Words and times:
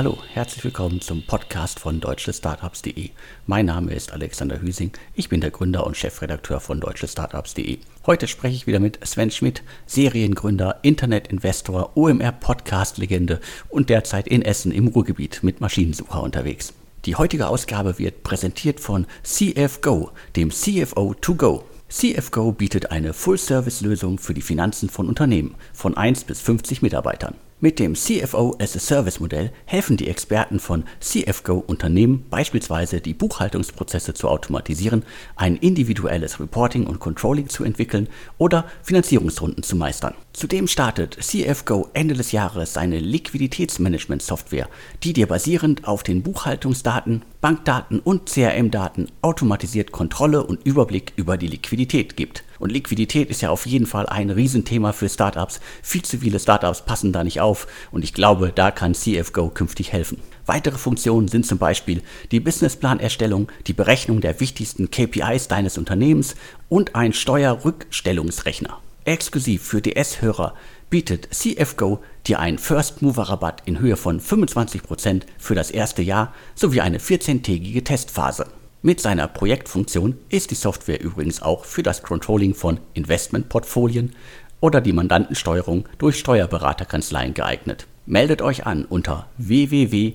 Hallo, 0.00 0.16
herzlich 0.32 0.64
willkommen 0.64 1.02
zum 1.02 1.26
Podcast 1.26 1.78
von 1.78 2.00
deutschestartups.de. 2.00 3.10
Mein 3.46 3.66
Name 3.66 3.92
ist 3.92 4.14
Alexander 4.14 4.62
Hüsing, 4.62 4.92
ich 5.14 5.28
bin 5.28 5.42
der 5.42 5.50
Gründer 5.50 5.86
und 5.86 5.94
Chefredakteur 5.94 6.58
von 6.60 6.80
deutschestartups.de. 6.80 7.80
Heute 8.06 8.26
spreche 8.26 8.56
ich 8.56 8.66
wieder 8.66 8.80
mit 8.80 8.98
Sven 9.06 9.30
Schmidt, 9.30 9.62
Seriengründer, 9.84 10.78
Internetinvestor, 10.80 11.98
OMR-Podcast-Legende 11.98 13.40
und 13.68 13.90
derzeit 13.90 14.26
in 14.26 14.40
Essen 14.40 14.72
im 14.72 14.88
Ruhrgebiet 14.88 15.40
mit 15.42 15.60
Maschinensucher 15.60 16.22
unterwegs. 16.22 16.72
Die 17.04 17.16
heutige 17.16 17.48
Ausgabe 17.48 17.98
wird 17.98 18.22
präsentiert 18.22 18.80
von 18.80 19.06
CFGO, 19.22 20.12
dem 20.34 20.50
CFO 20.50 21.12
to 21.12 21.34
Go. 21.34 21.64
CFGO 21.90 22.52
bietet 22.52 22.90
eine 22.90 23.12
Full-Service-Lösung 23.12 24.16
für 24.16 24.32
die 24.32 24.40
Finanzen 24.40 24.88
von 24.88 25.10
Unternehmen 25.10 25.56
von 25.74 25.94
1 25.94 26.24
bis 26.24 26.40
50 26.40 26.80
Mitarbeitern. 26.80 27.34
Mit 27.62 27.78
dem 27.78 27.94
CFO 27.94 28.56
as 28.58 28.74
a 28.74 28.78
Service 28.78 29.20
Modell 29.20 29.52
helfen 29.66 29.98
die 29.98 30.08
Experten 30.08 30.60
von 30.60 30.84
CFGO 30.98 31.62
Unternehmen 31.66 32.24
beispielsweise 32.30 33.02
die 33.02 33.12
Buchhaltungsprozesse 33.12 34.14
zu 34.14 34.28
automatisieren, 34.28 35.02
ein 35.36 35.56
individuelles 35.56 36.40
Reporting 36.40 36.86
und 36.86 37.00
Controlling 37.00 37.50
zu 37.50 37.62
entwickeln 37.64 38.08
oder 38.38 38.64
Finanzierungsrunden 38.82 39.62
zu 39.62 39.76
meistern. 39.76 40.14
Zudem 40.32 40.68
startet 40.68 41.18
CFGO 41.20 41.88
Ende 41.92 42.14
des 42.14 42.32
Jahres 42.32 42.72
seine 42.72 42.98
Liquiditätsmanagement-Software, 42.98 44.70
die 45.02 45.12
dir 45.12 45.26
basierend 45.26 45.86
auf 45.86 46.02
den 46.02 46.22
Buchhaltungsdaten, 46.22 47.20
Bankdaten 47.42 48.00
und 48.00 48.30
CRM-Daten 48.30 49.08
automatisiert 49.20 49.92
Kontrolle 49.92 50.44
und 50.44 50.64
Überblick 50.64 51.12
über 51.16 51.36
die 51.36 51.48
Liquidität 51.48 52.16
gibt. 52.16 52.42
Und 52.60 52.70
Liquidität 52.70 53.30
ist 53.30 53.40
ja 53.40 53.50
auf 53.50 53.66
jeden 53.66 53.86
Fall 53.86 54.06
ein 54.06 54.30
Riesenthema 54.30 54.92
für 54.92 55.08
Startups. 55.08 55.60
Viel 55.82 56.02
zu 56.02 56.18
viele 56.18 56.38
Startups 56.38 56.84
passen 56.84 57.12
da 57.12 57.24
nicht 57.24 57.40
auf 57.40 57.66
und 57.90 58.04
ich 58.04 58.14
glaube, 58.14 58.52
da 58.54 58.70
kann 58.70 58.94
CFGO 58.94 59.48
künftig 59.48 59.92
helfen. 59.92 60.18
Weitere 60.46 60.78
Funktionen 60.78 61.26
sind 61.26 61.46
zum 61.46 61.58
Beispiel 61.58 62.02
die 62.30 62.40
Businessplanerstellung, 62.40 63.50
die 63.66 63.72
Berechnung 63.72 64.20
der 64.20 64.38
wichtigsten 64.40 64.90
KPIs 64.90 65.48
deines 65.48 65.78
Unternehmens 65.78 66.36
und 66.68 66.94
ein 66.94 67.12
Steuerrückstellungsrechner. 67.12 68.78
Exklusiv 69.04 69.62
für 69.62 69.80
DS-Hörer 69.80 70.54
bietet 70.90 71.28
CFGO 71.32 72.02
dir 72.26 72.40
einen 72.40 72.58
First-Mover-Rabatt 72.58 73.62
in 73.64 73.78
Höhe 73.78 73.96
von 73.96 74.20
25% 74.20 75.22
für 75.38 75.54
das 75.54 75.70
erste 75.70 76.02
Jahr 76.02 76.34
sowie 76.54 76.82
eine 76.82 76.98
14-tägige 76.98 77.82
Testphase. 77.84 78.46
Mit 78.82 78.98
seiner 78.98 79.28
Projektfunktion 79.28 80.16
ist 80.30 80.50
die 80.50 80.54
Software 80.54 81.02
übrigens 81.02 81.42
auch 81.42 81.66
für 81.66 81.82
das 81.82 82.02
Controlling 82.02 82.54
von 82.54 82.80
Investmentportfolien 82.94 84.16
oder 84.60 84.80
die 84.80 84.94
Mandantensteuerung 84.94 85.86
durch 85.98 86.18
Steuerberaterkanzleien 86.18 87.34
geeignet. 87.34 87.86
Meldet 88.06 88.40
euch 88.40 88.64
an 88.64 88.86
unter 88.86 89.28
www.cfgo.de/ds. 89.36 90.06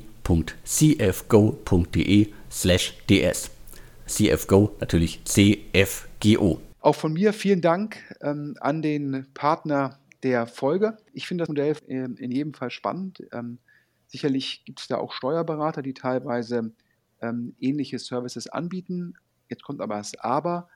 CFGO 4.07 4.75
natürlich 4.79 5.23
CFGO. 5.25 6.59
Auch 6.79 6.95
von 6.95 7.13
mir 7.13 7.33
vielen 7.33 7.61
Dank 7.61 7.97
ähm, 8.21 8.55
an 8.61 8.81
den 8.81 9.27
Partner 9.35 9.99
der 10.23 10.47
Folge. 10.47 10.97
Ich 11.13 11.27
finde 11.27 11.43
das 11.43 11.49
Modell 11.49 11.75
ähm, 11.87 12.15
in 12.17 12.31
jedem 12.31 12.55
Fall 12.55 12.71
spannend. 12.71 13.21
Ähm, 13.31 13.59
sicherlich 14.07 14.63
gibt 14.65 14.79
es 14.79 14.87
da 14.87 14.97
auch 14.97 15.13
Steuerberater, 15.13 15.83
die 15.83 15.93
teilweise 15.93 16.71
ähm, 17.21 17.55
ähnliche 17.59 17.99
Services 17.99 18.47
anbieten. 18.47 19.15
Jetzt 19.49 19.63
kommt 19.63 19.81
aber 19.81 19.97
das 19.97 20.15
Aber, 20.19 20.69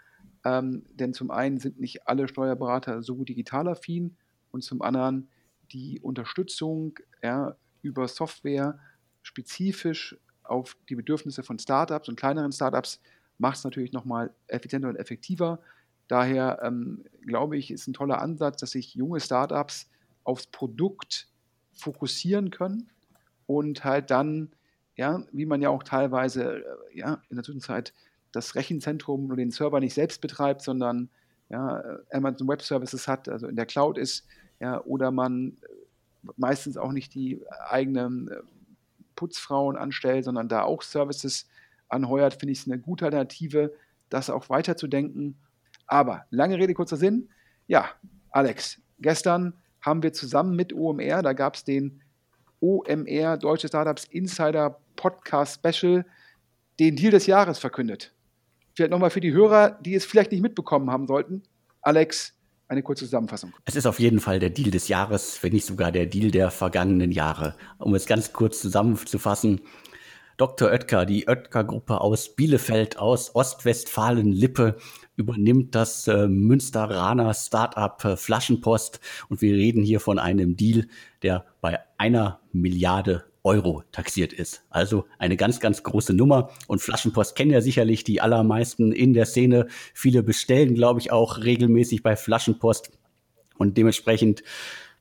ähm, 0.46 0.84
denn 0.94 1.14
zum 1.14 1.31
einen 1.31 1.59
sind 1.59 1.80
nicht 1.80 2.08
alle 2.08 2.28
Steuerberater 2.28 3.02
so 3.02 3.23
digital 3.23 3.68
affin 3.68 4.16
und 4.52 4.63
zum 4.63 4.81
anderen 4.81 5.30
die 5.72 6.00
Unterstützung 6.00 6.97
ja, 7.22 7.56
über 7.81 8.08
Software 8.08 8.80
spezifisch 9.22 10.18
auf 10.44 10.75
die 10.90 10.96
Bedürfnisse 10.96 11.44
von 11.44 11.59
Startups 11.59 12.09
und 12.09 12.16
kleineren 12.16 12.52
Startups 12.52 13.00
macht 13.38 13.58
es 13.58 13.63
natürlich 13.63 13.94
nochmal 13.94 14.34
effizienter 14.47 14.90
und 14.90 14.96
effektiver. 14.96 15.59
Daher 16.08 16.59
ähm, 16.63 17.06
glaube 17.22 17.58
ich, 17.58 17.72
ist 17.72 17.88
ein 17.88 17.94
toller 17.94 18.22
Ansatz, 18.22 18.59
dass 18.59 18.72
sich 18.72 18.96
junge 18.96 19.19
Startups 19.19 19.90
aufs 20.24 20.47
Produkt 20.47 21.28
fokussieren 21.72 22.50
können 22.50 22.90
und 23.46 23.84
halt 23.84 24.12
dann 24.12 24.52
ja, 25.00 25.24
wie 25.32 25.46
man 25.46 25.62
ja 25.62 25.70
auch 25.70 25.84
teilweise 25.84 26.58
äh, 26.58 26.64
ja, 26.94 27.22
in 27.30 27.38
der 27.38 27.46
Zwischenzeit 27.46 27.94
das 28.34 28.56
Rechenzentrum 28.56 29.28
oder 29.28 29.38
den 29.38 29.50
Server 29.50 29.80
nicht 29.80 29.94
selbst 29.94 30.20
betreibt, 30.20 30.62
sondern 30.62 31.08
ja, 31.48 31.80
äh, 31.80 31.98
Amazon 32.12 32.50
Web 32.50 32.62
Services 32.62 33.08
hat, 33.08 33.30
also 33.30 33.48
in 33.48 33.56
der 33.56 33.66
Cloud 33.66 33.98
ist, 33.98 34.28
ja, 34.60 34.84
oder 34.84 35.12
man 35.12 35.54
äh, 35.62 36.28
meistens 36.36 36.76
auch 36.76 36.92
nicht 36.92 37.14
die 37.14 37.42
eigenen 37.70 38.30
Putzfrauen 39.16 39.78
anstellt, 39.78 40.26
sondern 40.26 40.50
da 40.50 40.64
auch 40.64 40.82
Services 40.82 41.48
anheuert, 41.88 42.34
finde 42.34 42.52
ich 42.52 42.60
es 42.60 42.68
eine 42.68 42.78
gute 42.78 43.06
Alternative, 43.06 43.74
das 44.10 44.30
auch 44.30 44.50
weiterzudenken. 44.50 45.38
Aber 45.88 46.26
lange 46.30 46.58
Rede, 46.58 46.74
kurzer 46.74 46.98
Sinn. 46.98 47.30
Ja, 47.68 47.86
Alex, 48.31 48.81
gestern 49.00 49.54
haben 49.80 50.04
wir 50.04 50.12
zusammen 50.12 50.58
mit 50.58 50.74
OMR, 50.74 51.22
da 51.22 51.31
gab 51.31 51.56
es 51.56 51.64
den 51.64 52.02
OMR 52.60 53.38
Deutsche 53.38 53.70
Startups 53.70 54.04
Insider 54.06 54.78
Podcast 55.00 55.62
Special 55.66 56.06
den 56.78 56.98
Deal 56.98 57.12
des 57.12 57.26
Jahres 57.26 57.58
verkündet. 57.58 58.14
Vielleicht 58.76 58.92
nochmal 58.92 59.10
für 59.10 59.22
die 59.22 59.32
Hörer, 59.32 59.80
die 59.82 59.96
es 59.96 60.06
vielleicht 60.06 60.32
nicht 60.32 60.42
mitbekommen 60.42 60.92
haben 60.92 61.08
sollten. 61.08 61.44
Alex, 61.82 62.34
eine 62.68 62.84
kurze 62.84 63.06
Zusammenfassung. 63.06 63.54
Es 63.66 63.76
ist 63.76 63.86
auf 63.86 64.00
jeden 64.00 64.20
Fall 64.20 64.40
der 64.40 64.50
Deal 64.50 64.72
des 64.72 64.90
Jahres, 64.90 65.42
wenn 65.42 65.54
nicht 65.54 65.66
sogar 65.66 65.92
der 65.92 66.06
Deal 66.06 66.32
der 66.32 66.52
vergangenen 66.52 67.12
Jahre. 67.12 67.56
Um 67.78 67.96
es 67.96 68.06
ganz 68.06 68.34
kurz 68.34 68.62
zusammenzufassen. 68.62 69.62
Dr. 70.38 70.70
Oetker, 70.70 71.06
die 71.06 71.28
Oetker-Gruppe 71.28 72.00
aus 72.00 72.36
Bielefeld, 72.36 72.98
aus 72.98 73.36
Ostwestfalen-Lippe, 73.36 74.78
übernimmt 75.18 75.76
das 75.76 76.08
äh, 76.08 76.28
Münsteraner 76.28 77.34
Startup 77.34 78.04
äh, 78.06 78.16
Flaschenpost. 78.16 79.00
Und 79.30 79.42
wir 79.42 79.54
reden 79.54 79.84
hier 79.84 80.00
von 80.00 80.20
einem 80.20 80.56
Deal, 80.56 80.88
der 81.24 81.46
bei 81.60 81.80
einer 81.98 82.40
Milliarde 82.54 83.28
Euro 83.44 83.83
taxiert 83.91 84.33
ist. 84.33 84.63
Also 84.69 85.05
eine 85.17 85.38
ganz, 85.38 85.59
ganz 85.59 85.83
große 85.83 86.13
Nummer. 86.13 86.50
Und 86.67 86.81
Flaschenpost 86.81 87.35
kennen 87.35 87.51
ja 87.51 87.61
sicherlich 87.61 88.03
die 88.03 88.22
allermeisten 88.22 88.91
in 88.91 89.13
der 89.13 89.25
Szene. 89.25 89.67
Viele 89.94 90.23
bestellen, 90.23 90.75
glaube 90.75 91.00
ich, 91.00 91.11
auch 91.11 91.38
regelmäßig 91.39 92.03
bei 92.03 92.16
Flaschenpost. 92.16 92.91
Und 93.57 93.77
dementsprechend 93.77 94.44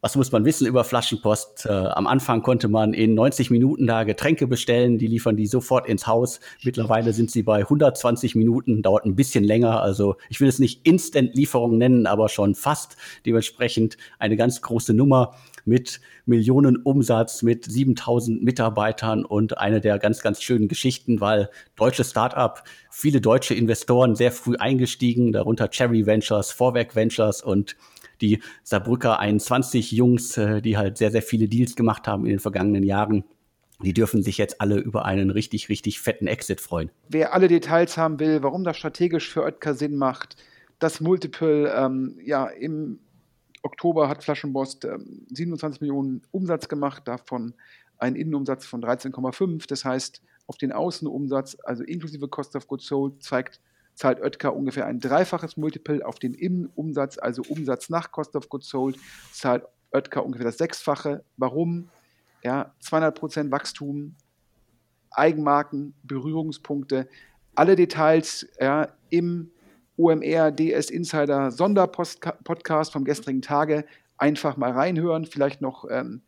was 0.01 0.15
muss 0.15 0.31
man 0.31 0.45
wissen 0.45 0.67
über 0.67 0.85
Flaschenpost? 0.85 1.67
Äh, 1.67 1.73
am 1.73 2.07
Anfang 2.07 2.43
konnte 2.43 2.69
man 2.69 2.95
in 2.95 3.15
90 3.15 3.51
Minuten 3.51 3.89
da 3.89 4.05
Getränke 4.05 4.47
bestellen, 4.47 4.97
die 4.97 5.09
liefern 5.09 5.37
die 5.37 5.49
sofort 5.49 5.89
ins 5.89 6.07
Haus. 6.07 6.39
Mittlerweile 6.63 7.13
sind 7.13 7.33
sie 7.33 7.43
bei 7.43 7.63
120 7.63 8.37
Minuten, 8.37 8.83
dauert 8.83 9.07
ein 9.07 9.17
bisschen 9.17 9.43
länger. 9.43 9.83
Also 9.83 10.15
ich 10.29 10.41
will 10.41 10.49
es 10.49 10.61
nicht 10.61 10.87
Instant-Lieferung 10.87 11.79
nennen, 11.79 12.07
aber 12.07 12.29
schon 12.29 12.55
fast. 12.55 12.97
Dementsprechend 13.27 13.97
eine 14.21 14.37
ganz 14.37 14.63
große 14.63 14.95
Nummer 14.95 15.35
mit 15.69 16.01
Millionen 16.27 16.77
Umsatz, 16.77 17.43
mit 17.43 17.65
7000 17.65 18.43
Mitarbeitern 18.43 19.25
und 19.25 19.59
eine 19.59 19.81
der 19.81 19.99
ganz, 19.99 20.21
ganz 20.21 20.43
schönen 20.43 20.67
Geschichten, 20.69 21.21
weil 21.21 21.51
deutsche 21.77 22.05
Startup, 22.05 22.63
viele 22.91 23.21
deutsche 23.21 23.55
Investoren 23.55 24.17
sehr 24.17 24.33
früh 24.33 24.57
eingestiegen, 24.57 25.33
darunter 25.33 25.69
Cherry 25.69 26.07
Ventures, 26.07 26.51
Vorwerk 26.51 26.97
Ventures 26.97 27.43
und 27.43 27.77
die 28.21 28.43
Saarbrücker 28.65 29.21
21 29.21 29.93
Jungs, 29.93 30.37
äh, 30.37 30.61
die 30.61 30.77
halt 30.77 30.99
sehr, 30.99 31.11
sehr 31.11 31.23
viele 31.23 31.49
Deals 31.49 31.77
gemacht 31.77 32.09
haben 32.09 32.25
in 32.25 32.31
den 32.31 32.41
vergangenen 32.41 32.83
Jahren. 32.83 33.25
Die 33.81 33.93
dürfen 33.93 34.23
sich 34.25 34.39
jetzt 34.39 34.61
alle 34.61 34.79
über 34.79 35.05
einen 35.05 35.31
richtig, 35.31 35.69
richtig 35.69 36.01
fetten 36.01 36.27
Exit 36.27 36.61
freuen. 36.61 36.91
Wer 37.09 37.33
alle 37.33 37.47
Details 37.47 37.97
haben 37.97 38.19
will, 38.19 38.43
warum 38.43 38.65
das 38.65 38.77
strategisch 38.77 39.31
für 39.31 39.45
Oetker 39.45 39.75
Sinn 39.75 39.97
macht, 39.97 40.37
das 40.81 41.01
Multiple 41.01 41.73
ähm, 41.73 42.19
ja, 42.25 42.47
im 42.47 42.99
Oktober 43.63 44.09
hat 44.09 44.23
Flaschenpost 44.23 44.85
ähm, 44.85 45.27
27 45.31 45.81
Millionen 45.81 46.23
Umsatz 46.31 46.69
gemacht, 46.69 47.07
davon 47.07 47.55
ein 47.99 48.15
Innenumsatz 48.15 48.67
von 48.67 48.83
13,5. 48.83 49.67
Das 49.69 49.85
heißt, 49.85 50.23
auf 50.47 50.57
den 50.57 50.73
Außenumsatz, 50.73 51.57
also 51.65 51.83
inklusive 51.83 52.29
Cost 52.29 52.57
of 52.57 52.67
Goods 52.67 52.87
Sold, 52.87 53.23
zeigt 53.23 53.61
zahlt 53.99 54.21
Oetker 54.21 54.55
ungefähr 54.55 54.87
ein 54.87 55.01
dreifaches 55.01 55.57
Multiple 55.57 56.07
auf 56.07 56.21
den 56.21 56.33
Innenumsatz, 56.33 57.19
also 57.19 57.43
Umsatz 57.49 57.91
nach 57.91 58.13
Cost 58.13 58.37
of 58.37 58.49
Goods 58.49 58.69
Sold, 58.69 58.97
zahlt 59.33 59.65
Oetker 59.91 60.25
ungefähr 60.25 60.47
das 60.47 60.59
Sechsfache. 60.59 61.25
Warum? 61.37 61.91
Ja, 62.45 62.73
200% 62.81 63.51
Wachstum, 63.51 64.15
Eigenmarken, 65.11 65.95
Berührungspunkte, 66.05 67.09
alle 67.57 67.75
Details 67.75 68.47
ja, 68.61 68.89
im 69.11 69.51
OMR 69.99 70.53
DS 70.53 70.91
Insider 70.91 71.51
Sonderpodcast 71.51 72.93
vom 72.93 73.05
gestrigen 73.05 73.43
Tage 73.43 73.85
einfach 74.17 74.57
mal 74.57 74.71
reinhören. 74.71 75.27
Vielleicht 75.27 75.61
noch, 75.61 75.85
ähm, 75.91 76.23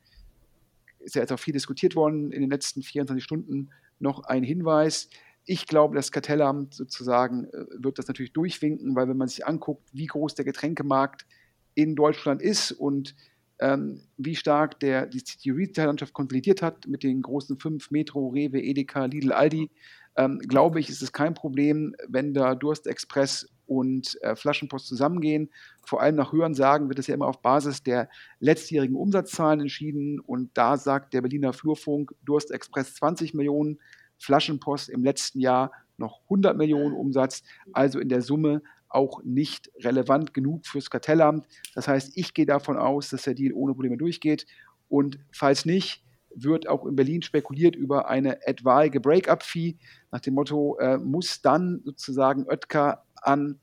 ist 0.98 1.14
ja 1.14 1.22
jetzt 1.22 1.32
auch 1.32 1.38
viel 1.38 1.54
diskutiert 1.54 1.94
worden 1.94 2.32
in 2.32 2.40
den 2.40 2.50
letzten 2.50 2.82
24 2.82 3.22
Stunden, 3.22 3.70
noch 4.00 4.24
ein 4.24 4.42
Hinweis. 4.42 5.08
Ich 5.44 5.66
glaube, 5.66 5.94
das 5.94 6.12
Kartellamt 6.12 6.74
sozusagen 6.74 7.44
äh, 7.44 7.64
wird 7.78 7.98
das 7.98 8.08
natürlich 8.08 8.32
durchwinken, 8.32 8.94
weil 8.96 9.08
wenn 9.08 9.16
man 9.16 9.28
sich 9.28 9.46
anguckt, 9.46 9.88
wie 9.92 10.06
groß 10.06 10.34
der 10.34 10.44
Getränkemarkt 10.44 11.26
in 11.74 11.94
Deutschland 11.94 12.42
ist 12.42 12.72
und 12.72 13.14
ähm, 13.60 14.02
wie 14.16 14.36
stark 14.36 14.80
der, 14.80 15.06
die, 15.06 15.22
die 15.22 15.50
Retail-Landschaft 15.50 16.12
konsolidiert 16.12 16.62
hat 16.62 16.86
mit 16.88 17.02
den 17.02 17.22
großen 17.22 17.58
fünf, 17.58 17.90
Metro, 17.90 18.28
Rewe, 18.28 18.60
Edeka, 18.60 19.04
Lidl, 19.04 19.32
Aldi, 19.32 19.70
ähm, 20.16 20.38
glaube 20.40 20.80
ich, 20.80 20.88
ist 20.88 21.02
es 21.02 21.12
kein 21.12 21.34
Problem, 21.34 21.94
wenn 22.08 22.34
da 22.34 22.54
Durstexpress 22.54 23.48
und 23.70 24.20
äh, 24.22 24.34
Flaschenpost 24.34 24.88
zusammengehen. 24.88 25.48
Vor 25.86 26.02
allem 26.02 26.16
nach 26.16 26.32
Hörensagen 26.32 26.88
wird 26.88 26.98
es 26.98 27.06
ja 27.06 27.14
immer 27.14 27.28
auf 27.28 27.40
Basis 27.40 27.84
der 27.84 28.08
letztjährigen 28.40 28.96
Umsatzzahlen 28.96 29.60
entschieden. 29.60 30.18
Und 30.18 30.50
da 30.54 30.76
sagt 30.76 31.14
der 31.14 31.22
Berliner 31.22 31.52
Flurfunk 31.52 32.12
Durstexpress 32.24 32.96
20 32.96 33.32
Millionen, 33.32 33.78
Flaschenpost 34.18 34.88
im 34.88 35.04
letzten 35.04 35.38
Jahr 35.38 35.70
noch 35.98 36.20
100 36.24 36.56
Millionen 36.56 36.96
Umsatz. 36.96 37.44
Also 37.72 38.00
in 38.00 38.08
der 38.08 38.22
Summe 38.22 38.62
auch 38.88 39.22
nicht 39.22 39.70
relevant 39.78 40.34
genug 40.34 40.66
fürs 40.66 40.90
Kartellamt. 40.90 41.46
Das 41.76 41.86
heißt, 41.86 42.16
ich 42.16 42.34
gehe 42.34 42.46
davon 42.46 42.76
aus, 42.76 43.10
dass 43.10 43.22
der 43.22 43.34
Deal 43.34 43.52
ohne 43.52 43.72
Probleme 43.74 43.96
durchgeht. 43.96 44.46
Und 44.88 45.20
falls 45.30 45.64
nicht, 45.64 46.02
wird 46.34 46.68
auch 46.68 46.86
in 46.86 46.96
Berlin 46.96 47.22
spekuliert 47.22 47.76
über 47.76 48.08
eine 48.08 48.46
etwaige 48.46 49.00
Break-up-Fee 49.00 49.76
nach 50.10 50.20
dem 50.20 50.34
Motto, 50.34 50.78
äh, 50.78 50.98
muss 50.98 51.42
dann 51.42 51.82
sozusagen 51.84 52.46
Oetker 52.46 53.04
an 53.22 53.58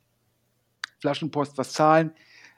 Flaschenpost 1.00 1.58
was 1.58 1.74
zahlen. 1.74 2.12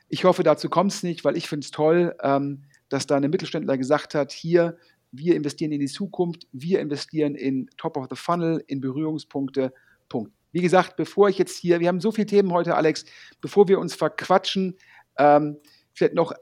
Ich 0.07 0.23
hoffe, 0.23 0.43
dazu 0.43 0.69
kommt 0.69 0.91
es 0.91 1.03
nicht, 1.03 1.23
weil 1.23 1.37
ich 1.37 1.47
finde 1.47 1.65
es 1.65 1.71
toll, 1.71 2.15
ähm, 2.23 2.63
dass 2.89 3.05
da 3.05 3.15
eine 3.15 3.29
Mittelständler 3.29 3.77
gesagt 3.77 4.15
hat, 4.15 4.31
hier, 4.31 4.77
wir 5.11 5.35
investieren 5.35 5.71
in 5.71 5.79
die 5.79 5.87
Zukunft, 5.87 6.47
wir 6.51 6.79
investieren 6.79 7.35
in 7.35 7.69
Top 7.77 7.97
of 7.97 8.07
the 8.09 8.15
Funnel, 8.15 8.63
in 8.67 8.79
Berührungspunkte, 8.81 9.73
Punkt. 10.07 10.31
Wie 10.51 10.61
gesagt, 10.61 10.95
bevor 10.95 11.29
ich 11.29 11.37
jetzt 11.37 11.57
hier, 11.57 11.79
wir 11.79 11.87
haben 11.87 11.99
so 11.99 12.11
viele 12.11 12.25
Themen 12.25 12.51
heute, 12.51 12.75
Alex, 12.75 13.05
bevor 13.41 13.67
wir 13.67 13.79
uns 13.79 13.93
verquatschen, 13.93 14.77
ähm, 15.17 15.57
vielleicht 15.93 16.15
noch 16.15 16.33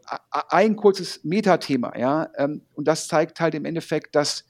ein 0.49 0.75
kurzes 0.75 1.23
Metathema, 1.23 1.97
ja, 1.97 2.29
ähm, 2.37 2.61
und 2.73 2.87
das 2.87 3.07
zeigt 3.07 3.39
halt 3.39 3.55
im 3.55 3.65
Endeffekt, 3.65 4.15
dass 4.15 4.45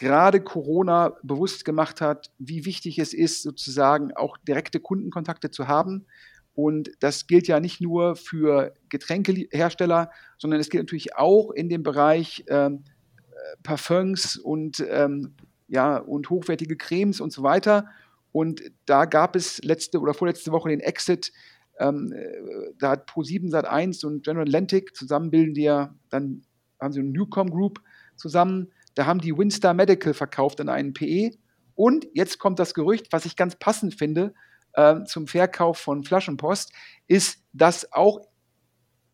gerade 0.00 0.40
Corona 0.40 1.12
bewusst 1.22 1.66
gemacht 1.66 2.00
hat, 2.00 2.30
wie 2.38 2.64
wichtig 2.64 2.98
es 2.98 3.12
ist, 3.12 3.42
sozusagen 3.42 4.12
auch 4.16 4.38
direkte 4.38 4.80
Kundenkontakte 4.80 5.50
zu 5.50 5.68
haben. 5.68 6.06
Und 6.54 6.90
das 7.00 7.26
gilt 7.26 7.48
ja 7.48 7.60
nicht 7.60 7.82
nur 7.82 8.16
für 8.16 8.72
Getränkehersteller, 8.88 10.10
sondern 10.38 10.58
es 10.58 10.70
gilt 10.70 10.84
natürlich 10.84 11.16
auch 11.16 11.50
in 11.50 11.68
dem 11.68 11.82
Bereich 11.82 12.46
ähm, 12.48 12.82
äh, 13.30 13.56
Parfums 13.62 14.38
und, 14.38 14.82
ähm, 14.88 15.34
ja, 15.68 15.98
und 15.98 16.30
hochwertige 16.30 16.78
Cremes 16.78 17.20
und 17.20 17.30
so 17.30 17.42
weiter. 17.42 17.86
Und 18.32 18.62
da 18.86 19.04
gab 19.04 19.36
es 19.36 19.62
letzte 19.62 20.00
oder 20.00 20.14
vorletzte 20.14 20.50
Woche 20.50 20.70
den 20.70 20.80
Exit. 20.80 21.30
Ähm, 21.78 22.10
äh, 22.12 22.72
da 22.78 22.92
hat 22.92 23.10
Pro7 23.10 23.50
Sat1 23.50 24.06
und 24.06 24.24
General 24.24 24.46
Atlantic 24.46 24.96
zusammen 24.96 25.30
bilden 25.30 25.52
die 25.52 25.64
ja, 25.64 25.94
dann 26.08 26.42
haben 26.80 26.94
sie 26.94 27.00
eine 27.00 27.10
Newcom 27.10 27.50
Group 27.50 27.82
zusammen. 28.16 28.72
Da 28.94 29.06
haben 29.06 29.20
die 29.20 29.36
Winstar 29.36 29.74
Medical 29.74 30.14
verkauft 30.14 30.60
an 30.60 30.68
einen 30.68 30.92
PE. 30.92 31.32
Und 31.74 32.06
jetzt 32.12 32.38
kommt 32.38 32.58
das 32.58 32.74
Gerücht, 32.74 33.12
was 33.12 33.24
ich 33.24 33.36
ganz 33.36 33.56
passend 33.56 33.94
finde 33.94 34.34
äh, 34.74 35.04
zum 35.04 35.26
Verkauf 35.26 35.78
von 35.78 36.04
Flaschenpost, 36.04 36.72
ist, 37.06 37.42
dass 37.52 37.92
auch 37.92 38.20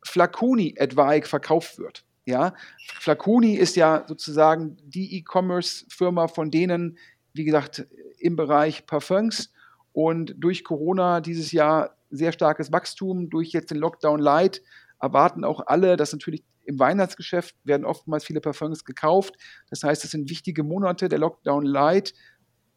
Flaconi 0.04 0.74
etwaig 0.76 1.26
verkauft 1.26 1.78
wird. 1.78 2.04
Ja, 2.24 2.54
Flaconi 2.98 3.54
ist 3.54 3.76
ja 3.76 4.04
sozusagen 4.08 4.76
die 4.82 5.16
E-Commerce-Firma 5.18 6.26
von 6.26 6.50
denen, 6.50 6.98
wie 7.34 7.44
gesagt, 7.44 7.86
im 8.18 8.34
Bereich 8.34 8.86
Parfums 8.86 9.52
und 9.92 10.34
durch 10.36 10.64
Corona 10.64 11.20
dieses 11.20 11.52
Jahr 11.52 11.96
sehr 12.10 12.32
starkes 12.32 12.72
Wachstum, 12.72 13.30
durch 13.30 13.50
jetzt 13.50 13.70
den 13.70 13.78
Lockdown 13.78 14.18
Light 14.18 14.62
erwarten 15.00 15.44
auch 15.44 15.60
alle, 15.66 15.96
dass 15.96 16.12
natürlich 16.12 16.42
im 16.66 16.78
Weihnachtsgeschäft 16.78 17.56
werden 17.64 17.84
oftmals 17.84 18.24
viele 18.24 18.40
Parfums 18.40 18.84
gekauft. 18.84 19.34
Das 19.70 19.82
heißt, 19.82 20.04
es 20.04 20.10
sind 20.10 20.30
wichtige 20.30 20.62
Monate. 20.62 21.08
Der 21.08 21.18
Lockdown 21.18 21.64
Light 21.64 22.14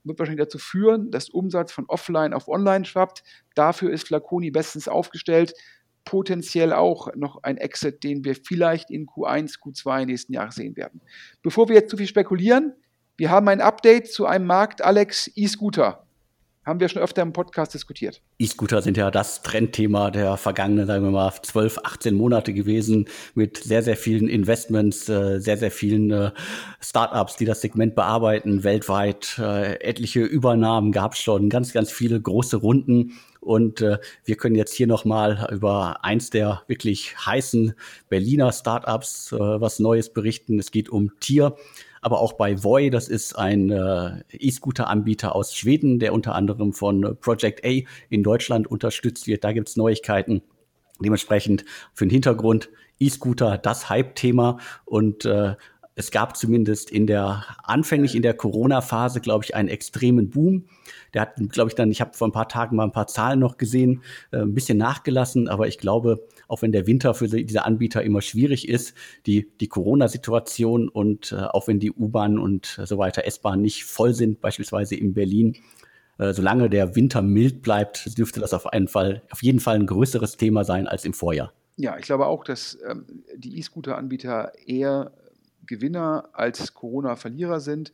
wird 0.03 0.19
wahrscheinlich 0.19 0.45
dazu 0.45 0.57
führen, 0.57 1.11
dass 1.11 1.29
Umsatz 1.29 1.71
von 1.71 1.85
Offline 1.87 2.33
auf 2.33 2.47
Online 2.47 2.85
schwappt. 2.85 3.23
Dafür 3.55 3.91
ist 3.91 4.07
Flaconi 4.07 4.51
bestens 4.51 4.87
aufgestellt. 4.87 5.53
Potenziell 6.05 6.73
auch 6.73 7.13
noch 7.15 7.43
ein 7.43 7.57
Exit, 7.57 8.03
den 8.03 8.23
wir 8.23 8.35
vielleicht 8.35 8.89
in 8.89 9.05
Q1, 9.05 9.59
Q2 9.59 10.05
nächsten 10.05 10.33
Jahres 10.33 10.55
sehen 10.55 10.75
werden. 10.75 11.01
Bevor 11.41 11.67
wir 11.67 11.75
jetzt 11.75 11.89
zu 11.89 11.97
viel 11.97 12.07
spekulieren, 12.07 12.73
wir 13.17 13.29
haben 13.29 13.49
ein 13.49 13.61
Update 13.61 14.11
zu 14.11 14.25
einem 14.25 14.47
Markt, 14.47 14.81
Alex, 14.81 15.29
E-Scooter. 15.35 16.07
Haben 16.69 16.79
wir 16.79 16.87
schon 16.87 17.01
öfter 17.01 17.23
im 17.23 17.33
Podcast 17.33 17.73
diskutiert. 17.73 18.21
E-Scooter 18.37 18.83
sind 18.83 18.95
ja 18.95 19.09
das 19.09 19.41
Trendthema 19.41 20.11
der 20.11 20.37
vergangenen, 20.37 20.85
sagen 20.85 21.03
wir 21.03 21.09
mal, 21.09 21.33
12, 21.33 21.79
18 21.83 22.13
Monate 22.13 22.53
gewesen, 22.53 23.07
mit 23.33 23.57
sehr, 23.57 23.81
sehr 23.81 23.97
vielen 23.97 24.27
Investments, 24.27 25.09
äh, 25.09 25.39
sehr, 25.39 25.57
sehr 25.57 25.71
vielen 25.71 26.11
äh, 26.11 26.29
Startups, 26.79 27.37
die 27.37 27.45
das 27.45 27.61
Segment 27.61 27.95
bearbeiten, 27.95 28.63
weltweit. 28.63 29.39
Äh, 29.39 29.81
etliche 29.81 30.19
Übernahmen 30.19 30.91
gab 30.91 31.13
es 31.13 31.19
schon, 31.21 31.49
ganz, 31.49 31.73
ganz 31.73 31.91
viele 31.91 32.21
große 32.21 32.57
Runden. 32.57 33.13
Und 33.39 33.81
äh, 33.81 33.99
wir 34.25 34.35
können 34.35 34.55
jetzt 34.55 34.73
hier 34.73 34.87
nochmal 34.87 35.47
über 35.51 36.03
eins 36.03 36.29
der 36.29 36.63
wirklich 36.67 37.15
heißen 37.25 37.73
Berliner 38.09 38.51
Startups 38.51 39.31
äh, 39.31 39.37
was 39.37 39.79
Neues 39.79 40.11
berichten. 40.11 40.59
Es 40.59 40.71
geht 40.71 40.89
um 40.89 41.11
Tier 41.19 41.55
aber 42.01 42.19
auch 42.19 42.33
bei 42.33 42.63
Voi, 42.63 42.89
das 42.89 43.07
ist 43.07 43.37
ein 43.37 43.71
äh, 43.71 44.23
E-Scooter-Anbieter 44.31 45.35
aus 45.35 45.55
Schweden, 45.55 45.99
der 45.99 46.13
unter 46.13 46.35
anderem 46.35 46.73
von 46.73 47.17
Project 47.19 47.65
A 47.65 47.81
in 48.09 48.23
Deutschland 48.23 48.67
unterstützt 48.67 49.27
wird. 49.27 49.43
Da 49.43 49.51
gibt's 49.51 49.75
Neuigkeiten. 49.75 50.41
Dementsprechend 50.99 51.65
für 51.93 52.05
den 52.05 52.11
Hintergrund 52.11 52.69
E-Scooter 52.99 53.57
das 53.57 53.89
Hype-Thema 53.89 54.59
und 54.85 55.25
äh, 55.25 55.55
es 55.99 56.11
gab 56.11 56.37
zumindest 56.37 56.89
in 56.89 57.07
der 57.07 57.43
anfänglich 57.61 58.15
in 58.15 58.21
der 58.21 58.33
Corona-Phase, 58.33 59.19
glaube 59.19 59.43
ich, 59.43 59.53
einen 59.53 59.67
extremen 59.67 60.29
Boom. 60.29 60.63
Der 61.13 61.23
hat, 61.23 61.35
glaube 61.49 61.69
ich, 61.69 61.75
dann, 61.75 61.91
ich 61.91 61.99
habe 61.99 62.13
vor 62.13 62.29
ein 62.29 62.31
paar 62.31 62.47
Tagen 62.47 62.77
mal 62.77 62.85
ein 62.85 62.93
paar 62.93 63.07
Zahlen 63.07 63.37
noch 63.37 63.57
gesehen, 63.57 64.01
äh, 64.31 64.37
ein 64.37 64.53
bisschen 64.53 64.77
nachgelassen, 64.77 65.49
aber 65.49 65.67
ich 65.67 65.77
glaube, 65.77 66.25
auch 66.47 66.61
wenn 66.61 66.71
der 66.71 66.87
Winter 66.87 67.13
für 67.13 67.27
diese 67.27 67.65
Anbieter 67.65 68.01
immer 68.01 68.21
schwierig 68.21 68.69
ist, 68.69 68.95
die, 69.25 69.51
die 69.59 69.67
Corona-Situation 69.67 70.87
und 70.87 71.33
äh, 71.33 71.41
auch 71.41 71.67
wenn 71.67 71.81
die 71.81 71.91
U-Bahn 71.91 72.39
und 72.39 72.79
so 72.85 72.97
weiter, 72.97 73.25
S-Bahn 73.25 73.61
nicht 73.61 73.83
voll 73.83 74.13
sind, 74.13 74.39
beispielsweise 74.39 74.95
in 74.95 75.13
Berlin, 75.13 75.57
äh, 76.17 76.31
solange 76.31 76.69
der 76.69 76.95
Winter 76.95 77.21
mild 77.21 77.61
bleibt, 77.61 78.17
dürfte 78.17 78.39
das 78.39 78.53
auf 78.53 78.67
einen 78.67 78.87
Fall, 78.87 79.21
auf 79.31 79.43
jeden 79.43 79.59
Fall 79.59 79.75
ein 79.75 79.85
größeres 79.85 80.37
Thema 80.37 80.63
sein 80.63 80.87
als 80.87 81.03
im 81.03 81.11
Vorjahr. 81.13 81.51
Ja, 81.75 81.97
ich 81.97 82.05
glaube 82.05 82.27
auch, 82.27 82.43
dass 82.43 82.77
ähm, 82.89 83.23
die 83.37 83.57
E-Scooter-Anbieter 83.57 84.51
eher 84.65 85.13
Gewinner 85.69 86.29
als 86.33 86.73
Corona-Verlierer 86.73 87.59
sind. 87.59 87.93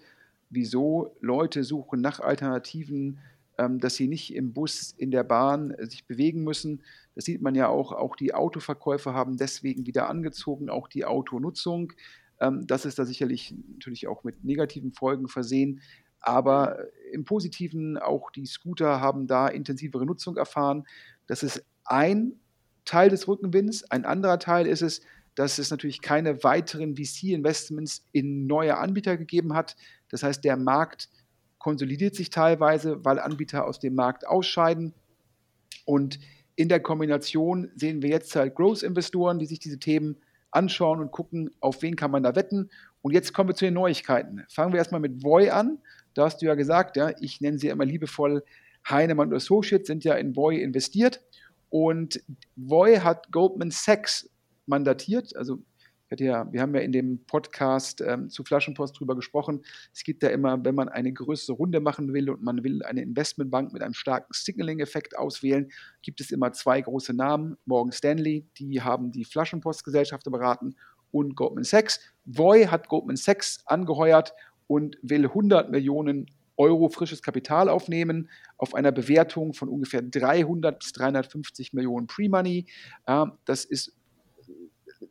Wieso 0.50 1.16
Leute 1.20 1.64
suchen 1.66 2.00
nach 2.00 2.22
Alternativen, 2.22 3.20
ähm, 3.58 3.80
dass 3.80 3.96
sie 3.96 4.08
nicht 4.08 4.34
im 4.34 4.54
Bus, 4.54 4.94
in 4.98 5.12
der 5.12 5.24
Bahn 5.24 5.72
äh, 5.72 5.86
sich 5.86 6.06
bewegen 6.06 6.44
müssen. 6.44 6.82
Das 7.16 7.26
sieht 7.26 7.42
man 7.42 7.54
ja 7.54 7.68
auch. 7.68 7.92
Auch 7.92 8.16
die 8.16 8.34
Autoverkäufer 8.34 9.14
haben 9.14 9.38
deswegen 9.38 9.86
wieder 9.86 10.10
angezogen, 10.10 10.70
auch 10.70 10.88
die 10.88 11.06
Autonutzung. 11.06 11.92
Ähm, 12.40 12.66
das 12.66 12.86
ist 12.86 12.98
da 12.98 13.06
sicherlich 13.06 13.54
natürlich 13.74 14.08
auch 14.08 14.24
mit 14.24 14.44
negativen 14.44 14.94
Folgen 14.94 15.28
versehen. 15.28 15.82
Aber 16.22 16.80
im 17.12 17.26
Positiven 17.26 17.98
auch 17.98 18.32
die 18.32 18.46
Scooter 18.46 19.02
haben 19.02 19.28
da 19.28 19.48
intensivere 19.48 20.06
Nutzung 20.06 20.38
erfahren. 20.38 20.86
Das 21.28 21.44
ist 21.44 21.64
ein 21.84 22.40
Teil 22.86 23.10
des 23.10 23.28
Rückenwinds. 23.28 23.84
Ein 23.92 24.06
anderer 24.06 24.40
Teil 24.40 24.66
ist 24.66 24.82
es, 24.82 25.02
dass 25.36 25.60
es 25.60 25.70
natürlich 25.70 26.02
keine 26.02 26.44
weiteren 26.44 26.96
VC-Investments 26.96 28.08
in 28.12 28.48
neue 28.48 28.78
Anbieter 28.78 29.18
gegeben 29.18 29.54
hat. 29.54 29.76
Das 30.10 30.24
heißt, 30.24 30.44
der 30.44 30.58
Markt 30.58 31.10
konsolidiert 31.60 32.16
sich 32.16 32.30
teilweise, 32.30 33.04
weil 33.04 33.20
Anbieter 33.20 33.66
aus 33.66 33.80
dem 33.80 33.96
Markt 33.96 34.26
ausscheiden. 34.26 34.94
Und 35.86 36.20
in 36.56 36.70
der 36.70 36.80
Kombination 36.80 37.70
sehen 37.76 38.02
wir 38.02 38.10
jetzt 38.10 38.36
halt 38.36 38.56
Growth-Investoren, 38.56 39.40
die 39.40 39.46
sich 39.46 39.60
diese 39.60 39.80
Themen 39.80 40.18
anschauen 40.52 41.00
und 41.02 41.12
gucken, 41.12 41.52
auf 41.60 41.82
wen 41.82 41.96
kann 41.96 42.12
man 42.12 42.24
da 42.24 42.36
wetten. 42.36 42.70
Und 43.02 43.14
jetzt 43.14 43.34
kommen 43.34 43.50
wir 43.50 43.56
zu 43.56 43.66
den 43.66 43.74
Neuigkeiten. 43.74 44.46
Fangen 44.50 44.72
wir 44.72 44.78
erstmal 44.78 45.02
mit 45.02 45.24
Voy 45.24 45.50
an. 45.50 45.80
Da 46.14 46.26
hast 46.26 46.42
du 46.42 46.46
ja 46.46 46.56
gesagt, 46.56 46.96
ja, 46.96 47.12
ich 47.20 47.42
nenne 47.42 47.60
sie 47.60 47.68
ja 47.68 47.74
immer 47.74 47.86
liebevoll 47.86 48.44
Heinemann 48.90 49.30
und 49.30 49.36
Associates 49.36 49.88
sind 49.88 50.04
ja 50.04 50.14
in 50.16 50.36
Voy 50.36 50.62
investiert. 50.62 51.22
Und 51.70 52.22
Voy 52.56 52.98
hat 52.98 53.32
Goldman 53.32 53.72
Sachs 53.72 54.30
mandatiert. 54.66 55.36
Also 55.36 55.60
ja, 56.18 56.52
wir 56.52 56.62
haben 56.62 56.74
ja 56.76 56.82
in 56.82 56.92
dem 56.92 57.26
Podcast 57.26 58.02
ähm, 58.02 58.30
zu 58.30 58.44
Flaschenpost 58.44 59.00
drüber 59.00 59.16
gesprochen. 59.16 59.64
Es 59.94 60.04
gibt 60.04 60.24
ja 60.24 60.30
immer, 60.30 60.64
wenn 60.64 60.76
man 60.76 60.88
eine 60.88 61.12
größere 61.12 61.58
Runde 61.58 61.80
machen 61.80 62.14
will 62.14 62.30
und 62.30 62.44
man 62.44 62.64
will 62.64 62.84
eine 62.84 63.02
Investmentbank 63.02 63.74
mit 63.74 63.82
einem 63.82 63.94
starken 63.94 64.32
Signaling-Effekt 64.32 65.18
auswählen, 65.18 65.70
gibt 66.04 66.22
es 66.22 66.32
immer 66.32 66.54
zwei 66.54 66.80
große 66.82 67.14
Namen. 67.14 67.58
Morgan 67.66 67.92
Stanley, 67.92 68.46
die 68.58 68.82
haben 68.82 69.12
die 69.12 69.26
Flaschenpostgesellschaften 69.26 70.32
beraten 70.32 70.76
und 71.12 71.36
Goldman 71.36 71.64
Sachs. 71.64 72.00
Voy 72.26 72.66
hat 72.66 72.88
Goldman 72.88 73.18
Sachs 73.18 73.64
angeheuert 73.66 74.34
und 74.68 74.98
will 75.02 75.26
100 75.26 75.72
Millionen 75.72 76.28
Euro 76.58 76.88
frisches 76.88 77.22
Kapital 77.22 77.68
aufnehmen 77.68 78.30
auf 78.58 78.76
einer 78.76 78.94
Bewertung 78.94 79.54
von 79.54 79.68
ungefähr 79.68 80.02
300 80.02 80.80
bis 80.80 80.94
350 80.94 81.74
Millionen 81.74 82.08
Pre-Money. 82.08 82.66
Äh, 83.08 83.26
das 83.44 83.66
ist 83.66 83.94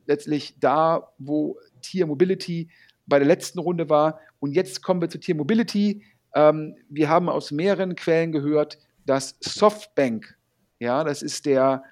letztlich 0.06 0.58
da, 0.60 1.12
wo 1.18 1.58
Tier 1.82 2.06
Mobility 2.06 2.70
bei 3.06 3.18
der 3.18 3.28
letzten 3.28 3.58
Runde 3.58 3.88
war. 3.88 4.20
Und 4.40 4.52
jetzt 4.52 4.82
kommen 4.82 5.00
wir 5.00 5.08
zu 5.08 5.18
Tier 5.18 5.34
Mobility. 5.34 6.04
Ähm, 6.34 6.76
wir 6.88 7.08
haben 7.08 7.28
aus 7.28 7.50
mehreren 7.50 7.94
Quellen 7.96 8.32
gehört, 8.32 8.78
dass 9.06 9.36
Softbank, 9.40 10.36
ja, 10.78 11.04
das 11.04 11.22
ist 11.22 11.46
der, 11.46 11.84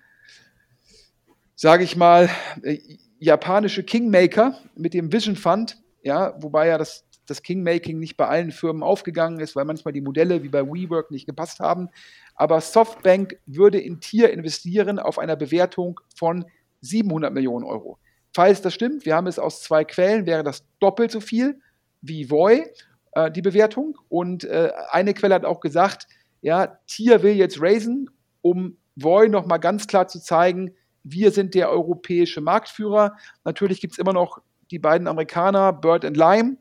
sage 1.54 1.84
ich 1.84 1.96
mal, 1.96 2.28
äh, 2.62 2.78
japanische 3.18 3.84
Kingmaker 3.84 4.58
mit 4.74 4.94
dem 4.94 5.12
Vision 5.12 5.36
Fund, 5.36 5.80
ja, 6.02 6.34
wobei 6.42 6.68
ja 6.68 6.78
das, 6.78 7.04
das 7.26 7.42
Kingmaking 7.42 7.98
nicht 8.00 8.16
bei 8.16 8.26
allen 8.26 8.50
Firmen 8.50 8.82
aufgegangen 8.82 9.38
ist, 9.38 9.54
weil 9.54 9.64
manchmal 9.64 9.92
die 9.92 10.00
Modelle 10.00 10.42
wie 10.42 10.48
bei 10.48 10.66
WeWork 10.66 11.12
nicht 11.12 11.26
gepasst 11.26 11.60
haben. 11.60 11.88
Aber 12.34 12.60
Softbank 12.60 13.38
würde 13.46 13.78
in 13.78 14.00
Tier 14.00 14.30
investieren 14.32 14.98
auf 14.98 15.18
einer 15.18 15.36
Bewertung 15.36 16.00
von 16.16 16.46
700 16.82 17.32
Millionen 17.32 17.64
Euro. 17.64 17.98
Falls 18.34 18.62
das 18.62 18.74
stimmt, 18.74 19.04
wir 19.06 19.16
haben 19.16 19.26
es 19.26 19.38
aus 19.38 19.62
zwei 19.62 19.84
Quellen, 19.84 20.26
wäre 20.26 20.42
das 20.42 20.64
doppelt 20.78 21.10
so 21.10 21.20
viel 21.20 21.60
wie 22.00 22.30
Voy, 22.30 22.66
äh, 23.12 23.30
die 23.30 23.42
Bewertung. 23.42 23.98
Und 24.08 24.44
äh, 24.44 24.70
eine 24.90 25.14
Quelle 25.14 25.34
hat 25.34 25.44
auch 25.44 25.60
gesagt, 25.60 26.06
ja, 26.40 26.78
Tier 26.86 27.22
will 27.22 27.34
jetzt 27.34 27.60
raisen, 27.60 28.10
um 28.40 28.76
Voy 28.96 29.28
nochmal 29.28 29.60
ganz 29.60 29.86
klar 29.86 30.08
zu 30.08 30.20
zeigen, 30.20 30.74
wir 31.04 31.30
sind 31.30 31.54
der 31.54 31.70
europäische 31.70 32.40
Marktführer. 32.40 33.16
Natürlich 33.44 33.80
gibt 33.80 33.94
es 33.94 33.98
immer 33.98 34.12
noch 34.12 34.40
die 34.70 34.78
beiden 34.78 35.08
Amerikaner, 35.08 35.72
Bird 35.72 36.04
and 36.04 36.16
Lime. 36.16 36.56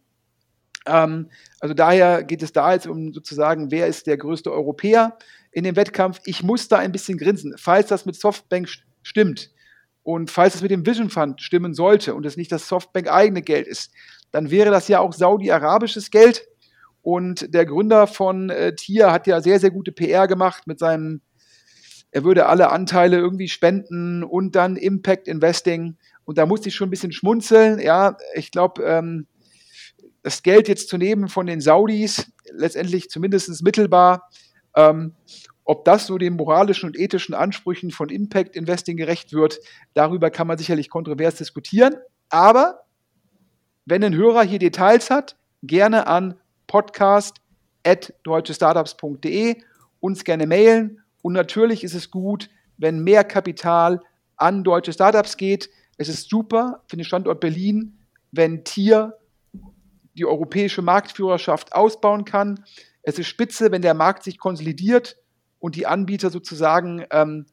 Ähm, 0.86 1.30
also 1.60 1.74
daher 1.74 2.24
geht 2.24 2.42
es 2.42 2.51
da 2.51 2.74
jetzt 2.74 2.88
um 2.88 3.13
sozusagen, 3.13 3.72
wer 3.72 3.88
ist 3.88 4.08
der 4.08 4.18
größte 4.18 4.51
Europäer 4.51 5.18
in 5.51 5.63
dem 5.63 5.75
Wettkampf. 5.75 6.20
Ich 6.25 6.44
muss 6.44 6.68
da 6.68 6.78
ein 6.78 6.92
bisschen 6.92 7.18
grinsen. 7.18 7.56
Falls 7.58 7.88
das 7.88 8.06
mit 8.06 8.16
Softbank 8.16 8.70
stimmt, 9.04 9.51
und 10.03 10.31
falls 10.31 10.55
es 10.55 10.62
mit 10.62 10.72
dem 10.72 10.86
Vision 10.86 11.10
Fund 11.10 11.41
stimmen 11.41 11.74
sollte 11.74 12.15
und 12.15 12.25
es 12.25 12.38
nicht 12.38 12.51
das 12.51 12.67
Softbank 12.67 13.08
eigene 13.10 13.41
Geld 13.41 13.67
ist, 13.67 13.91
dann 14.31 14.50
wäre 14.50 14.72
das 14.72 14.88
ja 14.88 15.00
auch 15.00 15.13
saudi-arabisches 15.13 16.10
Geld. 16.10 16.48
Und 17.01 17.53
der 17.53 17.65
Gründer 17.65 18.08
von 18.08 18.50
äh, 18.50 18.75
TIA 18.75 19.12
hat 19.12 19.27
ja 19.27 19.41
sehr, 19.41 19.60
sehr 19.60 19.72
gute 19.72 19.91
PR 19.91 20.27
gemacht 20.27 20.67
mit 20.67 20.79
seinem, 20.79 21.22
er 22.12 22.24
würde 22.24 22.46
alle 22.46 22.72
Anteile 22.72 23.17
irgendwie 23.17 23.48
spenden 23.48 24.24
und 24.24 24.55
dann 24.55 24.75
Impact 24.75 25.27
Investing. 25.27 25.98
Und 26.25 26.38
da 26.38 26.46
musste 26.46 26.70
ich 26.70 26.75
schon 26.75 26.88
ein 26.88 26.91
bisschen 26.91 27.12
schmunzeln. 27.12 27.79
Ja, 27.79 28.17
ich 28.36 28.51
glaube, 28.51 28.84
ähm, 28.84 29.27
das 30.24 30.43
Geld 30.43 30.67
jetzt 30.67 30.89
zu 30.89 30.98
nehmen 30.98 31.27
von 31.27 31.48
den 31.48 31.62
Saudis, 31.62 32.31
letztendlich 32.51 33.10
zumindest 33.10 33.63
mittelbar, 33.63 34.29
ähm, 34.75 35.15
ob 35.63 35.86
das 35.86 36.08
so 36.08 36.18
den 36.18 36.36
moralischen 36.36 36.89
und 36.89 36.98
ethischen 36.98 37.36
Ansprüchen 37.36 37.91
von 37.91 38.10
Impact 38.10 38.56
Investing 38.56 38.98
gerecht 38.98 39.32
wird, 39.34 39.60
darüber 39.94 40.30
kann 40.30 40.48
man 40.48 40.58
sicherlich 40.58 40.89
kontrovers 40.89 41.36
diskutieren. 41.36 41.96
Aber 42.30 42.84
wenn 43.86 44.03
ein 44.03 44.15
Hörer 44.15 44.44
hier 44.44 44.60
Details 44.60 45.10
hat, 45.10 45.38
gerne 45.63 46.08
an 46.08 46.36
podcast.deutschestartups.de 46.68 49.56
uns 50.00 50.24
gerne 50.24 50.48
mailen. 50.48 51.03
Und 51.22 51.34
natürlich 51.34 51.84
ist 51.84 51.94
es 51.94 52.10
gut, 52.10 52.50
wenn 52.77 53.03
mehr 53.03 53.24
Kapital 53.24 54.01
an 54.38 54.63
deutsche 54.63 54.94
Startups 54.94 55.38
geht. 55.38 55.70
Es 55.98 56.10
ist 56.10 56.30
super 56.30 56.82
für 56.88 56.98
den 56.98 57.06
Standort 57.06 57.39
Berlin, 57.39 58.00
wenn 58.32 58.63
Tier 58.63 59.20
die 60.18 60.25
europäische 60.25 60.82
Marktführerschaft 60.82 61.74
ausbauen 61.74 62.25
kann. 62.25 62.65
Es 63.03 63.20
ist 63.20 63.27
spitze, 63.27 63.72
wenn 63.72 63.82
der 63.82 63.94
Markt 63.94 64.24
sich 64.24 64.39
konsolidiert 64.39 65.21
und 65.62 65.75
die 65.75 65.88
Anbieter 65.88 66.30
sozusagen 66.30 67.06
ähm, 67.12 67.46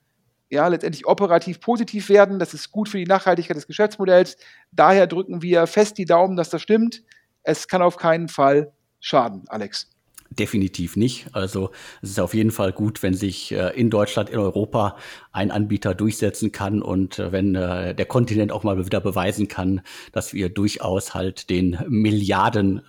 ja, 0.51 0.67
letztendlich 0.67 1.07
operativ 1.07 1.61
positiv 1.61 2.09
werden. 2.09 2.39
Das 2.39 2.55
ist 2.55 2.73
gut 2.73 2.89
für 2.89 2.99
die 2.99 3.05
Nachhaltigkeit 3.05 3.57
des 3.57 3.67
Geschäftsmodells. 3.67 4.37
Daher 4.73 5.07
drücken 5.07 5.43
wir 5.43 5.67
fest 5.67 5.99
die 5.99 6.07
Daumen, 6.07 6.37
dass 6.37 6.51
das 6.51 6.63
stimmt. 6.63 7.03
Es 7.43 7.69
kann 7.69 7.83
auf 7.83 7.97
keinen 7.97 8.29
Fall 8.29 8.73
schaden, 8.99 9.45
Alex. 9.49 9.91
Definitiv 10.39 10.95
nicht. 10.95 11.27
Also 11.33 11.71
es 12.01 12.11
ist 12.11 12.21
auf 12.21 12.33
jeden 12.33 12.53
Fall 12.53 12.71
gut, 12.71 13.03
wenn 13.03 13.15
sich 13.15 13.51
äh, 13.51 13.71
in 13.75 13.91
Deutschland, 13.91 14.31
in 14.31 14.39
Europa 14.39 14.97
ein 15.33 15.51
Anbieter 15.51 15.97
durchsetzen 15.97 16.53
kann 16.53 16.81
und 16.81 17.19
äh, 17.19 17.33
wenn 17.33 17.57
äh, 17.57 17.93
der 17.93 18.07
Kontinent 18.07 18.53
auch 18.53 18.63
mal 18.63 18.85
wieder 18.85 19.01
beweisen 19.01 19.49
kann, 19.49 19.81
dass 20.13 20.35
wir 20.35 20.49
durchaus 20.49 21.15
halt 21.15 21.51
den 21.51 21.79
Milliarden 21.89 22.83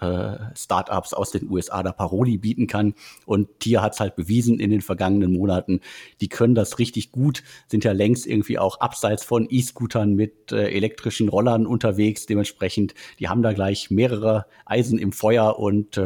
Startups 0.56 1.14
aus 1.14 1.32
den 1.32 1.50
USA 1.50 1.84
da 1.84 1.92
Paroli 1.92 2.38
bieten 2.38 2.68
kann. 2.68 2.94
Und 3.26 3.60
Tier 3.60 3.82
hat 3.82 3.94
es 3.94 4.00
halt 4.00 4.16
bewiesen 4.16 4.60
in 4.60 4.70
den 4.70 4.82
vergangenen 4.82 5.34
Monaten. 5.34 5.82
Die 6.22 6.30
können 6.30 6.56
das 6.56 6.80
richtig 6.80 7.12
gut, 7.12 7.44
sind 7.68 7.84
ja 7.84 7.92
längst 7.92 8.28
irgendwie 8.28 8.60
auch 8.60 8.80
abseits 8.80 9.24
von 9.24 9.48
E-Scootern 9.50 10.14
mit 10.14 10.52
elektrischen 10.52 11.30
Rollern 11.30 11.66
unterwegs. 11.66 12.26
Dementsprechend, 12.26 12.94
die 13.20 13.28
haben 13.28 13.42
da 13.42 13.54
gleich 13.54 13.90
mehrere 13.90 14.46
Eisen 14.66 15.00
im 15.00 15.12
Feuer 15.12 15.58
und 15.60 16.00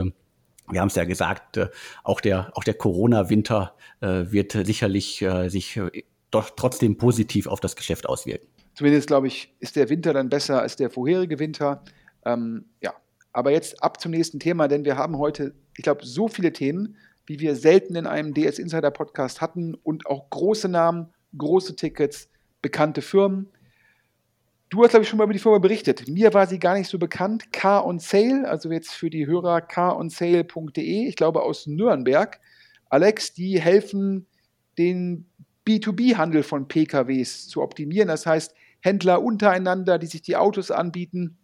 wir 0.70 0.82
haben 0.82 0.88
es 0.88 0.96
ja 0.96 1.04
gesagt, 1.04 1.58
äh, 1.58 1.70
auch 2.04 2.22
der, 2.22 2.52
auch 2.56 2.64
der 2.64 2.74
Corona-Winter 2.74 3.76
äh, 4.02 4.26
wird 4.32 4.52
sicherlich 4.52 5.22
äh, 5.22 5.50
sich 5.50 5.80
doch 6.32 6.52
trotzdem 6.56 6.98
positiv 6.98 7.48
auf 7.48 7.60
das 7.60 7.76
Geschäft 7.76 8.08
auswirken. 8.08 8.48
Zumindest, 8.76 9.08
glaube 9.08 9.28
ich, 9.28 9.54
ist 9.60 9.76
der 9.76 9.90
Winter 9.90 10.14
dann 10.14 10.30
besser 10.30 10.62
als 10.62 10.76
der 10.76 10.90
vorherige 10.90 11.38
Winter. 11.38 11.84
Ähm, 12.26 12.66
ja, 12.82 12.94
aber 13.32 13.52
jetzt 13.52 13.84
ab 13.84 14.00
zum 14.00 14.12
nächsten 14.12 14.40
Thema, 14.40 14.68
denn 14.68 14.86
wir 14.86 14.98
haben 14.98 15.18
heute, 15.18 15.54
ich 15.78 15.84
glaube, 15.84 16.06
so 16.06 16.28
viele 16.28 16.54
Themen, 16.54 16.96
wie 17.26 17.40
wir 17.40 17.56
selten 17.56 17.96
in 17.96 18.08
einem 18.08 18.34
DS 18.34 18.60
Insider 18.60 18.92
Podcast 18.92 19.42
hatten 19.42 19.76
und 19.76 20.08
auch 20.08 20.30
große 20.30 20.70
Namen, 20.70 21.14
große 21.38 21.76
Tickets, 21.76 22.30
bekannte 22.62 23.02
Firmen. 23.02 23.50
Du 24.74 24.82
hast, 24.84 24.90
glaube 24.90 25.04
ich, 25.04 25.10
schon 25.10 25.20
mal 25.20 25.26
über 25.26 25.34
die 25.34 25.40
Firma 25.40 25.60
berichtet. 25.60 26.08
Mir 26.08 26.34
war 26.34 26.48
sie 26.48 26.58
gar 26.58 26.76
nicht 26.76 26.90
so 26.90 26.98
bekannt. 26.98 27.54
Car 27.54 27.86
on 27.86 28.00
Sale, 28.00 28.50
also 28.50 28.72
jetzt 28.72 28.90
für 28.90 29.12
die 29.12 29.28
Hörer 29.28 29.62
caronsale.de, 29.62 31.08
ich 31.08 31.16
glaube 31.16 31.44
aus 31.44 31.68
Nürnberg. 31.68 32.40
Alex, 32.90 33.36
die 33.36 33.62
helfen, 33.62 34.26
den 34.80 35.30
B2B-Handel 35.68 36.42
von 36.42 36.68
PKWs 36.68 37.50
zu 37.50 37.62
optimieren. 37.62 38.08
Das 38.08 38.26
heißt, 38.26 38.56
Händler 38.80 39.22
untereinander, 39.22 40.00
die 40.00 40.08
sich 40.08 40.24
die 40.24 40.38
Autos 40.38 40.72
anbieten, 40.72 41.38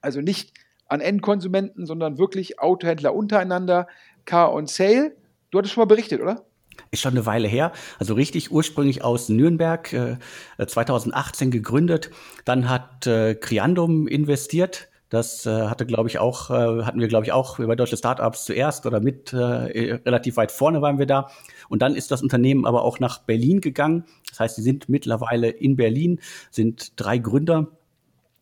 also 0.00 0.22
nicht 0.22 0.54
an 0.86 1.02
Endkonsumenten, 1.02 1.84
sondern 1.84 2.16
wirklich 2.16 2.58
Autohändler 2.58 3.14
untereinander. 3.14 3.86
Car 4.24 4.54
on 4.54 4.66
Sale. 4.66 5.14
Du 5.50 5.58
hattest 5.58 5.74
schon 5.74 5.82
mal 5.82 5.94
berichtet, 5.94 6.22
oder? 6.22 6.46
Ist 6.90 7.00
schon 7.00 7.12
eine 7.12 7.26
Weile 7.26 7.48
her. 7.48 7.72
Also 7.98 8.14
richtig 8.14 8.50
ursprünglich 8.50 9.02
aus 9.02 9.28
Nürnberg, 9.28 9.92
äh, 9.92 10.16
2018 10.64 11.50
gegründet. 11.50 12.10
Dann 12.44 12.68
hat 12.68 13.06
äh, 13.06 13.34
Criandum 13.34 14.06
investiert. 14.06 14.88
Das 15.08 15.46
äh, 15.46 15.66
hatte, 15.68 15.86
glaube 15.86 16.08
ich, 16.08 16.18
auch, 16.18 16.50
äh, 16.50 16.82
hatten 16.82 17.00
wir, 17.00 17.06
glaube 17.06 17.26
ich, 17.26 17.32
auch 17.32 17.58
bei 17.58 17.76
deutsche 17.76 17.96
Startups 17.96 18.44
zuerst 18.44 18.86
oder 18.86 19.00
mit 19.00 19.32
äh, 19.32 19.36
relativ 19.36 20.36
weit 20.36 20.50
vorne 20.50 20.82
waren 20.82 20.98
wir 20.98 21.06
da. 21.06 21.30
Und 21.68 21.82
dann 21.82 21.94
ist 21.94 22.10
das 22.10 22.22
Unternehmen 22.22 22.66
aber 22.66 22.82
auch 22.82 22.98
nach 22.98 23.20
Berlin 23.20 23.60
gegangen. 23.60 24.04
Das 24.30 24.40
heißt, 24.40 24.56
sie 24.56 24.62
sind 24.62 24.88
mittlerweile 24.88 25.48
in 25.48 25.76
Berlin, 25.76 26.20
sind 26.50 26.92
drei 26.96 27.18
Gründer 27.18 27.68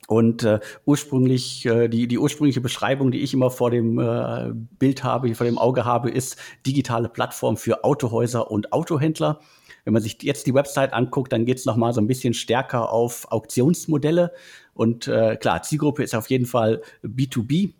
und 0.06 0.44
äh, 0.44 0.61
ursprünglich, 0.84 1.64
äh, 1.66 1.88
die, 1.88 2.06
die 2.06 2.18
ursprüngliche 2.18 2.61
Beschreibung, 2.61 3.11
die 3.11 3.20
ich 3.20 3.32
immer 3.32 3.50
vor 3.50 3.70
dem 3.70 3.99
äh, 3.99 4.52
Bild 4.78 5.02
habe, 5.02 5.34
vor 5.34 5.46
dem 5.46 5.58
Auge 5.58 5.84
habe, 5.84 6.11
ist 6.11 6.37
digitale 6.66 7.08
Plattform 7.08 7.56
für 7.56 7.84
Autohäuser 7.84 8.50
und 8.50 8.73
Autohändler. 8.73 9.40
Wenn 9.84 9.94
man 9.94 10.02
sich 10.02 10.23
jetzt 10.23 10.46
die 10.46 10.54
Website 10.54 10.92
anguckt, 10.92 11.32
dann 11.32 11.44
geht 11.44 11.58
es 11.58 11.64
nochmal 11.64 11.92
so 11.92 12.00
ein 12.00 12.06
bisschen 12.06 12.34
stärker 12.34 12.92
auf 12.92 13.30
Auktionsmodelle. 13.30 14.32
Und 14.75 15.08
äh, 15.08 15.37
klar, 15.37 15.62
Zielgruppe 15.62 16.02
ist 16.02 16.14
auf 16.14 16.28
jeden 16.28 16.46
Fall 16.46 16.82
B2B 17.02 17.75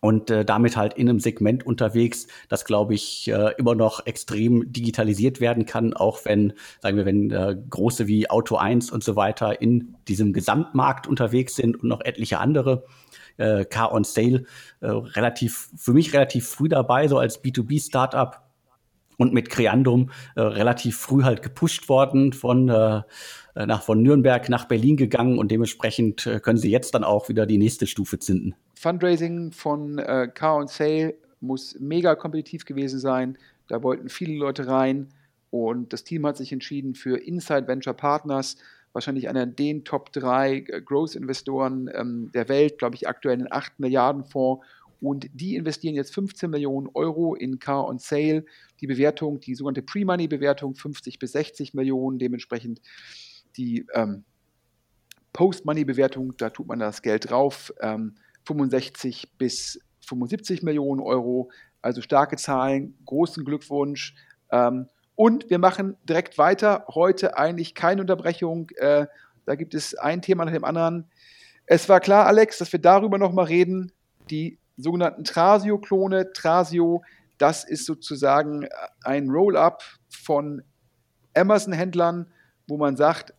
und 0.00 0.30
äh, 0.30 0.44
damit 0.44 0.76
halt 0.76 0.94
in 0.94 1.08
einem 1.08 1.20
Segment 1.20 1.64
unterwegs, 1.64 2.26
das 2.48 2.64
glaube 2.64 2.94
ich 2.94 3.28
äh, 3.28 3.54
immer 3.58 3.74
noch 3.74 4.06
extrem 4.06 4.72
digitalisiert 4.72 5.40
werden 5.40 5.66
kann, 5.66 5.94
auch 5.94 6.24
wenn, 6.24 6.54
sagen 6.80 6.96
wir, 6.96 7.06
wenn 7.06 7.30
äh, 7.30 7.56
große 7.68 8.06
wie 8.06 8.28
Auto 8.28 8.56
1 8.56 8.90
und 8.90 9.04
so 9.04 9.16
weiter 9.16 9.60
in 9.60 9.96
diesem 10.08 10.32
Gesamtmarkt 10.32 11.06
unterwegs 11.06 11.56
sind 11.56 11.76
und 11.76 11.88
noch 11.88 12.00
etliche 12.00 12.38
andere. 12.38 12.84
Äh, 13.36 13.64
Car 13.64 13.92
on 13.92 14.04
Sale 14.04 14.44
äh, 14.80 14.88
relativ, 14.88 15.70
für 15.76 15.92
mich 15.92 16.12
relativ 16.12 16.48
früh 16.48 16.68
dabei, 16.68 17.08
so 17.08 17.18
als 17.18 17.42
B2B-Startup 17.42 18.49
und 19.20 19.34
mit 19.34 19.50
Creandum 19.50 20.10
äh, 20.34 20.40
relativ 20.40 20.96
früh 20.96 21.24
halt 21.24 21.42
gepusht 21.42 21.90
worden 21.90 22.32
von 22.32 22.68
äh, 22.70 23.02
nach 23.54 23.82
von 23.82 24.02
Nürnberg 24.02 24.48
nach 24.48 24.64
Berlin 24.64 24.96
gegangen 24.96 25.38
und 25.38 25.50
dementsprechend 25.50 26.26
äh, 26.26 26.40
können 26.40 26.58
sie 26.58 26.70
jetzt 26.70 26.94
dann 26.94 27.04
auch 27.04 27.28
wieder 27.28 27.44
die 27.44 27.58
nächste 27.58 27.86
Stufe 27.86 28.18
zünden. 28.18 28.54
Fundraising 28.74 29.52
von 29.52 29.98
äh, 29.98 30.28
Car 30.32 30.56
on 30.56 30.68
Sale 30.68 31.14
muss 31.40 31.76
mega 31.78 32.14
kompetitiv 32.14 32.64
gewesen 32.64 32.98
sein. 32.98 33.36
Da 33.68 33.82
wollten 33.82 34.08
viele 34.08 34.38
Leute 34.38 34.66
rein 34.66 35.08
und 35.50 35.92
das 35.92 36.02
Team 36.02 36.26
hat 36.26 36.38
sich 36.38 36.52
entschieden 36.52 36.94
für 36.94 37.18
Inside 37.18 37.68
Venture 37.68 37.94
Partners, 37.94 38.56
wahrscheinlich 38.94 39.28
einer 39.28 39.44
der 39.44 39.84
Top 39.84 40.12
3 40.12 40.64
äh, 40.66 40.80
Growth-Investoren 40.80 41.90
ähm, 41.92 42.30
der 42.32 42.48
Welt, 42.48 42.78
glaube 42.78 42.94
ich, 42.94 43.06
aktuell 43.06 43.34
einen 43.34 43.52
8 43.52 43.80
Milliarden 43.80 44.24
Fonds. 44.24 44.64
Und 45.00 45.28
die 45.32 45.56
investieren 45.56 45.94
jetzt 45.94 46.14
15 46.14 46.50
Millionen 46.50 46.88
Euro 46.94 47.34
in 47.34 47.58
Car 47.58 47.86
on 47.86 47.98
Sale. 47.98 48.44
Die 48.80 48.86
Bewertung, 48.86 49.40
die 49.40 49.54
sogenannte 49.54 49.82
Pre-Money-Bewertung, 49.82 50.74
50 50.74 51.18
bis 51.18 51.32
60 51.32 51.74
Millionen, 51.74 52.18
dementsprechend 52.18 52.80
die 53.56 53.86
ähm, 53.94 54.24
Post-Money-Bewertung, 55.32 56.36
da 56.36 56.50
tut 56.50 56.66
man 56.66 56.78
das 56.78 57.02
Geld 57.02 57.30
drauf, 57.30 57.72
ähm, 57.80 58.16
65 58.46 59.32
bis 59.38 59.80
75 60.06 60.62
Millionen 60.62 61.00
Euro, 61.00 61.50
also 61.82 62.02
starke 62.02 62.36
Zahlen, 62.36 62.96
großen 63.06 63.44
Glückwunsch. 63.44 64.14
Ähm, 64.50 64.88
und 65.14 65.50
wir 65.50 65.58
machen 65.58 65.96
direkt 66.08 66.38
weiter. 66.38 66.86
Heute 66.88 67.36
eigentlich 67.36 67.74
keine 67.74 68.00
Unterbrechung. 68.00 68.70
Äh, 68.76 69.06
da 69.44 69.54
gibt 69.54 69.74
es 69.74 69.94
ein 69.94 70.22
Thema 70.22 70.44
nach 70.44 70.52
dem 70.52 70.64
anderen. 70.64 71.10
Es 71.66 71.88
war 71.88 72.00
klar, 72.00 72.26
Alex, 72.26 72.58
dass 72.58 72.72
wir 72.72 72.80
darüber 72.80 73.18
nochmal 73.18 73.46
reden. 73.46 73.92
Die 74.30 74.58
sogenannten 74.82 75.24
Trasio-Klone. 75.24 76.32
Trasio, 76.32 77.02
das 77.38 77.64
ist 77.64 77.86
sozusagen 77.86 78.68
ein 79.04 79.28
Roll-up 79.30 79.82
von 80.08 80.62
Amazon-Händlern, 81.34 82.30
wo 82.66 82.76
man 82.76 82.96
sagt, 82.96 83.34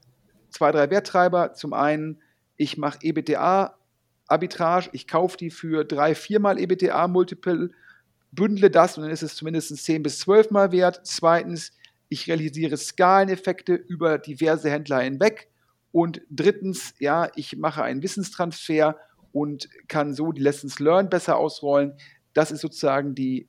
zwei, 0.50 0.71
drei 0.71 0.89
Werttreiber. 0.89 1.53
Zum 1.53 1.74
einen, 1.74 2.21
ich 2.57 2.77
mache 2.77 3.00
EBTA-Arbitrage, 3.01 4.89
ich 4.93 5.07
kaufe 5.07 5.38
die 5.38 5.50
für 5.50 5.83
drei, 5.86 6.15
viermal 6.15 6.60
EBTA-Multiple, 6.60 7.71
bündle 8.31 8.69
das 8.69 8.98
und 8.98 9.03
dann 9.03 9.12
ist 9.12 9.24
es 9.24 9.36
zumindest 9.36 9.75
zehn 9.77 10.03
bis 10.03 10.19
zwölf 10.19 10.51
Mal 10.51 10.71
wert. 10.71 11.01
Zweitens, 11.03 11.71
ich 12.10 12.27
realisiere 12.27 12.77
Skaleneffekte 12.77 13.74
über 13.74 14.17
diverse 14.17 14.69
Händler 14.69 15.00
hinweg. 15.00 15.50
Und 15.91 16.21
drittens, 16.29 16.93
ja, 17.00 17.29
ich 17.36 17.57
mache 17.57 17.83
einen 17.83 18.03
Wissenstransfer 18.03 18.98
und 19.33 19.67
kann 19.88 20.13
so 20.13 20.31
die 20.31 20.41
Lessons 20.41 20.79
learned 20.79 21.09
besser 21.09 21.38
ausrollen. 21.38 21.95
Das 22.33 22.51
ist 22.51 22.61
sozusagen 22.61 23.15
die, 23.15 23.47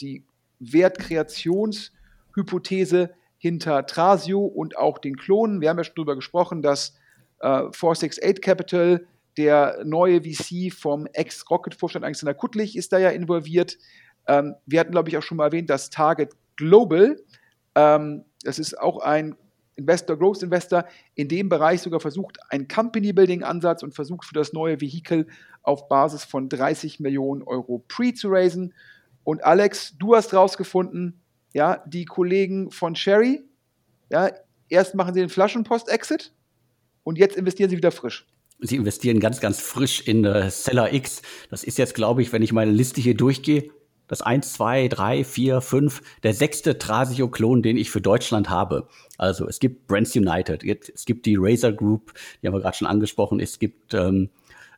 die 0.00 0.24
Wertkreationshypothese 0.60 3.10
hinter 3.38 3.84
Trasio 3.86 4.40
und 4.40 4.78
auch 4.78 4.98
den 4.98 5.16
Klonen. 5.16 5.60
Wir 5.60 5.70
haben 5.70 5.78
ja 5.78 5.84
schon 5.84 5.96
darüber 5.96 6.14
gesprochen, 6.14 6.62
dass 6.62 6.94
äh, 7.40 7.64
468 7.72 8.40
Capital, 8.40 9.04
der 9.36 9.82
neue 9.84 10.22
VC 10.22 10.72
vom 10.72 11.06
Ex-Rocket-Vorstand 11.06 12.04
Alexander 12.04 12.34
Kuttlich, 12.34 12.76
ist 12.76 12.92
da 12.92 12.98
ja 12.98 13.10
involviert. 13.10 13.78
Ähm, 14.28 14.54
wir 14.66 14.78
hatten, 14.80 14.92
glaube 14.92 15.08
ich, 15.08 15.18
auch 15.18 15.22
schon 15.22 15.38
mal 15.38 15.46
erwähnt, 15.46 15.70
dass 15.70 15.90
Target 15.90 16.34
Global, 16.56 17.16
ähm, 17.74 18.24
das 18.44 18.58
ist 18.58 18.78
auch 18.78 19.00
ein 19.00 19.34
Investor, 19.76 20.16
Growth 20.16 20.42
Investor, 20.42 20.84
in 21.14 21.28
dem 21.28 21.48
Bereich 21.48 21.80
sogar 21.80 22.00
versucht, 22.00 22.38
einen 22.50 22.68
Company-Building-Ansatz 22.68 23.82
und 23.82 23.94
versucht 23.94 24.24
für 24.24 24.34
das 24.34 24.52
neue 24.52 24.80
Vehikel 24.80 25.26
auf 25.62 25.88
Basis 25.88 26.24
von 26.24 26.48
30 26.48 27.00
Millionen 27.00 27.42
Euro 27.42 27.84
pre 27.88 28.12
zu 28.14 28.28
raisen. 28.28 28.74
Und 29.24 29.44
Alex, 29.44 29.96
du 29.98 30.14
hast 30.14 30.34
rausgefunden, 30.34 31.20
ja, 31.54 31.82
die 31.86 32.04
Kollegen 32.04 32.70
von 32.70 32.96
Sherry, 32.96 33.42
ja, 34.10 34.30
erst 34.68 34.94
machen 34.94 35.14
sie 35.14 35.20
den 35.20 35.28
Flaschenpost-Exit 35.28 36.32
und 37.04 37.18
jetzt 37.18 37.36
investieren 37.36 37.70
sie 37.70 37.76
wieder 37.76 37.92
frisch. 37.92 38.26
Sie 38.60 38.76
investieren 38.76 39.18
ganz, 39.18 39.40
ganz 39.40 39.60
frisch 39.60 40.02
in 40.06 40.24
äh, 40.24 40.50
Seller 40.50 40.92
X. 40.92 41.22
Das 41.50 41.64
ist 41.64 41.78
jetzt, 41.78 41.94
glaube 41.94 42.22
ich, 42.22 42.32
wenn 42.32 42.42
ich 42.42 42.52
meine 42.52 42.70
Liste 42.70 43.00
hier 43.00 43.16
durchgehe, 43.16 43.70
das 44.12 44.20
1, 44.20 44.52
2, 44.52 44.88
3, 44.88 45.24
4, 45.24 45.60
5, 45.62 46.02
der 46.22 46.34
sechste 46.34 46.76
Trasio-Klon, 46.76 47.62
den 47.62 47.78
ich 47.78 47.90
für 47.90 48.02
Deutschland 48.02 48.50
habe. 48.50 48.86
Also 49.16 49.48
es 49.48 49.58
gibt 49.58 49.86
Brands 49.86 50.14
United, 50.14 50.62
es 50.62 51.06
gibt 51.06 51.24
die 51.24 51.36
Razer 51.38 51.72
Group, 51.72 52.12
die 52.42 52.46
haben 52.46 52.52
wir 52.52 52.60
gerade 52.60 52.76
schon 52.76 52.88
angesprochen, 52.88 53.40
es 53.40 53.58
gibt 53.58 53.94
ähm, 53.94 54.28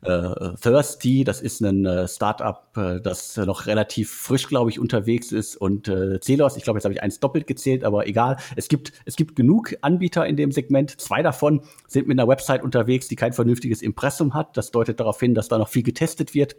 äh, 0.03 0.55
Thirsty, 0.61 1.25
das 1.25 1.41
ist 1.41 1.59
ein 1.59 1.85
äh, 1.85 2.07
Startup, 2.07 2.65
äh, 2.77 3.01
das 3.01 3.35
noch 3.35 3.65
relativ 3.65 4.09
frisch, 4.09 4.47
glaube 4.47 4.69
ich, 4.69 4.79
unterwegs 4.79 5.33
ist 5.33 5.57
und 5.57 5.89
äh, 5.89 6.17
Celos, 6.21 6.55
ich 6.55 6.63
glaube, 6.63 6.77
jetzt 6.77 6.85
habe 6.85 6.93
ich 6.93 7.03
eins 7.03 7.19
doppelt 7.19 7.45
gezählt, 7.45 7.83
aber 7.83 8.07
egal. 8.07 8.37
Es 8.55 8.69
gibt, 8.69 8.93
es 9.03 9.17
gibt 9.17 9.35
genug 9.35 9.75
Anbieter 9.81 10.25
in 10.25 10.37
dem 10.37 10.53
Segment. 10.53 11.01
Zwei 11.01 11.21
davon 11.21 11.59
sind 11.89 12.07
mit 12.07 12.17
einer 12.17 12.29
Website 12.29 12.63
unterwegs, 12.63 13.09
die 13.09 13.17
kein 13.17 13.33
vernünftiges 13.33 13.81
Impressum 13.81 14.33
hat. 14.33 14.55
Das 14.55 14.71
deutet 14.71 15.01
darauf 15.01 15.19
hin, 15.19 15.33
dass 15.33 15.49
da 15.49 15.57
noch 15.57 15.67
viel 15.67 15.83
getestet 15.83 16.33
wird. 16.33 16.55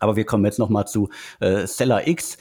Aber 0.00 0.16
wir 0.16 0.24
kommen 0.24 0.44
jetzt 0.44 0.58
noch 0.58 0.68
mal 0.68 0.86
zu 0.86 1.08
äh, 1.40 1.66
Seller 1.66 2.06
X. 2.06 2.38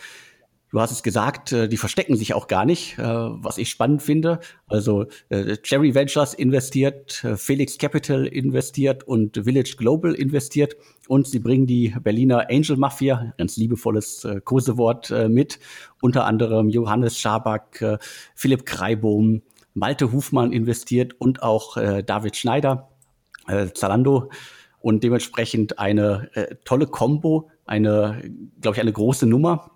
Du 0.70 0.82
hast 0.82 0.92
es 0.92 1.02
gesagt, 1.02 1.54
äh, 1.54 1.70
die 1.70 1.78
verstecken 1.78 2.18
sich 2.18 2.34
auch 2.34 2.48
gar 2.48 2.66
nicht, 2.66 3.00
äh, 3.00 3.04
was 3.04 3.58
ich 3.58 3.70
spannend 3.70 4.02
finde. 4.02 4.40
Also 4.68 5.06
äh, 5.30 5.56
Cherry 5.58 5.96
Ventures 5.96 6.34
investiert, 6.34 7.26
Felix 7.38 7.78
Capital 7.78 8.26
investiert 8.28 9.06
und 9.06 9.38
Village 9.46 9.76
Global 9.78 10.14
investiert 10.14 10.76
und 11.08 11.26
sie 11.26 11.40
bringen 11.40 11.68
die 11.68 11.96
Berliner 12.02 12.50
Angel 12.50 12.76
Mafia, 12.76 13.34
ganz 13.38 13.56
liebevolles 13.56 14.28
Kosewort, 14.44 15.10
mit. 15.30 15.60
Unter 16.02 16.26
anderem 16.26 16.70
Johannes 16.70 17.18
Schaback, 17.18 18.00
Philipp 18.36 18.66
Kreibohm, 18.66 19.42
Malte 19.74 20.12
Hufmann 20.12 20.52
investiert 20.52 21.16
und 21.20 21.44
auch 21.44 21.76
David 21.76 22.36
Schneider, 22.36 22.90
Zalando 23.74 24.30
und 24.88 25.04
dementsprechend 25.04 25.80
eine 25.80 26.30
tolle 26.64 26.88
Combo, 26.88 27.50
eine, 27.66 28.22
glaube 28.62 28.78
ich, 28.78 28.82
eine 28.82 28.94
große 28.94 29.26
Nummer 29.26 29.72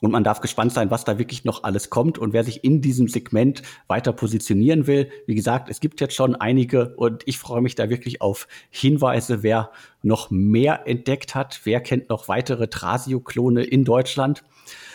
und 0.00 0.10
man 0.10 0.24
darf 0.24 0.40
gespannt 0.40 0.72
sein, 0.72 0.90
was 0.90 1.04
da 1.04 1.20
wirklich 1.20 1.44
noch 1.44 1.62
alles 1.62 1.88
kommt 1.88 2.18
und 2.18 2.32
wer 2.32 2.42
sich 2.42 2.64
in 2.64 2.80
diesem 2.80 3.06
Segment 3.06 3.62
weiter 3.86 4.12
positionieren 4.12 4.88
will. 4.88 5.08
Wie 5.28 5.36
gesagt, 5.36 5.70
es 5.70 5.78
gibt 5.78 6.00
jetzt 6.00 6.16
schon 6.16 6.34
einige 6.34 6.96
und 6.96 7.22
ich 7.26 7.38
freue 7.38 7.62
mich 7.62 7.76
da 7.76 7.90
wirklich 7.90 8.22
auf 8.22 8.48
Hinweise, 8.70 9.44
wer 9.44 9.70
noch 10.02 10.32
mehr 10.32 10.88
entdeckt 10.88 11.36
hat, 11.36 11.60
wer 11.62 11.80
kennt 11.80 12.08
noch 12.08 12.26
weitere 12.26 12.66
Trasio-Klone 12.66 13.62
in 13.62 13.84
Deutschland. 13.84 14.42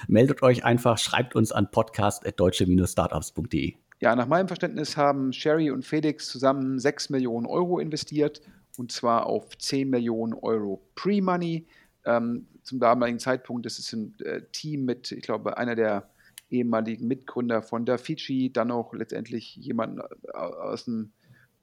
Meldet 0.10 0.44
euch 0.44 0.66
einfach, 0.66 0.98
schreibt 0.98 1.34
uns 1.34 1.54
an 1.54 1.72
podcast.deutsche-startups.de. 1.72 3.76
Ja, 4.02 4.16
nach 4.18 4.28
meinem 4.28 4.48
Verständnis 4.48 4.98
haben 4.98 5.32
Sherry 5.32 5.72
und 5.72 5.86
Felix 5.86 6.28
zusammen 6.28 6.78
6 6.78 7.10
Millionen 7.10 7.46
Euro 7.46 7.80
investiert 7.80 8.42
und 8.80 8.94
zwar 8.94 9.26
auf 9.26 9.58
10 9.58 9.90
Millionen 9.90 10.34
Euro 10.34 10.82
Pre-Money. 10.96 11.68
Ähm, 12.06 12.48
zum 12.64 12.80
damaligen 12.80 13.20
Zeitpunkt 13.20 13.66
ist 13.66 13.78
es 13.78 13.92
ein 13.92 14.18
äh, 14.22 14.44
Team 14.54 14.86
mit, 14.86 15.12
ich 15.12 15.22
glaube, 15.22 15.58
einer 15.58 15.76
der 15.76 16.10
ehemaligen 16.50 17.06
Mitgründer 17.06 17.62
von 17.62 17.86
Dafici, 17.86 18.54
dann 18.54 18.72
auch 18.72 18.94
letztendlich 18.94 19.58
jemand 19.58 20.00
äh, 20.00 20.32
aus 20.32 20.86
dem 20.86 21.12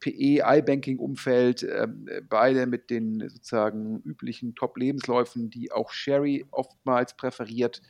PE, 0.01 0.43
iBanking-Umfeld, 0.45 1.63
äh, 1.63 1.89
beide 2.29 2.67
mit 2.67 2.91
den 2.91 3.27
sozusagen 3.31 4.03
üblichen 4.03 4.55
Top-Lebensläufen, 4.55 5.49
die 5.49 5.73
auch 5.73 5.93
Sherry 5.93 6.45
oftmals 6.51 7.17
präferiert, 7.17 7.81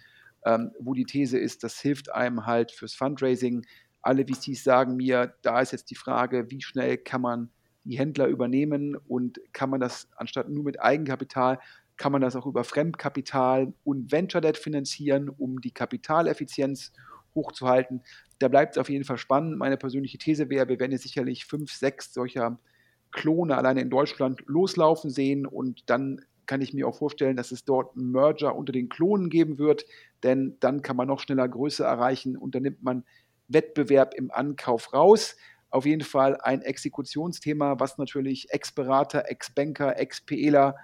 ähm, 0.44 0.70
wo 0.78 0.94
die 0.94 1.04
These 1.04 1.36
ist, 1.36 1.64
das 1.64 1.80
hilft 1.80 2.14
einem 2.14 2.46
halt 2.46 2.70
fürs 2.70 2.94
Fundraising. 2.94 3.66
Alle 4.02 4.24
VCs 4.24 4.62
sagen 4.62 4.94
mir, 4.94 5.34
da 5.42 5.60
ist 5.60 5.72
jetzt 5.72 5.90
die 5.90 5.96
Frage, 5.96 6.48
wie 6.48 6.62
schnell 6.62 6.96
kann 6.96 7.22
man 7.22 7.50
die 7.88 7.98
Händler 7.98 8.26
übernehmen 8.26 8.96
und 9.08 9.40
kann 9.52 9.70
man 9.70 9.80
das 9.80 10.08
anstatt 10.16 10.48
nur 10.48 10.64
mit 10.64 10.80
Eigenkapital 10.80 11.58
kann 11.96 12.12
man 12.12 12.20
das 12.20 12.36
auch 12.36 12.46
über 12.46 12.64
Fremdkapital 12.64 13.72
und 13.84 14.12
Venture 14.12 14.40
Debt 14.40 14.58
finanzieren, 14.58 15.28
um 15.28 15.60
die 15.60 15.70
Kapitaleffizienz 15.70 16.92
hochzuhalten. 17.34 18.02
Da 18.38 18.48
bleibt 18.48 18.76
es 18.76 18.78
auf 18.78 18.90
jeden 18.90 19.04
Fall 19.04 19.18
spannend. 19.18 19.58
Meine 19.58 19.76
persönliche 19.76 20.18
These 20.18 20.50
wäre, 20.50 20.68
wir 20.68 20.78
werden 20.78 20.92
jetzt 20.92 21.02
sicherlich 21.02 21.46
fünf, 21.46 21.72
sechs 21.72 22.12
solcher 22.12 22.58
Klone 23.12 23.56
alleine 23.56 23.80
in 23.80 23.90
Deutschland 23.90 24.42
loslaufen 24.46 25.10
sehen 25.10 25.46
und 25.46 25.88
dann 25.88 26.20
kann 26.44 26.60
ich 26.60 26.72
mir 26.72 26.86
auch 26.86 26.96
vorstellen, 26.96 27.36
dass 27.36 27.50
es 27.50 27.64
dort 27.64 27.96
Merger 27.96 28.54
unter 28.54 28.72
den 28.72 28.88
Klonen 28.88 29.30
geben 29.30 29.58
wird, 29.58 29.84
denn 30.22 30.56
dann 30.60 30.82
kann 30.82 30.96
man 30.96 31.08
noch 31.08 31.20
schneller 31.20 31.48
Größe 31.48 31.82
erreichen 31.82 32.36
und 32.36 32.54
dann 32.54 32.62
nimmt 32.62 32.82
man 32.82 33.04
Wettbewerb 33.48 34.14
im 34.14 34.30
Ankauf 34.30 34.92
raus. 34.92 35.36
Auf 35.70 35.84
jeden 35.84 36.02
Fall 36.02 36.36
ein 36.40 36.62
Exekutionsthema, 36.62 37.78
was 37.78 37.98
natürlich 37.98 38.48
Ex-Berater, 38.50 39.28
Ex-Banker, 39.28 39.98
Ex-PEler 39.98 40.76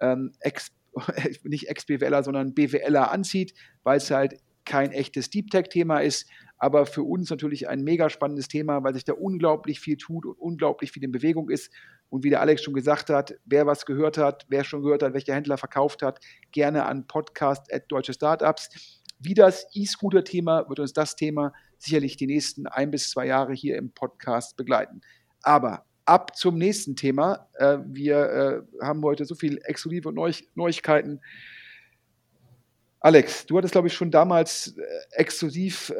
ähm, 0.00 0.32
Ex, 0.40 0.72
nicht 1.44 1.68
Ex-BWLer, 1.68 2.22
sondern 2.22 2.54
BWLer 2.54 3.10
anzieht, 3.10 3.54
weil 3.82 3.98
es 3.98 4.10
halt 4.10 4.40
kein 4.64 4.92
echtes 4.92 5.30
Deep 5.30 5.50
Tech-Thema 5.50 6.00
ist, 6.00 6.28
aber 6.58 6.86
für 6.86 7.02
uns 7.02 7.30
natürlich 7.30 7.68
ein 7.68 7.82
mega 7.82 8.10
spannendes 8.10 8.48
Thema, 8.48 8.84
weil 8.84 8.94
sich 8.94 9.04
da 9.04 9.14
unglaublich 9.14 9.80
viel 9.80 9.96
tut 9.96 10.26
und 10.26 10.38
unglaublich 10.38 10.92
viel 10.92 11.02
in 11.02 11.10
Bewegung 11.10 11.48
ist. 11.48 11.72
Und 12.10 12.22
wie 12.22 12.30
der 12.30 12.40
Alex 12.40 12.62
schon 12.62 12.74
gesagt 12.74 13.08
hat, 13.08 13.34
wer 13.44 13.66
was 13.66 13.86
gehört 13.86 14.18
hat, 14.18 14.46
wer 14.48 14.62
schon 14.64 14.82
gehört 14.82 15.02
hat, 15.02 15.14
welcher 15.14 15.34
Händler 15.34 15.56
verkauft 15.56 16.02
hat, 16.02 16.20
gerne 16.52 16.84
an 16.84 17.06
Podcast 17.06 17.72
at 17.72 17.84
Deutsche 17.88 18.12
Startups. 18.12 18.68
Wie 19.18 19.34
das 19.34 19.66
E-Scooter-Thema 19.74 20.68
wird 20.68 20.80
uns 20.80 20.92
das 20.92 21.16
Thema 21.16 21.52
sicherlich 21.82 22.16
die 22.16 22.26
nächsten 22.26 22.66
ein 22.66 22.90
bis 22.90 23.10
zwei 23.10 23.26
Jahre 23.26 23.52
hier 23.52 23.76
im 23.76 23.90
Podcast 23.92 24.56
begleiten. 24.56 25.00
Aber 25.42 25.84
ab 26.10 26.36
zum 26.36 26.58
nächsten 26.58 26.96
Thema. 26.96 27.48
Äh, 27.54 27.78
wir 27.86 28.64
äh, 28.80 28.84
haben 28.84 29.02
heute 29.02 29.24
so 29.24 29.36
viel 29.36 29.60
exklusive 29.64 30.12
Neu 30.12 30.32
Neuigkeiten. 30.54 31.20
Alex, 32.98 33.46
du 33.46 33.56
hattest, 33.56 33.72
glaube 33.72 33.88
ich, 33.88 33.94
schon 33.94 34.10
damals 34.10 34.76
äh, 34.76 34.82
exklusiv 35.12 35.92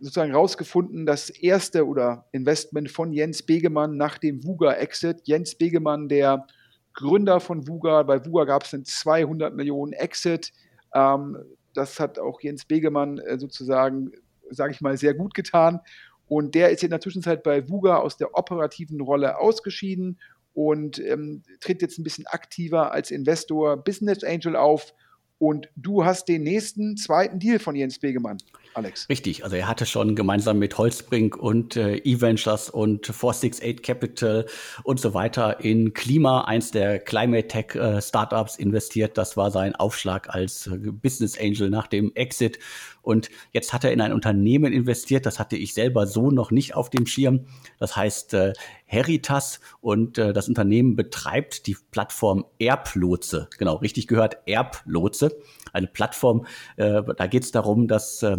sozusagen 0.00 0.34
rausgefunden, 0.34 1.04
das 1.04 1.28
erste 1.28 1.86
oder 1.86 2.26
Investment 2.32 2.90
von 2.90 3.12
Jens 3.12 3.42
Begemann 3.42 3.98
nach 3.98 4.16
dem 4.16 4.42
VUGA-Exit. 4.42 5.20
Jens 5.24 5.54
Begemann, 5.56 6.08
der 6.08 6.46
Gründer 6.94 7.38
von 7.38 7.68
VUGA, 7.68 8.02
bei 8.04 8.24
VUGA 8.24 8.44
gab 8.44 8.64
es 8.64 8.72
einen 8.72 8.86
200 8.86 9.54
Millionen 9.54 9.92
Exit. 9.92 10.52
Ähm, 10.94 11.36
das 11.74 12.00
hat 12.00 12.18
auch 12.18 12.40
Jens 12.40 12.64
Begemann 12.64 13.20
sozusagen, 13.36 14.12
sage 14.54 14.72
ich 14.72 14.80
mal, 14.80 14.96
sehr 14.96 15.14
gut 15.14 15.34
getan 15.34 15.80
Und 16.26 16.54
der 16.54 16.70
ist 16.70 16.82
in 16.82 16.90
der 16.90 17.00
Zwischenzeit 17.00 17.42
bei 17.42 17.68
VUGA 17.68 17.98
aus 17.98 18.16
der 18.16 18.34
operativen 18.34 19.00
Rolle 19.00 19.38
ausgeschieden 19.38 20.18
und 20.54 20.98
ähm, 20.98 21.42
tritt 21.60 21.82
jetzt 21.82 21.98
ein 21.98 22.04
bisschen 22.04 22.26
aktiver 22.26 22.92
als 22.92 23.10
Investor 23.10 23.76
Business 23.76 24.24
Angel 24.24 24.56
auf. 24.56 24.94
Und 25.38 25.68
du 25.76 26.04
hast 26.04 26.28
den 26.28 26.42
nächsten 26.42 26.96
zweiten 26.96 27.38
Deal 27.38 27.58
von 27.58 27.74
Jens 27.74 27.98
Begemann. 27.98 28.38
Alex. 28.74 29.08
Richtig, 29.08 29.44
also 29.44 29.56
er 29.56 29.68
hatte 29.68 29.86
schon 29.86 30.16
gemeinsam 30.16 30.58
mit 30.58 30.78
Holzbrink 30.78 31.36
und 31.36 31.76
äh, 31.76 31.96
E-Ventures 31.96 32.70
und 32.70 33.06
468 33.06 33.82
Capital 33.82 34.46
und 34.82 35.00
so 35.00 35.14
weiter 35.14 35.60
in 35.60 35.92
Klima, 35.92 36.42
eins 36.42 36.70
der 36.70 36.98
Climate 36.98 37.48
Tech 37.48 37.74
äh, 37.74 38.00
Startups 38.00 38.56
investiert. 38.56 39.18
Das 39.18 39.36
war 39.36 39.50
sein 39.50 39.74
Aufschlag 39.74 40.28
als 40.30 40.66
äh, 40.66 40.78
Business 40.90 41.38
Angel 41.38 41.70
nach 41.70 41.86
dem 41.86 42.12
Exit. 42.14 42.58
Und 43.02 43.30
jetzt 43.52 43.72
hat 43.72 43.84
er 43.84 43.92
in 43.92 44.00
ein 44.00 44.12
Unternehmen 44.12 44.72
investiert, 44.72 45.26
das 45.26 45.38
hatte 45.38 45.56
ich 45.56 45.74
selber 45.74 46.06
so 46.06 46.30
noch 46.30 46.50
nicht 46.50 46.74
auf 46.74 46.88
dem 46.88 47.06
Schirm. 47.06 47.46
Das 47.78 47.96
heißt 47.96 48.34
äh, 48.34 48.52
Heritas 48.92 49.60
und 49.80 50.18
äh, 50.18 50.34
das 50.34 50.48
Unternehmen 50.48 50.96
betreibt 50.96 51.66
die 51.66 51.76
Plattform 51.90 52.44
Erblotse. 52.58 53.48
Genau, 53.56 53.76
richtig 53.76 54.06
gehört, 54.06 54.36
Erblotse. 54.46 55.34
Eine 55.72 55.86
Plattform, 55.86 56.44
äh, 56.76 57.02
da 57.16 57.26
geht 57.26 57.44
es 57.44 57.52
darum, 57.52 57.88
dass 57.88 58.22
äh, 58.22 58.36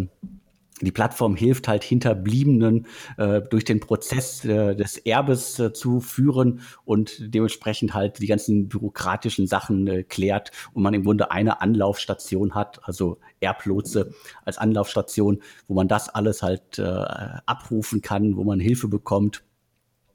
die 0.80 0.92
Plattform 0.92 1.34
hilft 1.34 1.66
halt 1.66 1.82
Hinterbliebenen 1.82 2.86
äh, 3.16 3.40
durch 3.42 3.64
den 3.64 3.80
Prozess 3.80 4.44
äh, 4.44 4.76
des 4.76 4.96
Erbes 4.96 5.58
äh, 5.58 5.72
zu 5.72 6.00
führen 6.00 6.60
und 6.84 7.34
dementsprechend 7.34 7.94
halt 7.94 8.20
die 8.20 8.26
ganzen 8.26 8.68
bürokratischen 8.68 9.46
Sachen 9.46 9.86
äh, 9.86 10.02
klärt 10.04 10.52
und 10.72 10.82
man 10.82 10.94
im 10.94 11.04
Grunde 11.04 11.30
eine 11.30 11.60
Anlaufstation 11.60 12.54
hat, 12.54 12.80
also 12.84 13.18
Erblotse 13.40 14.14
als 14.44 14.58
Anlaufstation, 14.58 15.42
wo 15.68 15.74
man 15.74 15.88
das 15.88 16.08
alles 16.08 16.42
halt 16.42 16.78
äh, 16.78 16.82
abrufen 16.84 18.02
kann, 18.02 18.36
wo 18.36 18.44
man 18.44 18.60
Hilfe 18.60 18.88
bekommt 18.88 19.42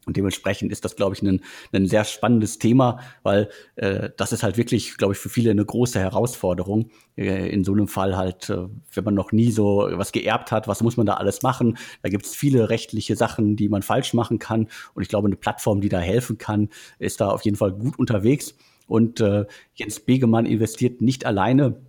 und 0.10 0.18
dementsprechend 0.18 0.72
ist 0.72 0.84
das, 0.84 0.96
glaube 0.96 1.16
ich, 1.16 1.22
ein, 1.22 1.42
ein 1.72 1.86
sehr 1.86 2.04
spannendes 2.04 2.58
Thema, 2.58 3.00
weil 3.22 3.48
äh, 3.76 4.10
das 4.18 4.32
ist 4.32 4.42
halt 4.42 4.58
wirklich, 4.58 4.98
glaube 4.98 5.14
ich, 5.14 5.20
für 5.20 5.30
viele 5.30 5.52
eine 5.52 5.64
große 5.64 6.00
Herausforderung. 6.00 6.90
Äh, 7.16 7.50
in 7.50 7.64
so 7.64 7.74
einem 7.74 7.88
Fall 7.88 8.18
halt, 8.18 8.50
äh, 8.50 8.66
wenn 8.92 9.04
man 9.04 9.14
noch 9.14 9.32
nie 9.32 9.52
so 9.52 9.88
was 9.92 10.12
geerbt 10.12 10.52
hat, 10.52 10.68
was 10.68 10.82
muss 10.82 10.98
man 10.98 11.06
da 11.06 11.14
alles 11.14 11.44
machen? 11.44 11.78
Da 12.02 12.10
gibt 12.10 12.26
es 12.26 12.36
viele 12.36 12.72
rechtliche 12.72 13.16
Sachen, 13.16 13.56
die 13.56 13.70
man 13.70 13.84
falsch 13.84 14.16
machen 14.16 14.40
kann. 14.40 14.68
Und 14.96 15.04
ich 15.04 15.10
glaube, 15.10 15.28
eine 15.28 15.36
Plattform, 15.36 15.80
die 15.80 15.90
da 15.90 16.00
helfen 16.00 16.40
kann, 16.40 16.70
ist 16.98 17.22
da 17.22 17.30
auf 17.30 17.44
jeden 17.44 17.58
Fall 17.58 17.72
gut 17.72 18.00
unterwegs. 18.00 18.56
Und 18.88 19.22
äh, 19.22 19.46
Jens 19.76 20.00
Begemann 20.00 20.48
investiert 20.48 21.02
nicht 21.02 21.24
alleine 21.24 21.80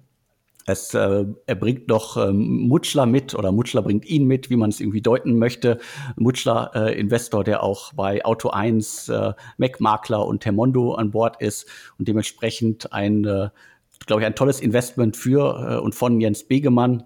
es, 0.67 0.95
äh, 0.95 1.25
er 1.47 1.55
bringt 1.55 1.89
noch 1.89 2.17
ähm, 2.17 2.69
Mutschler 2.69 3.07
mit 3.07 3.35
oder 3.35 3.53
Mutschler 3.53 3.83
bringt 3.83 4.07
ihn 4.07 4.27
mit, 4.27 4.51
wie 4.51 4.57
man 4.57 4.71
es 4.71 4.81
irgendwie 4.81 5.01
deuten 5.01 5.39
möchte. 5.39 5.79
Mutschler, 6.17 6.71
äh, 6.75 6.99
Investor, 6.99 7.45
der 7.45 7.63
auch 7.63 7.93
bei 7.95 8.25
Auto 8.25 8.51
1, 8.51 9.09
äh, 9.09 9.33
Mac 9.57 9.81
Makler 9.81 10.27
und 10.27 10.41
Termondo 10.43 10.95
an 10.95 11.11
Bord 11.11 11.41
ist 11.41 11.67
und 11.99 12.09
dementsprechend 12.09 12.93
ein, 12.93 13.25
äh, 13.25 13.49
glaube 14.07 14.23
ich, 14.23 14.27
ein 14.27 14.35
tolles 14.35 14.61
Investment 14.61 15.17
für 15.17 15.77
äh, 15.79 15.81
und 15.81 15.95
von 15.95 16.21
Jens 16.21 16.45
Begemann. 16.45 17.05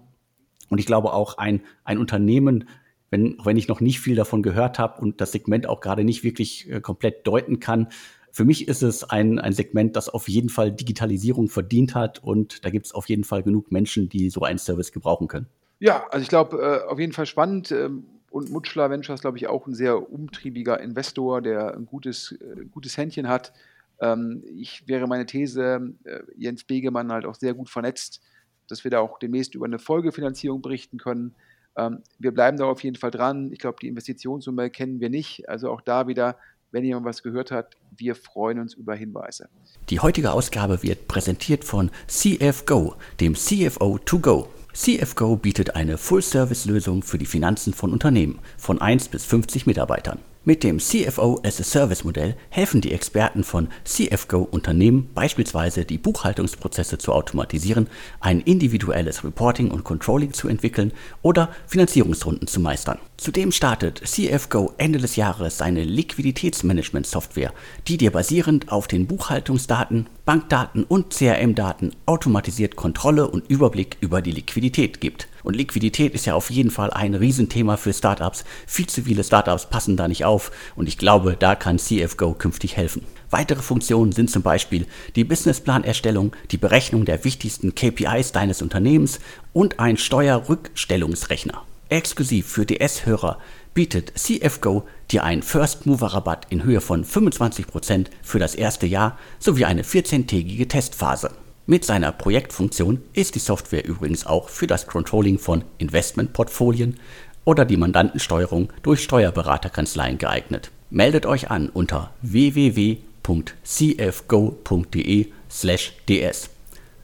Und 0.69 0.79
ich 0.79 0.85
glaube 0.85 1.13
auch 1.13 1.37
ein, 1.37 1.61
ein 1.83 1.97
Unternehmen, 1.97 2.67
wenn, 3.09 3.37
wenn 3.43 3.57
ich 3.57 3.67
noch 3.67 3.81
nicht 3.81 3.99
viel 3.99 4.15
davon 4.15 4.43
gehört 4.43 4.79
habe 4.79 5.01
und 5.01 5.21
das 5.21 5.31
Segment 5.31 5.67
auch 5.67 5.79
gerade 5.79 6.03
nicht 6.03 6.23
wirklich 6.23 6.69
äh, 6.69 6.81
komplett 6.81 7.25
deuten 7.25 7.59
kann, 7.59 7.87
für 8.35 8.43
mich 8.43 8.67
ist 8.67 8.83
es 8.83 9.05
ein, 9.05 9.39
ein 9.39 9.53
Segment, 9.53 9.95
das 9.95 10.09
auf 10.09 10.27
jeden 10.27 10.49
Fall 10.49 10.69
Digitalisierung 10.69 11.47
verdient 11.47 11.95
hat 11.95 12.21
und 12.21 12.65
da 12.65 12.69
gibt 12.69 12.85
es 12.85 12.93
auf 12.93 13.07
jeden 13.07 13.23
Fall 13.23 13.43
genug 13.43 13.71
Menschen, 13.71 14.09
die 14.09 14.29
so 14.29 14.41
einen 14.41 14.59
Service 14.59 14.91
gebrauchen 14.91 15.29
können. 15.29 15.47
Ja, 15.79 16.05
also 16.09 16.21
ich 16.21 16.27
glaube, 16.27 16.57
äh, 16.57 16.91
auf 16.91 16.99
jeden 16.99 17.13
Fall 17.13 17.27
spannend. 17.27 17.71
Ähm, 17.71 18.03
und 18.31 18.51
Mutschler 18.51 18.89
Ventures, 18.89 19.21
glaube 19.21 19.37
ich, 19.37 19.47
auch 19.47 19.67
ein 19.67 19.73
sehr 19.73 20.11
umtriebiger 20.11 20.81
Investor, 20.81 21.41
der 21.41 21.75
ein 21.75 21.85
gutes, 21.85 22.33
äh, 22.33 22.65
gutes 22.65 22.97
Händchen 22.97 23.29
hat. 23.29 23.53
Ähm, 24.01 24.43
ich 24.53 24.85
wäre 24.85 25.07
meine 25.07 25.25
These, 25.25 25.93
äh, 26.03 26.19
Jens 26.35 26.65
Begemann 26.65 27.13
halt 27.13 27.25
auch 27.25 27.35
sehr 27.35 27.53
gut 27.53 27.69
vernetzt, 27.69 28.21
dass 28.67 28.83
wir 28.83 28.91
da 28.91 28.99
auch 28.99 29.17
demnächst 29.17 29.55
über 29.55 29.65
eine 29.65 29.79
Folgefinanzierung 29.79 30.61
berichten 30.61 30.97
können. 30.97 31.35
Ähm, 31.77 32.03
wir 32.19 32.33
bleiben 32.33 32.57
da 32.57 32.65
auf 32.65 32.83
jeden 32.83 32.97
Fall 32.97 33.11
dran. 33.11 33.53
Ich 33.53 33.59
glaube, 33.59 33.77
die 33.81 33.87
Investitionssumme 33.87 34.69
kennen 34.71 34.99
wir 34.99 35.09
nicht. 35.09 35.47
Also 35.47 35.71
auch 35.71 35.79
da 35.79 36.09
wieder 36.09 36.35
wenn 36.75 36.83
jemand 36.83 37.05
was 37.05 37.23
gehört 37.23 37.51
hat, 37.51 37.77
wir 37.95 38.15
freuen 38.15 38.59
uns 38.59 38.73
über 38.73 38.95
Hinweise. 38.95 39.47
Die 39.89 40.01
heutige 40.01 40.33
Ausgabe 40.33 40.83
wird 40.83 41.07
präsentiert 41.07 41.63
von 41.63 41.89
CFGO, 42.07 42.95
dem 43.21 43.33
CFO 43.33 43.97
to 43.99 44.19
go. 44.19 44.49
CFGO 44.73 45.37
bietet 45.37 45.77
eine 45.77 45.97
Full-Service-Lösung 45.97 47.01
für 47.01 47.17
die 47.17 47.25
Finanzen 47.25 47.73
von 47.73 47.93
Unternehmen 47.93 48.39
von 48.57 48.81
1 48.81 49.07
bis 49.07 49.23
50 49.23 49.65
Mitarbeitern. 49.67 50.19
Mit 50.47 50.63
dem 50.63 50.77
CFO 50.77 51.41
as 51.43 51.59
a 51.59 51.63
Service 51.63 52.03
Modell 52.03 52.35
helfen 52.49 52.79
die 52.79 52.91
Experten 52.91 53.43
von 53.43 53.67
CFGO 53.83 54.43
Unternehmen 54.43 55.09
beispielsweise 55.15 55.85
die 55.85 55.97
Buchhaltungsprozesse 55.97 56.99
zu 56.99 57.13
automatisieren, 57.13 57.87
ein 58.19 58.41
individuelles 58.41 59.23
Reporting 59.23 59.71
und 59.71 59.83
Controlling 59.83 60.33
zu 60.33 60.47
entwickeln 60.47 60.93
oder 61.23 61.49
Finanzierungsrunden 61.65 62.47
zu 62.47 62.59
meistern. 62.59 62.99
Zudem 63.17 63.51
startet 63.51 64.03
CFGO 64.05 64.71
Ende 64.77 64.99
des 64.99 65.15
Jahres 65.15 65.57
seine 65.57 65.83
Liquiditätsmanagement-Software, 65.83 67.51
die 67.87 67.97
dir 67.97 68.11
basierend 68.11 68.71
auf 68.71 68.87
den 68.87 69.07
Buchhaltungsdaten, 69.07 70.05
Bankdaten 70.25 70.83
und 70.83 71.11
CRM-Daten 71.11 71.93
automatisiert 72.05 72.75
Kontrolle 72.75 73.27
und 73.27 73.49
Überblick 73.49 73.97
über 73.99 74.21
die 74.21 74.33
Liquidität 74.33 75.01
gibt. 75.01 75.27
Und 75.45 75.55
Liquidität 75.55 76.15
ist 76.15 76.25
ja 76.25 76.33
auf 76.33 76.49
jeden 76.49 76.71
Fall 76.71 76.89
ein 76.89 77.13
Riesenthema 77.13 77.77
für 77.77 77.93
Startups. 77.93 78.43
Viel 78.65 78.87
zu 78.87 79.03
viele 79.03 79.23
Startups 79.23 79.67
passen 79.67 79.95
da 79.95 80.07
nicht 80.07 80.25
auf 80.25 80.51
und 80.75 80.87
ich 80.87 80.97
glaube, 80.97 81.37
da 81.37 81.53
kann 81.53 81.77
CFGO 81.77 82.33
künftig 82.33 82.75
helfen. 82.75 83.05
Weitere 83.29 83.61
Funktionen 83.61 84.11
sind 84.11 84.31
zum 84.31 84.41
Beispiel 84.41 84.87
die 85.15 85.23
Businessplanerstellung, 85.23 86.35
die 86.49 86.57
Berechnung 86.57 87.05
der 87.05 87.23
wichtigsten 87.23 87.75
KPIs 87.75 88.31
deines 88.31 88.63
Unternehmens 88.63 89.19
und 89.53 89.79
ein 89.79 89.97
Steuerrückstellungsrechner. 89.97 91.61
Exklusiv 91.89 92.47
für 92.47 92.65
DS-Hörer 92.65 93.37
bietet 93.75 94.17
CFGO 94.17 94.87
dir 95.11 95.23
einen 95.23 95.43
First-Mover-Rabatt 95.43 96.47
in 96.49 96.63
Höhe 96.63 96.81
von 96.81 97.05
25% 97.05 98.07
für 98.23 98.39
das 98.39 98.55
erste 98.55 98.87
Jahr 98.87 99.19
sowie 99.37 99.65
eine 99.65 99.83
14-tägige 99.83 100.67
Testphase. 100.67 101.29
Mit 101.67 101.83
seiner 101.83 102.11
Projektfunktion 102.11 103.01
ist 103.13 103.33
die 103.33 103.39
Software 103.39 103.85
übrigens 103.85 104.27
auch 104.27 104.49
für 104.49 104.67
das 104.67 104.85
Controlling 104.85 105.39
von 105.39 105.63
Investmentportfolien 105.79 106.99
oder 107.43 107.65
die 107.65 107.77
Mandantensteuerung 107.77 108.71
durch 108.83 109.01
Steuerberaterkanzleien 109.01 110.19
geeignet. 110.19 110.69
Meldet 110.91 111.25
euch 111.25 111.49
an 111.49 111.69
unter 111.69 112.13
www.cfgo.de/ds. 112.21 112.89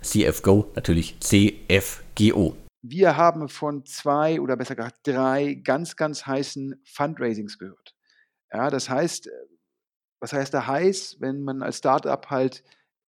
CFGO 0.04 0.71
natürlich 0.76 1.19
CFGO. 1.19 2.56
Wir 2.84 3.17
haben 3.17 3.50
von 3.50 3.84
zwei 3.86 4.39
oder 4.39 4.58
besser 4.58 4.76
gesagt 4.76 5.08
drei 5.08 5.56
ganz, 5.56 5.95
ganz 5.95 6.28
heißen 6.28 6.80
Fundraisings 6.86 7.58
gehört. 7.58 7.95
Ja, 8.54 8.69
das 8.69 8.91
heißt, 8.91 9.28
was 10.19 10.34
heißt 10.34 10.54
da 10.54 10.67
heiß, 10.67 11.17
wenn 11.19 11.41
man 11.41 11.63
als 11.63 11.80
Startup 11.80 12.30
halt 12.30 12.63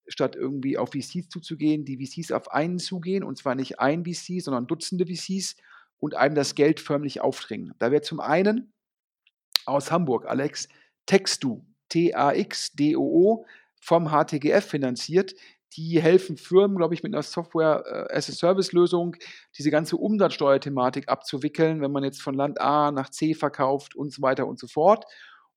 statt 0.09 0.37
irgendwie 0.37 0.79
auf 0.79 0.91
VCs 0.91 1.29
zuzugehen, 1.29 1.85
die 1.85 2.05
VCs 2.05 2.33
auf 2.33 2.51
einen 2.53 2.79
zugehen 2.79 3.25
und 3.25 3.39
zwar 3.39 3.55
nicht 3.55 3.81
ein 3.81 4.05
VC, 4.05 4.43
sondern 4.43 4.67
Dutzende 4.67 5.07
VCs 5.07 5.57
und 5.99 6.15
einem 6.15 6.35
das 6.35 6.55
Geld 6.55 6.81
förmlich 6.81 7.21
aufdringen. 7.21 7.75
Da 7.79 7.91
wäre 7.91 8.03
zum 8.03 8.21
einen 8.21 8.73
aus 9.67 9.93
Hamburg, 9.93 10.27
Alex, 10.27 10.69
Textu, 11.07 11.63
T-A-X-D-O-O, 11.89 13.47
vom 13.81 14.09
HTGF 14.09 14.65
finanziert. 14.65 15.35
Die 15.77 16.03
helfen 16.03 16.37
Firmen, 16.37 16.77
glaube 16.77 16.95
ich, 16.95 17.03
mit 17.03 17.15
einer 17.15 17.23
Software-as-a-Service-Lösung 17.23 19.17
diese 19.57 19.71
ganze 19.71 19.97
Umsatzsteuerthematik 19.97 21.09
abzuwickeln, 21.09 21.81
wenn 21.81 21.93
man 21.93 22.05
jetzt 22.05 22.21
von 22.21 22.35
Land 22.35 22.61
A 22.61 22.91
nach 22.93 23.11
C 23.11 23.35
verkauft 23.35 23.95
und 23.95 24.13
so 24.13 24.23
weiter 24.23 24.47
und 24.47 24.59
so 24.59 24.67
fort. 24.67 25.05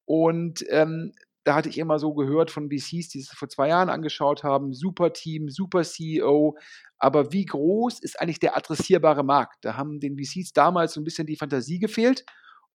Und 0.05 0.63
ähm, 0.69 1.13
da 1.45 1.55
hatte 1.55 1.69
ich 1.69 1.77
immer 1.77 1.99
so 1.99 2.13
gehört 2.13 2.49
von 2.49 2.69
VCs, 2.69 3.10
die 3.10 3.19
es 3.19 3.29
vor 3.29 3.47
zwei 3.47 3.69
Jahren 3.69 3.89
angeschaut 3.89 4.43
haben, 4.43 4.73
super 4.73 5.13
Team, 5.13 5.47
super 5.47 5.84
CEO, 5.84 6.58
aber 6.97 7.31
wie 7.31 7.45
groß 7.45 7.99
ist 7.99 8.19
eigentlich 8.19 8.39
der 8.39 8.58
adressierbare 8.58 9.23
Markt? 9.23 9.63
Da 9.63 9.77
haben 9.77 9.99
den 9.99 10.17
VCs 10.17 10.53
damals 10.53 10.93
so 10.93 11.01
ein 11.01 11.03
bisschen 11.03 11.27
die 11.27 11.38
Fantasie 11.38 11.77
gefehlt. 11.77 12.25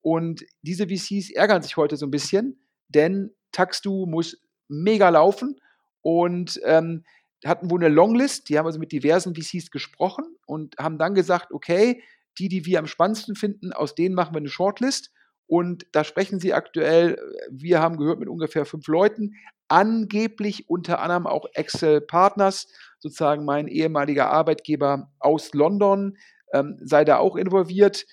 Und 0.03 0.45
diese 0.63 0.87
VCs 0.89 1.31
ärgern 1.31 1.63
sich 1.63 1.77
heute 1.77 1.97
so 1.97 2.07
ein 2.07 2.11
bisschen, 2.13 2.65
denn 2.89 3.35
Taxdu 3.53 4.07
muss 4.07 4.41
mega 4.69 5.09
laufen. 5.09 5.61
Und 6.01 6.61
ähm, 6.65 7.05
hatten 7.45 7.71
wohl 7.71 7.85
eine 7.85 7.93
Longlist, 7.93 8.49
die 8.49 8.59
haben 8.59 8.67
also 8.67 8.79
mit 8.79 8.93
diversen 8.93 9.35
VCs 9.35 9.71
gesprochen 9.71 10.25
und 10.47 10.77
haben 10.79 10.97
dann 10.97 11.15
gesagt, 11.15 11.53
okay, 11.53 12.03
die, 12.39 12.49
die 12.49 12.65
wir 12.67 12.79
am 12.79 12.87
spannendsten 12.87 13.35
finden, 13.35 13.73
aus 13.73 13.95
denen 13.95 14.15
machen 14.15 14.35
wir 14.35 14.39
eine 14.39 14.49
Shortlist 14.49 15.11
und 15.51 15.85
da 15.91 16.05
sprechen 16.05 16.39
sie 16.39 16.55
aktuell, 16.55 17.19
wir 17.51 17.81
haben 17.81 17.97
gehört, 17.97 18.21
mit 18.21 18.29
ungefähr 18.29 18.65
fünf 18.65 18.87
Leuten, 18.87 19.35
angeblich 19.67 20.71
unter 20.71 21.01
anderem 21.01 21.27
auch 21.27 21.45
Excel 21.55 22.01
Partners, 22.01 22.69
sozusagen 23.01 23.45
mein 23.45 23.67
ehemaliger 23.67 24.31
Arbeitgeber 24.31 25.11
aus 25.19 25.53
London, 25.53 26.17
ähm, 26.53 26.79
sei 26.81 27.05
da 27.05 27.17
auch 27.17 27.35
involviert. 27.35 28.07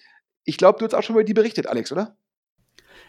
Ich 0.46 0.58
glaube, 0.58 0.80
du 0.80 0.86
hast 0.86 0.96
auch 0.96 1.04
schon 1.04 1.16
über 1.16 1.24
die 1.24 1.36
berichtet, 1.36 1.68
Alex, 1.68 1.92
oder? 1.92 2.18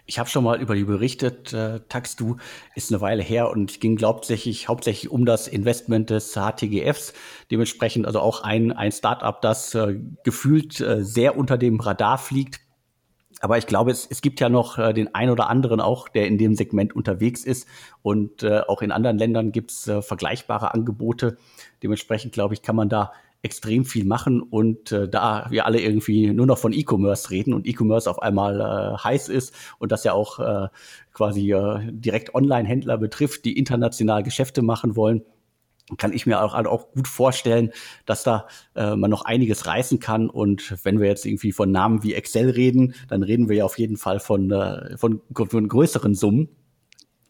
Ich 0.04 0.18
habe 0.18 0.28
schon 0.28 0.44
mal 0.44 0.60
über 0.60 0.74
die 0.74 0.84
berichtet. 0.84 1.54
Äh, 1.54 1.80
Taxdu 1.88 2.36
ist 2.74 2.92
eine 2.92 3.00
Weile 3.00 3.22
her 3.22 3.48
und 3.48 3.80
ging 3.80 3.98
hauptsächlich, 4.02 4.68
hauptsächlich 4.68 5.10
um 5.10 5.24
das 5.24 5.48
Investment 5.48 6.10
des 6.10 6.34
HTGFs. 6.34 7.14
Dementsprechend 7.50 8.04
also 8.04 8.20
auch 8.20 8.42
ein, 8.42 8.72
ein 8.72 8.92
Startup, 8.92 9.40
das 9.40 9.74
äh, 9.74 9.98
gefühlt 10.22 10.80
äh, 10.82 11.02
sehr 11.02 11.38
unter 11.38 11.56
dem 11.56 11.80
Radar 11.80 12.18
fliegt. 12.18 12.60
Aber 13.40 13.58
ich 13.58 13.66
glaube, 13.66 13.90
es, 13.90 14.06
es 14.06 14.20
gibt 14.20 14.40
ja 14.40 14.48
noch 14.48 14.78
äh, 14.78 14.92
den 14.92 15.14
ein 15.14 15.30
oder 15.30 15.48
anderen 15.48 15.80
auch, 15.80 16.08
der 16.08 16.26
in 16.26 16.38
dem 16.38 16.54
Segment 16.54 16.94
unterwegs 16.94 17.44
ist. 17.44 17.68
Und 18.02 18.42
äh, 18.42 18.60
auch 18.66 18.82
in 18.82 18.92
anderen 18.92 19.18
Ländern 19.18 19.52
gibt 19.52 19.70
es 19.70 19.86
äh, 19.88 20.02
vergleichbare 20.02 20.74
Angebote. 20.74 21.36
Dementsprechend, 21.82 22.32
glaube 22.32 22.54
ich, 22.54 22.62
kann 22.62 22.76
man 22.76 22.88
da 22.88 23.12
extrem 23.42 23.84
viel 23.84 24.04
machen 24.04 24.42
und 24.42 24.90
äh, 24.90 25.08
da 25.08 25.46
wir 25.50 25.64
alle 25.64 25.80
irgendwie 25.80 26.32
nur 26.32 26.46
noch 26.46 26.58
von 26.58 26.72
E-Commerce 26.72 27.30
reden 27.30 27.54
und 27.54 27.68
E-Commerce 27.68 28.10
auf 28.10 28.20
einmal 28.20 28.60
äh, 28.60 28.98
heiß 28.98 29.28
ist 29.28 29.54
und 29.78 29.92
das 29.92 30.02
ja 30.02 30.12
auch 30.12 30.40
äh, 30.40 30.68
quasi 31.12 31.52
äh, 31.52 31.78
direkt 31.92 32.34
Online-Händler 32.34 32.98
betrifft, 32.98 33.44
die 33.44 33.56
international 33.56 34.24
Geschäfte 34.24 34.62
machen 34.62 34.96
wollen, 34.96 35.22
kann 35.96 36.12
ich 36.12 36.26
mir 36.26 36.42
auch, 36.42 36.54
auch 36.54 36.92
gut 36.92 37.08
vorstellen, 37.08 37.70
dass 38.04 38.22
da 38.22 38.46
äh, 38.74 38.94
man 38.96 39.10
noch 39.10 39.24
einiges 39.24 39.66
reißen 39.66 40.00
kann. 40.00 40.28
Und 40.28 40.84
wenn 40.84 41.00
wir 41.00 41.08
jetzt 41.08 41.24
irgendwie 41.24 41.52
von 41.52 41.70
Namen 41.70 42.02
wie 42.02 42.14
Excel 42.14 42.50
reden, 42.50 42.94
dann 43.08 43.22
reden 43.22 43.48
wir 43.48 43.56
ja 43.56 43.64
auf 43.64 43.78
jeden 43.78 43.96
Fall 43.96 44.20
von, 44.20 44.50
äh, 44.50 44.96
von, 44.98 45.22
von 45.32 45.68
größeren 45.68 46.14
Summen 46.14 46.48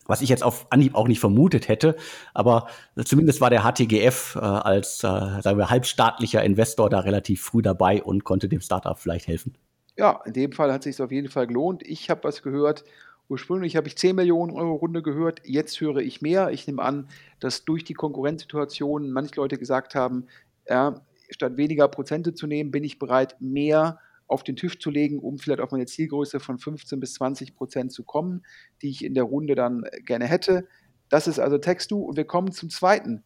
was 0.09 0.23
ich 0.23 0.31
jetzt 0.31 0.42
auf 0.42 0.66
Anhieb 0.71 0.94
auch 0.94 1.07
nicht 1.07 1.21
vermutet 1.21 1.68
hätte. 1.68 1.94
Aber 2.35 2.66
zumindest 3.05 3.40
war 3.40 3.51
der 3.51 3.62
HTGF 3.62 4.37
äh, 4.37 4.38
als, 4.38 5.05
äh, 5.05 5.42
sagen 5.42 5.59
wir, 5.59 5.71
halbstaatlicher 5.71 6.42
Investor 6.42 6.88
da 6.90 7.01
relativ 7.01 7.42
früh 7.42 7.62
dabei 7.62 8.03
und 8.03 8.25
konnte 8.25 8.49
dem 8.49 8.62
Startup 8.62 8.99
vielleicht 8.99 9.29
helfen. 9.29 9.55
Ja, 9.97 10.23
in 10.25 10.33
dem 10.33 10.53
Fall 10.53 10.73
hat 10.73 10.87
es 10.87 10.97
sich 10.97 11.05
auf 11.05 11.12
jeden 11.12 11.29
Fall 11.29 11.47
gelohnt. 11.47 11.83
Ich 11.85 12.09
habe 12.09 12.25
was 12.25 12.42
gehört. 12.42 12.85
Ursprünglich 13.29 13.77
habe 13.77 13.88
ich 13.88 13.97
10 13.97 14.17
Millionen 14.17 14.53
Euro 14.53 14.75
Runde 14.77 15.03
gehört. 15.03 15.43
Jetzt 15.45 15.81
höre 15.81 15.99
ich 15.99 16.23
mehr. 16.23 16.51
Ich 16.51 16.67
nehme 16.67 16.83
an, 16.83 17.09
dass 17.41 17.64
durch 17.64 17.85
die 17.85 17.95
Konkurrenzsituation 17.95 19.11
manche 19.11 19.37
Leute 19.37 19.59
gesagt 19.59 19.95
haben, 19.95 20.27
ja, 20.67 21.03
statt 21.29 21.59
weniger 21.59 21.88
Prozente 21.88 22.33
zu 22.33 22.47
nehmen, 22.47 22.71
bin 22.71 22.85
ich 22.85 22.99
bereit, 22.99 23.37
mehr 23.38 24.01
auf 24.27 24.45
den 24.45 24.57
Tisch 24.57 24.79
zu 24.79 24.91
legen, 24.91 25.19
um 25.19 25.38
vielleicht 25.38 25.61
auf 25.61 25.73
meine 25.73 25.87
Zielgröße 25.87 26.41
von 26.41 26.59
15 26.59 27.01
bis 27.01 27.14
20 27.14 27.55
Prozent 27.55 27.93
zu 27.93 28.03
kommen, 28.03 28.45
die 28.81 28.91
ich 28.91 29.05
in 29.05 29.14
der 29.14 29.25
Runde 29.25 29.55
dann 29.55 29.85
gerne 30.05 30.27
hätte. 30.27 30.67
Das 31.11 31.27
ist 31.27 31.38
also 31.38 31.59
Textu. 31.59 32.01
Und 32.01 32.17
wir 32.17 32.25
kommen 32.25 32.53
zum 32.53 32.71
zweiten. 32.71 33.25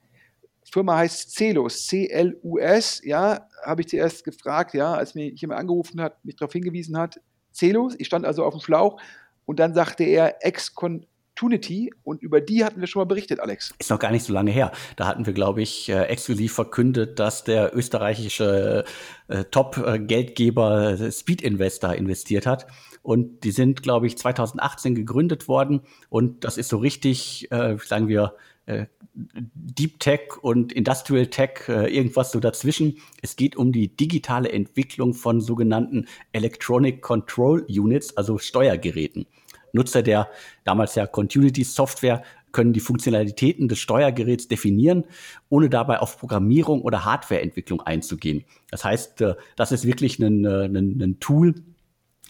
Firma 0.65 0.97
heißt 0.97 1.33
Celus, 1.33 1.87
C-L-U-S. 1.87 3.03
Ja, 3.05 3.49
habe 3.65 3.83
ich 3.83 3.89
zuerst 3.89 4.25
gefragt, 4.25 4.75
ja, 4.75 4.95
als 4.95 5.15
mir 5.15 5.29
jemand 5.31 5.61
angerufen 5.61 6.01
hat, 6.01 6.25
mich 6.25 6.37
darauf 6.37 6.53
hingewiesen 6.53 6.97
hat. 6.97 7.21
Celus, 7.53 7.95
ich 7.99 8.07
stand 8.07 8.25
also 8.25 8.45
auf 8.45 8.55
dem 8.55 8.61
Schlauch 8.61 9.01
und 9.45 9.59
dann 9.59 9.75
sagte 9.75 10.05
er 10.05 10.45
Excon 10.45 11.07
Opportunity 11.43 11.93
und 12.05 12.23
über 12.23 12.41
die 12.41 12.65
hatten 12.65 12.81
wir 12.81 12.87
schon 12.87 13.01
mal 13.01 13.07
berichtet, 13.07 13.41
Alex. 13.41 13.75
Ist 13.79 13.91
noch 13.91 13.99
gar 13.99 14.13
nicht 14.13 14.25
so 14.25 14.33
lange 14.33 14.51
her. 14.51 14.71
Da 14.97 15.07
hatten 15.07 15.27
wir, 15.27 15.33
glaube 15.33 15.63
ich, 15.63 15.89
äh, 15.89 16.05
exklusiv 16.05 16.53
verkündet, 16.53 17.19
dass 17.19 17.43
der 17.43 17.77
österreichische 17.77 18.85
äh, 19.29 19.45
Top-Geldgeber 19.45 21.01
äh, 21.01 21.11
Speed 21.11 21.43
Investor 21.43 21.95
investiert 21.95 22.47
hat. 22.47 22.67
Und 23.03 23.43
die 23.45 23.51
sind, 23.51 23.83
glaube 23.83 24.07
ich, 24.07 24.17
2018 24.17 24.95
gegründet 24.95 25.49
worden. 25.49 25.81
Und 26.09 26.45
das 26.45 26.59
ist 26.59 26.69
so 26.69 26.79
richtig, 26.79 27.51
äh, 27.51 27.77
sagen 27.79 28.09
wir, 28.09 28.37
äh, 28.67 28.87
Deep 29.15 30.01
Tech 30.01 30.39
und 30.41 30.73
Industrial 30.73 31.27
Tech, 31.27 31.69
äh, 31.69 31.95
irgendwas 31.95 32.33
so 32.33 32.41
dazwischen. 32.41 32.99
Es 33.21 33.37
geht 33.37 33.57
um 33.57 33.73
die 33.73 33.95
digitale 33.95 34.51
Entwicklung 34.51 35.13
von 35.13 35.41
sogenannten 35.41 36.07
Electronic 36.33 37.03
Control 37.03 37.67
Units, 37.69 38.17
also 38.17 38.39
Steuergeräten. 38.39 39.27
Nutzer 39.73 40.03
der 40.03 40.29
damals 40.65 40.95
ja 40.95 41.07
Continuity 41.07 41.65
Software 41.65 42.23
können 42.53 42.73
die 42.73 42.81
Funktionalitäten 42.81 43.69
des 43.69 43.79
Steuergeräts 43.79 44.47
definieren, 44.49 45.05
ohne 45.49 45.71
dabei 45.71 46.01
auf 46.01 46.19
Programmierung 46.19 46.83
oder 46.83 47.05
Hardwareentwicklung 47.05 47.81
einzugehen. 47.81 48.45
Das 48.71 48.85
heißt, 48.85 49.23
äh, 49.23 49.35
das 49.57 49.73
ist 49.73 49.87
wirklich 49.87 50.19
ein, 50.19 50.45
äh, 50.45 50.65
ein, 50.65 51.01
ein 51.01 51.21
Tool, 51.21 51.55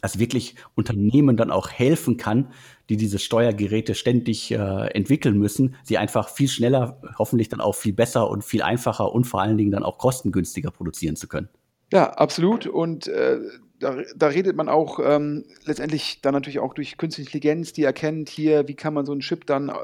das 0.02 0.18
wirklich 0.18 0.56
Unternehmen 0.74 1.36
dann 1.36 1.50
auch 1.50 1.70
helfen 1.70 2.18
kann, 2.18 2.48
die 2.90 2.96
diese 2.96 3.18
Steuergeräte 3.18 3.94
ständig 3.94 4.50
äh, 4.50 4.56
entwickeln 4.56 5.38
müssen, 5.38 5.76
sie 5.84 5.96
einfach 5.96 6.28
viel 6.28 6.48
schneller, 6.48 7.00
hoffentlich 7.18 7.48
dann 7.48 7.60
auch 7.60 7.74
viel 7.74 7.94
besser 7.94 8.28
und 8.28 8.44
viel 8.44 8.62
einfacher 8.62 9.12
und 9.12 9.24
vor 9.24 9.40
allen 9.40 9.56
Dingen 9.56 9.70
dann 9.70 9.84
auch 9.84 9.98
kostengünstiger 9.98 10.70
produzieren 10.70 11.16
zu 11.16 11.28
können. 11.28 11.48
Ja, 11.92 12.10
absolut. 12.10 12.66
Und 12.66 13.06
äh, 13.06 13.38
da, 13.78 13.96
da, 14.16 14.26
redet 14.26 14.56
man 14.56 14.68
auch 14.68 14.98
ähm, 15.02 15.44
letztendlich 15.64 16.20
dann 16.20 16.34
natürlich 16.34 16.58
auch 16.58 16.74
durch 16.74 16.96
künstliche 16.96 17.28
Intelligenz, 17.28 17.72
die 17.72 17.84
erkennt 17.84 18.28
hier, 18.28 18.66
wie 18.68 18.74
kann 18.74 18.94
man 18.94 19.06
so 19.06 19.12
einen 19.12 19.20
Chip 19.20 19.46
dann 19.46 19.68
äh, 19.68 19.74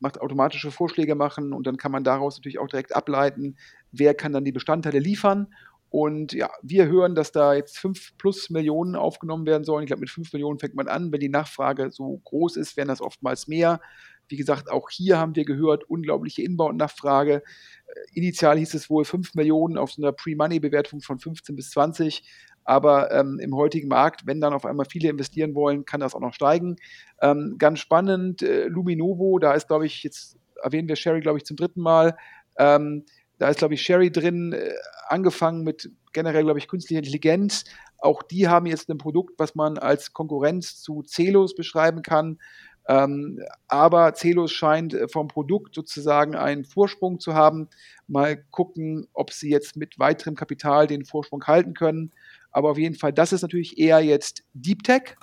macht 0.00 0.20
automatische 0.20 0.70
Vorschläge 0.70 1.14
machen 1.14 1.52
und 1.52 1.66
dann 1.66 1.76
kann 1.78 1.92
man 1.92 2.04
daraus 2.04 2.36
natürlich 2.36 2.58
auch 2.58 2.68
direkt 2.68 2.94
ableiten, 2.94 3.56
wer 3.90 4.14
kann 4.14 4.32
dann 4.32 4.44
die 4.44 4.52
Bestandteile 4.52 4.98
liefern. 4.98 5.48
Und 5.94 6.32
ja, 6.32 6.50
wir 6.60 6.88
hören, 6.88 7.14
dass 7.14 7.30
da 7.30 7.54
jetzt 7.54 7.78
5 7.78 8.18
plus 8.18 8.50
Millionen 8.50 8.96
aufgenommen 8.96 9.46
werden 9.46 9.62
sollen. 9.62 9.84
Ich 9.84 9.86
glaube, 9.86 10.00
mit 10.00 10.10
5 10.10 10.32
Millionen 10.32 10.58
fängt 10.58 10.74
man 10.74 10.88
an. 10.88 11.12
Wenn 11.12 11.20
die 11.20 11.28
Nachfrage 11.28 11.92
so 11.92 12.20
groß 12.24 12.56
ist, 12.56 12.76
werden 12.76 12.88
das 12.88 13.00
oftmals 13.00 13.46
mehr. 13.46 13.80
Wie 14.26 14.34
gesagt, 14.34 14.72
auch 14.72 14.90
hier 14.90 15.18
haben 15.18 15.36
wir 15.36 15.44
gehört, 15.44 15.88
unglaubliche 15.88 16.42
Inbound-Nachfrage. 16.42 17.34
Äh, 17.34 18.00
initial 18.12 18.58
hieß 18.58 18.74
es 18.74 18.90
wohl 18.90 19.04
5 19.04 19.36
Millionen 19.36 19.78
auf 19.78 19.92
so 19.92 20.02
einer 20.02 20.10
Pre-Money-Bewertung 20.10 21.00
von 21.00 21.20
15 21.20 21.54
bis 21.54 21.70
20. 21.70 22.24
Aber 22.64 23.12
ähm, 23.12 23.38
im 23.38 23.54
heutigen 23.54 23.86
Markt, 23.86 24.26
wenn 24.26 24.40
dann 24.40 24.52
auf 24.52 24.66
einmal 24.66 24.86
viele 24.86 25.10
investieren 25.10 25.54
wollen, 25.54 25.84
kann 25.84 26.00
das 26.00 26.16
auch 26.16 26.20
noch 26.20 26.34
steigen. 26.34 26.74
Ähm, 27.22 27.54
ganz 27.56 27.78
spannend, 27.78 28.42
äh, 28.42 28.66
Luminovo, 28.66 29.38
da 29.38 29.52
ist, 29.52 29.68
glaube 29.68 29.86
ich, 29.86 30.02
jetzt 30.02 30.38
erwähnen 30.60 30.88
wir 30.88 30.96
Sherry, 30.96 31.20
glaube 31.20 31.38
ich, 31.38 31.44
zum 31.44 31.56
dritten 31.56 31.82
Mal. 31.82 32.16
Ähm, 32.58 33.04
da 33.38 33.48
ist, 33.48 33.58
glaube 33.58 33.74
ich, 33.74 33.82
Sherry 33.82 34.10
drin, 34.10 34.52
äh, 34.52 34.72
angefangen 35.08 35.64
mit 35.64 35.90
generell, 36.12 36.44
glaube 36.44 36.58
ich, 36.58 36.68
künstlicher 36.68 36.98
Intelligenz. 36.98 37.64
Auch 37.98 38.22
die 38.22 38.48
haben 38.48 38.66
jetzt 38.66 38.88
ein 38.88 38.98
Produkt, 38.98 39.34
was 39.38 39.54
man 39.54 39.78
als 39.78 40.12
Konkurrenz 40.12 40.80
zu 40.80 41.02
Celos 41.06 41.54
beschreiben 41.54 42.02
kann. 42.02 42.38
Ähm, 42.86 43.40
aber 43.66 44.14
Celos 44.14 44.52
scheint 44.52 44.92
äh, 44.94 45.08
vom 45.08 45.28
Produkt 45.28 45.74
sozusagen 45.74 46.36
einen 46.36 46.64
Vorsprung 46.64 47.18
zu 47.18 47.34
haben. 47.34 47.68
Mal 48.06 48.36
gucken, 48.50 49.08
ob 49.14 49.32
sie 49.32 49.50
jetzt 49.50 49.76
mit 49.76 49.98
weiterem 49.98 50.34
Kapital 50.34 50.86
den 50.86 51.04
Vorsprung 51.04 51.42
halten 51.44 51.74
können. 51.74 52.12
Aber 52.50 52.70
auf 52.70 52.78
jeden 52.78 52.94
Fall, 52.94 53.12
das 53.12 53.32
ist 53.32 53.42
natürlich 53.42 53.78
eher 53.78 54.00
jetzt 54.00 54.44
Deep 54.52 54.82
Tech 54.82 55.16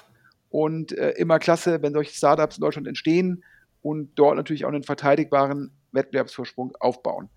und 0.50 0.92
äh, 0.98 1.12
immer 1.12 1.40
klasse, 1.40 1.82
wenn 1.82 1.94
solche 1.94 2.14
Startups 2.14 2.58
in 2.58 2.62
Deutschland 2.62 2.88
entstehen 2.88 3.44
und 3.82 4.12
dort 4.16 4.36
natürlich 4.36 4.66
auch 4.66 4.70
einen 4.70 4.84
verteidigbaren 4.84 5.72
Wettbewerbsvorsprung 5.92 6.76
aufbauen. 6.80 7.30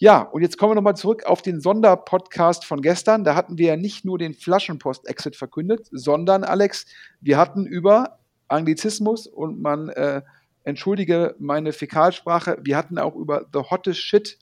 Ja, 0.00 0.22
und 0.22 0.42
jetzt 0.42 0.58
kommen 0.58 0.70
wir 0.70 0.74
nochmal 0.76 0.96
zurück 0.96 1.24
auf 1.26 1.42
den 1.42 1.60
Sonderpodcast 1.60 2.64
von 2.64 2.82
gestern. 2.82 3.24
Da 3.24 3.34
hatten 3.34 3.58
wir 3.58 3.66
ja 3.66 3.76
nicht 3.76 4.04
nur 4.04 4.16
den 4.16 4.32
Flaschenpost-Exit 4.32 5.34
verkündet, 5.34 5.88
sondern, 5.90 6.44
Alex, 6.44 6.86
wir 7.20 7.36
hatten 7.36 7.66
über 7.66 8.20
Anglizismus 8.46 9.26
und 9.26 9.60
man 9.60 9.88
äh, 9.88 10.22
entschuldige 10.62 11.34
meine 11.40 11.72
Fäkalsprache, 11.72 12.58
wir 12.62 12.76
hatten 12.76 12.98
auch 12.98 13.16
über 13.16 13.46
The 13.52 13.60
Hottest 13.70 14.00
Shit 14.00 14.38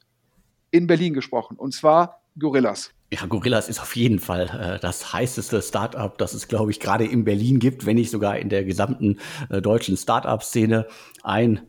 in 0.71 0.87
Berlin 0.87 1.15
gesprochen, 1.15 1.57
und 1.57 1.73
zwar 1.73 2.21
Gorillas. 2.39 2.93
Ja, 3.13 3.25
Gorillas 3.25 3.69
ist 3.69 3.81
auf 3.81 3.97
jeden 3.97 4.19
Fall 4.19 4.77
äh, 4.77 4.81
das 4.81 5.13
heißeste 5.13 5.63
Startup, 5.63 6.19
das 6.19 6.35
es, 6.35 6.49
glaube 6.49 6.71
ich, 6.71 6.81
gerade 6.81 7.07
in 7.07 7.25
Berlin 7.25 7.61
gibt, 7.61 7.87
wenn 7.87 7.97
nicht 7.97 8.11
sogar 8.11 8.39
in 8.39 8.49
der 8.49 8.65
gesamten 8.65 9.21
äh, 9.49 9.63
deutschen 9.63 9.97
Startup-Szene. 9.97 10.87
Ein, 11.23 11.61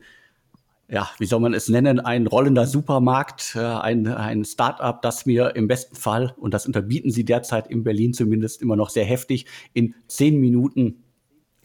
ja, 0.90 1.10
wie 1.20 1.26
soll 1.26 1.42
man 1.42 1.54
es 1.54 1.68
nennen, 1.68 2.00
ein 2.00 2.28
rollender 2.28 2.66
Supermarkt, 2.66 3.56
äh, 3.56 3.60
ein, 3.60 4.08
ein 4.08 4.46
Startup, 4.46 5.02
das 5.02 5.26
mir 5.26 5.56
im 5.56 5.68
besten 5.68 5.96
Fall, 5.96 6.34
und 6.38 6.54
das 6.54 6.66
unterbieten 6.66 7.12
sie 7.12 7.26
derzeit 7.26 7.68
in 7.68 7.84
Berlin 7.84 8.14
zumindest 8.14 8.62
immer 8.62 8.76
noch 8.76 8.90
sehr 8.90 9.06
heftig, 9.06 9.46
in 9.74 9.96
zehn 10.08 10.40
Minuten 10.40 11.04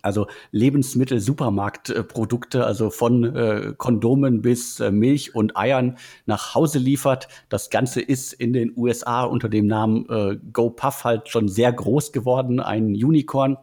also 0.03 0.27
Lebensmittel, 0.51 1.21
Supermarktprodukte, 1.21 2.67
also 2.67 2.91
von 2.91 3.25
äh, 3.37 3.73
Kondomen 3.77 4.43
bis 4.43 4.81
äh, 4.81 4.91
Milch 4.91 5.35
und 5.35 5.57
Eiern 5.57 5.97
nach 6.27 6.57
Hause 6.57 6.81
liefert. 6.81 7.29
Das 7.49 7.71
Ganze 7.71 8.01
ist 8.01 8.33
in 8.33 8.53
den 8.53 8.73
USA 8.77 9.23
unter 9.23 9.49
dem 9.49 9.69
Namen 9.69 10.09
äh, 10.09 10.39
GoPuff 10.53 11.05
halt 11.05 11.29
schon 11.29 11.47
sehr 11.47 11.73
groß 11.73 12.13
geworden, 12.13 12.59
ein 12.59 12.87
Unicorn. 12.87 13.57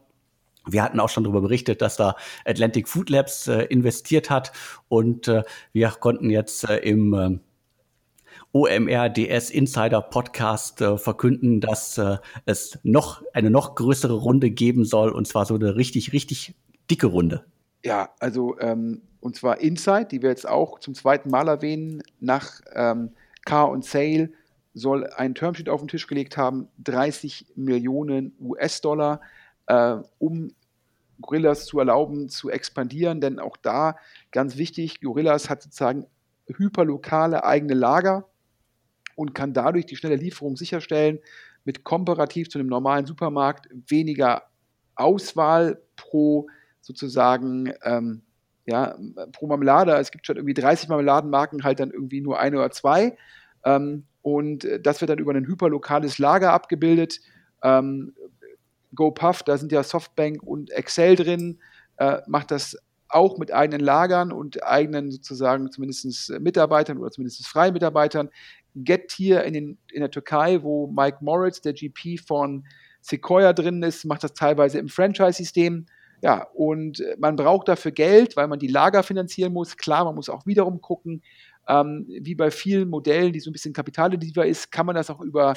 Wir 0.71 0.83
hatten 0.83 0.99
auch 0.99 1.09
schon 1.09 1.23
darüber 1.23 1.41
berichtet, 1.41 1.81
dass 1.81 1.97
da 1.97 2.15
Atlantic 2.45 2.87
Food 2.87 3.09
Labs 3.09 3.47
äh, 3.47 3.63
investiert 3.63 4.29
hat 4.29 4.51
und 4.87 5.27
äh, 5.27 5.43
wir 5.73 5.89
konnten 5.89 6.29
jetzt 6.29 6.69
äh, 6.69 6.77
im 6.77 7.13
äh, 7.13 7.39
OMR 8.51 9.09
DS 9.09 9.51
Insider 9.51 10.01
Podcast 10.01 10.81
äh, 10.81 10.97
verkünden, 10.97 11.61
dass 11.61 11.97
äh, 11.97 12.17
es 12.45 12.79
noch 12.83 13.21
eine 13.33 13.51
noch 13.51 13.75
größere 13.75 14.13
Runde 14.13 14.49
geben 14.49 14.85
soll 14.85 15.11
und 15.11 15.27
zwar 15.27 15.45
so 15.45 15.55
eine 15.55 15.75
richtig, 15.75 16.13
richtig 16.13 16.55
dicke 16.89 17.07
Runde. 17.07 17.45
Ja, 17.83 18.09
also 18.19 18.57
ähm, 18.59 19.01
und 19.19 19.35
zwar 19.35 19.59
Inside, 19.59 20.05
die 20.05 20.21
wir 20.21 20.29
jetzt 20.29 20.47
auch 20.47 20.79
zum 20.79 20.95
zweiten 20.95 21.29
Mal 21.29 21.47
erwähnen, 21.47 22.01
nach 22.19 22.61
ähm, 22.73 23.11
Car 23.45 23.69
und 23.69 23.85
Sale 23.85 24.31
soll 24.73 25.07
ein 25.07 25.35
Termsheet 25.35 25.69
auf 25.69 25.81
den 25.81 25.87
Tisch 25.87 26.07
gelegt 26.07 26.37
haben, 26.37 26.67
30 26.83 27.45
Millionen 27.55 28.33
US-Dollar. 28.39 29.21
äh, 29.67 29.97
um 30.17 30.51
Gorillas 31.21 31.65
zu 31.65 31.79
erlauben, 31.79 32.29
zu 32.29 32.49
expandieren. 32.49 33.21
Denn 33.21 33.39
auch 33.39 33.57
da 33.57 33.97
ganz 34.31 34.57
wichtig, 34.57 35.01
Gorillas 35.01 35.49
hat 35.49 35.61
sozusagen 35.61 36.05
hyperlokale 36.47 37.43
eigene 37.43 37.73
Lager 37.73 38.27
und 39.15 39.35
kann 39.35 39.53
dadurch 39.53 39.85
die 39.85 39.95
schnelle 39.95 40.15
Lieferung 40.15 40.55
sicherstellen, 40.55 41.19
mit 41.65 41.83
komparativ 41.83 42.49
zu 42.49 42.57
einem 42.57 42.69
normalen 42.69 43.05
Supermarkt 43.05 43.67
weniger 43.87 44.43
Auswahl 44.95 45.81
pro 45.95 46.47
sozusagen 46.81 47.73
ähm, 47.83 48.21
ja, 48.65 48.95
pro 49.31 49.47
Marmelade. 49.47 49.93
Es 49.93 50.11
gibt 50.11 50.25
schon 50.25 50.37
irgendwie 50.37 50.53
30 50.53 50.89
Marmeladenmarken, 50.89 51.63
halt 51.63 51.79
dann 51.79 51.91
irgendwie 51.91 52.21
nur 52.21 52.39
eine 52.39 52.57
oder 52.57 52.71
zwei. 52.71 53.17
Ähm, 53.65 54.05
und 54.21 54.67
das 54.81 55.01
wird 55.01 55.09
dann 55.09 55.19
über 55.19 55.33
ein 55.33 55.47
hyperlokales 55.47 56.17
Lager 56.19 56.53
abgebildet. 56.53 57.19
Ähm, 57.63 58.13
GoPuff, 58.95 59.43
da 59.43 59.57
sind 59.57 59.71
ja 59.71 59.83
Softbank 59.83 60.41
und 60.43 60.71
Excel 60.71 61.15
drin, 61.15 61.59
äh, 61.97 62.17
macht 62.27 62.51
das 62.51 62.77
auch 63.09 63.37
mit 63.37 63.51
eigenen 63.51 63.81
Lagern 63.81 64.31
und 64.31 64.63
eigenen 64.63 65.11
sozusagen 65.11 65.71
zumindest 65.71 66.29
Mitarbeitern 66.39 66.97
oder 66.97 67.11
zumindest 67.11 67.45
freien 67.47 67.73
Mitarbeitern. 67.73 68.29
Getir 68.75 69.43
in, 69.43 69.55
in 69.91 69.99
der 69.99 70.11
Türkei, 70.11 70.61
wo 70.61 70.87
Mike 70.87 71.17
Moritz, 71.21 71.61
der 71.61 71.73
GP 71.73 72.19
von 72.19 72.65
Sequoia 73.01 73.53
drin 73.53 73.81
ist, 73.81 74.05
macht 74.05 74.23
das 74.23 74.33
teilweise 74.33 74.77
im 74.77 74.89
Franchise-System. 74.89 75.87
Ja, 76.21 76.43
und 76.53 77.03
man 77.17 77.35
braucht 77.35 77.67
dafür 77.67 77.91
Geld, 77.91 78.35
weil 78.35 78.47
man 78.47 78.59
die 78.59 78.67
Lager 78.67 79.03
finanzieren 79.03 79.53
muss. 79.53 79.77
Klar, 79.77 80.05
man 80.05 80.15
muss 80.15 80.29
auch 80.29 80.45
wiederum 80.45 80.81
gucken, 80.81 81.23
ähm, 81.67 82.05
wie 82.07 82.35
bei 82.35 82.51
vielen 82.51 82.89
Modellen, 82.89 83.31
die 83.31 83.39
so 83.39 83.49
ein 83.49 83.53
bisschen 83.53 83.73
kapitalintensiver 83.73 84.45
ist, 84.45 84.71
kann 84.71 84.85
man 84.85 84.95
das 84.95 85.09
auch 85.09 85.21
über 85.21 85.53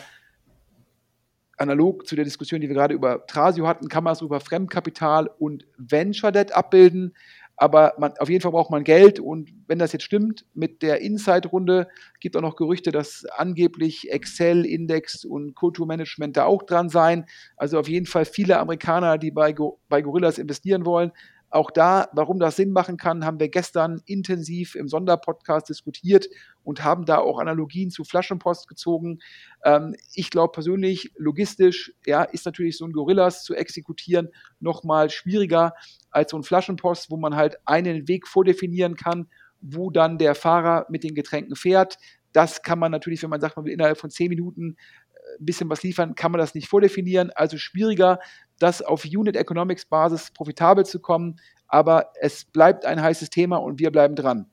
analog 1.62 2.06
zu 2.06 2.16
der 2.16 2.24
Diskussion, 2.24 2.60
die 2.60 2.68
wir 2.68 2.74
gerade 2.74 2.94
über 2.94 3.26
Trasio 3.26 3.66
hatten, 3.66 3.88
kann 3.88 4.04
man 4.04 4.12
es 4.12 4.20
über 4.20 4.40
Fremdkapital 4.40 5.30
und 5.38 5.66
Venture 5.78 6.32
Debt 6.32 6.54
abbilden. 6.54 7.14
Aber 7.56 7.94
man, 7.98 8.12
auf 8.18 8.28
jeden 8.28 8.42
Fall 8.42 8.50
braucht 8.50 8.70
man 8.70 8.82
Geld 8.82 9.20
und 9.20 9.52
wenn 9.68 9.78
das 9.78 9.92
jetzt 9.92 10.02
stimmt 10.02 10.44
mit 10.52 10.82
der 10.82 11.00
Inside-Runde, 11.00 11.86
gibt 12.18 12.36
auch 12.36 12.40
noch 12.40 12.56
Gerüchte, 12.56 12.90
dass 12.90 13.24
angeblich 13.36 14.10
Excel, 14.10 14.64
Index 14.64 15.24
und 15.24 15.54
Kulturmanagement 15.54 16.36
da 16.36 16.44
auch 16.44 16.64
dran 16.64 16.88
seien. 16.88 17.26
Also 17.56 17.78
auf 17.78 17.88
jeden 17.88 18.06
Fall 18.06 18.24
viele 18.24 18.58
Amerikaner, 18.58 19.16
die 19.16 19.30
bei, 19.30 19.54
bei 19.88 20.02
Gorillas 20.02 20.38
investieren 20.38 20.84
wollen. 20.84 21.12
Auch 21.52 21.70
da, 21.70 22.08
warum 22.14 22.40
das 22.40 22.56
Sinn 22.56 22.72
machen 22.72 22.96
kann, 22.96 23.26
haben 23.26 23.38
wir 23.38 23.50
gestern 23.50 24.00
intensiv 24.06 24.74
im 24.74 24.88
Sonderpodcast 24.88 25.68
diskutiert 25.68 26.26
und 26.64 26.82
haben 26.82 27.04
da 27.04 27.18
auch 27.18 27.38
Analogien 27.38 27.90
zu 27.90 28.04
Flaschenpost 28.04 28.68
gezogen. 28.68 29.18
Ähm, 29.62 29.94
ich 30.14 30.30
glaube 30.30 30.52
persönlich, 30.52 31.12
logistisch 31.18 31.92
ja, 32.06 32.22
ist 32.22 32.46
natürlich 32.46 32.78
so 32.78 32.86
ein 32.86 32.92
Gorillas 32.92 33.44
zu 33.44 33.54
exekutieren 33.54 34.30
nochmal 34.60 35.10
schwieriger 35.10 35.74
als 36.10 36.30
so 36.30 36.38
ein 36.38 36.42
Flaschenpost, 36.42 37.10
wo 37.10 37.18
man 37.18 37.36
halt 37.36 37.58
einen 37.66 38.08
Weg 38.08 38.26
vordefinieren 38.26 38.96
kann, 38.96 39.28
wo 39.60 39.90
dann 39.90 40.16
der 40.16 40.34
Fahrer 40.34 40.86
mit 40.88 41.04
den 41.04 41.14
Getränken 41.14 41.54
fährt. 41.54 41.98
Das 42.32 42.62
kann 42.62 42.78
man 42.78 42.92
natürlich, 42.92 43.22
wenn 43.22 43.28
man 43.28 43.42
sagt, 43.42 43.56
man 43.56 43.66
will 43.66 43.74
innerhalb 43.74 43.98
von 43.98 44.08
zehn 44.08 44.30
Minuten 44.30 44.76
äh, 45.12 45.38
ein 45.38 45.44
bisschen 45.44 45.68
was 45.68 45.82
liefern, 45.82 46.14
kann 46.14 46.32
man 46.32 46.38
das 46.38 46.54
nicht 46.54 46.68
vordefinieren. 46.68 47.30
Also 47.30 47.58
schwieriger, 47.58 48.20
das 48.62 48.82
auf 48.82 49.04
Unit 49.04 49.36
Economics 49.36 49.84
Basis 49.84 50.30
profitabel 50.30 50.86
zu 50.86 51.00
kommen. 51.00 51.40
Aber 51.66 52.12
es 52.20 52.44
bleibt 52.44 52.84
ein 52.84 53.00
heißes 53.00 53.30
Thema 53.30 53.56
und 53.56 53.78
wir 53.78 53.90
bleiben 53.90 54.14
dran. 54.14 54.46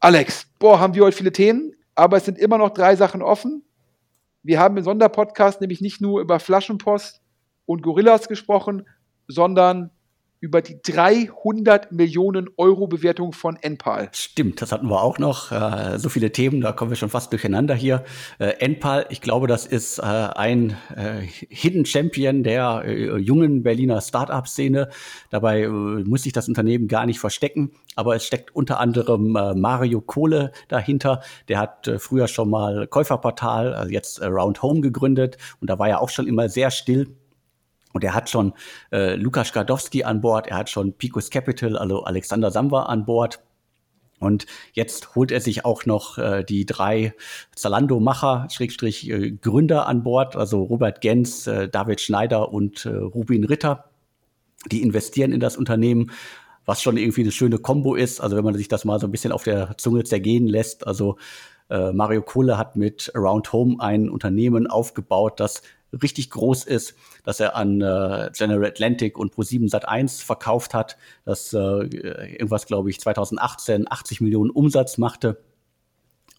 Alex, 0.00 0.46
boah, 0.58 0.80
haben 0.80 0.94
wir 0.94 1.04
heute 1.04 1.16
viele 1.16 1.32
Themen, 1.32 1.74
aber 1.94 2.16
es 2.16 2.24
sind 2.24 2.38
immer 2.38 2.58
noch 2.58 2.70
drei 2.70 2.96
Sachen 2.96 3.22
offen. 3.22 3.64
Wir 4.42 4.58
haben 4.58 4.76
im 4.76 4.82
Sonderpodcast 4.82 5.60
nämlich 5.60 5.80
nicht 5.80 6.00
nur 6.00 6.20
über 6.20 6.40
Flaschenpost 6.40 7.20
und 7.66 7.82
Gorillas 7.82 8.26
gesprochen, 8.28 8.88
sondern 9.28 9.90
über 10.42 10.60
die 10.60 10.82
300 10.82 11.92
Millionen 11.92 12.50
Euro 12.56 12.88
Bewertung 12.88 13.32
von 13.32 13.56
Enpal. 13.62 14.08
Stimmt, 14.10 14.60
das 14.60 14.72
hatten 14.72 14.88
wir 14.88 15.00
auch 15.00 15.20
noch. 15.20 15.52
Äh, 15.52 16.00
so 16.00 16.08
viele 16.08 16.32
Themen, 16.32 16.60
da 16.60 16.72
kommen 16.72 16.90
wir 16.90 16.96
schon 16.96 17.10
fast 17.10 17.30
durcheinander 17.30 17.76
hier. 17.76 18.02
Äh, 18.40 18.46
Enpal, 18.58 19.06
ich 19.10 19.20
glaube, 19.20 19.46
das 19.46 19.66
ist 19.66 20.00
äh, 20.00 20.02
ein 20.02 20.76
Hidden 21.48 21.86
Champion 21.86 22.42
der 22.42 22.84
jungen 23.18 23.62
Berliner 23.62 24.00
Startup-Szene. 24.00 24.88
Dabei 25.30 25.68
muss 25.68 26.24
sich 26.24 26.32
das 26.32 26.48
Unternehmen 26.48 26.88
gar 26.88 27.06
nicht 27.06 27.20
verstecken, 27.20 27.70
aber 27.94 28.16
es 28.16 28.26
steckt 28.26 28.54
unter 28.54 28.80
anderem 28.80 29.32
Mario 29.32 30.00
Kohle 30.00 30.50
dahinter. 30.66 31.22
Der 31.48 31.60
hat 31.60 31.90
früher 31.98 32.26
schon 32.26 32.50
mal 32.50 32.88
Käuferportal, 32.88 33.74
also 33.74 33.92
jetzt 33.92 34.20
Round 34.20 34.62
Home 34.62 34.80
gegründet 34.80 35.38
und 35.60 35.70
da 35.70 35.78
war 35.78 35.88
er 35.88 36.00
auch 36.00 36.08
schon 36.08 36.26
immer 36.26 36.48
sehr 36.48 36.70
still 36.70 37.14
und 37.92 38.04
er 38.04 38.14
hat 38.14 38.30
schon 38.30 38.52
äh, 38.90 39.14
Lukas 39.14 39.52
Gardowski 39.52 40.04
an 40.04 40.20
Bord, 40.20 40.46
er 40.46 40.56
hat 40.56 40.70
schon 40.70 40.92
Picos 40.94 41.30
Capital, 41.30 41.76
also 41.76 42.04
Alexander 42.04 42.50
Samba 42.50 42.84
an 42.84 43.04
Bord. 43.04 43.40
Und 44.18 44.46
jetzt 44.72 45.16
holt 45.16 45.32
er 45.32 45.40
sich 45.40 45.64
auch 45.64 45.84
noch 45.84 46.16
äh, 46.16 46.44
die 46.44 46.64
drei 46.64 47.12
Zalando-Macher, 47.56 48.46
Schrägstrich 48.50 49.10
äh, 49.10 49.32
Gründer 49.32 49.86
an 49.88 50.04
Bord, 50.04 50.36
also 50.36 50.62
Robert 50.62 51.00
Gens, 51.00 51.46
äh, 51.48 51.68
David 51.68 52.00
Schneider 52.00 52.52
und 52.52 52.86
äh, 52.86 52.90
Rubin 52.90 53.44
Ritter. 53.44 53.86
Die 54.70 54.80
investieren 54.80 55.32
in 55.32 55.40
das 55.40 55.56
Unternehmen, 55.56 56.12
was 56.64 56.80
schon 56.80 56.96
irgendwie 56.96 57.22
eine 57.22 57.32
schöne 57.32 57.58
Kombo 57.58 57.96
ist. 57.96 58.20
Also 58.20 58.36
wenn 58.36 58.44
man 58.44 58.54
sich 58.54 58.68
das 58.68 58.84
mal 58.84 59.00
so 59.00 59.08
ein 59.08 59.10
bisschen 59.10 59.32
auf 59.32 59.42
der 59.42 59.76
Zunge 59.76 60.04
zergehen 60.04 60.46
lässt. 60.46 60.86
Also 60.86 61.16
äh, 61.68 61.92
Mario 61.92 62.22
Kohle 62.22 62.58
hat 62.58 62.76
mit 62.76 63.10
Around 63.16 63.52
Home 63.52 63.76
ein 63.80 64.08
Unternehmen 64.08 64.68
aufgebaut, 64.68 65.40
das 65.40 65.62
richtig 66.00 66.30
groß 66.30 66.64
ist, 66.64 66.94
dass 67.24 67.40
er 67.40 67.56
an 67.56 67.80
äh, 67.80 68.30
General 68.36 68.66
Atlantic 68.66 69.18
und 69.18 69.34
Pro7 69.34 69.70
Sat1 69.70 70.24
verkauft 70.24 70.74
hat, 70.74 70.96
das 71.24 71.52
äh, 71.52 71.58
irgendwas, 71.58 72.66
glaube 72.66 72.90
ich, 72.90 73.00
2018 73.00 73.90
80 73.90 74.20
Millionen 74.20 74.50
Umsatz 74.50 74.98
machte. 74.98 75.42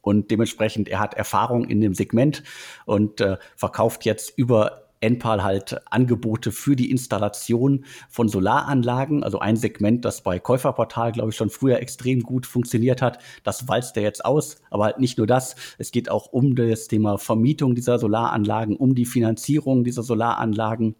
Und 0.02 0.32
dementsprechend, 0.32 0.90
er 0.90 1.00
hat 1.00 1.14
Erfahrung 1.14 1.66
in 1.66 1.80
dem 1.80 1.94
Segment 1.94 2.44
und 2.86 3.22
äh, 3.22 3.38
verkauft 3.56 4.04
jetzt 4.04 4.38
über 4.38 4.83
Enpal 5.04 5.44
halt 5.44 5.82
Angebote 5.92 6.54
für 6.54 6.78
die 6.78 6.90
Installation 6.90 7.84
von 8.10 8.30
Solaranlagen, 8.30 9.24
also 9.24 9.40
ein 9.40 9.58
Segment, 9.58 10.06
das 10.06 10.24
bei 10.24 10.40
Käuferportal, 10.40 11.12
glaube 11.12 11.32
ich, 11.32 11.36
schon 11.36 11.50
früher 11.50 11.80
extrem 11.80 12.22
gut 12.22 12.46
funktioniert 12.46 13.02
hat. 13.02 13.20
Das 13.44 13.68
walzt 13.68 13.98
er 13.98 14.04
jetzt 14.04 14.24
aus, 14.24 14.62
aber 14.72 14.86
halt 14.86 15.00
nicht 15.00 15.18
nur 15.18 15.28
das. 15.28 15.56
Es 15.78 15.92
geht 15.92 16.10
auch 16.10 16.28
um 16.32 16.56
das 16.56 16.88
Thema 16.88 17.18
Vermietung 17.18 17.76
dieser 17.76 18.00
Solaranlagen, 18.00 18.78
um 18.78 18.96
die 18.96 19.06
Finanzierung 19.06 19.84
dieser 19.84 20.04
Solaranlagen. 20.04 20.96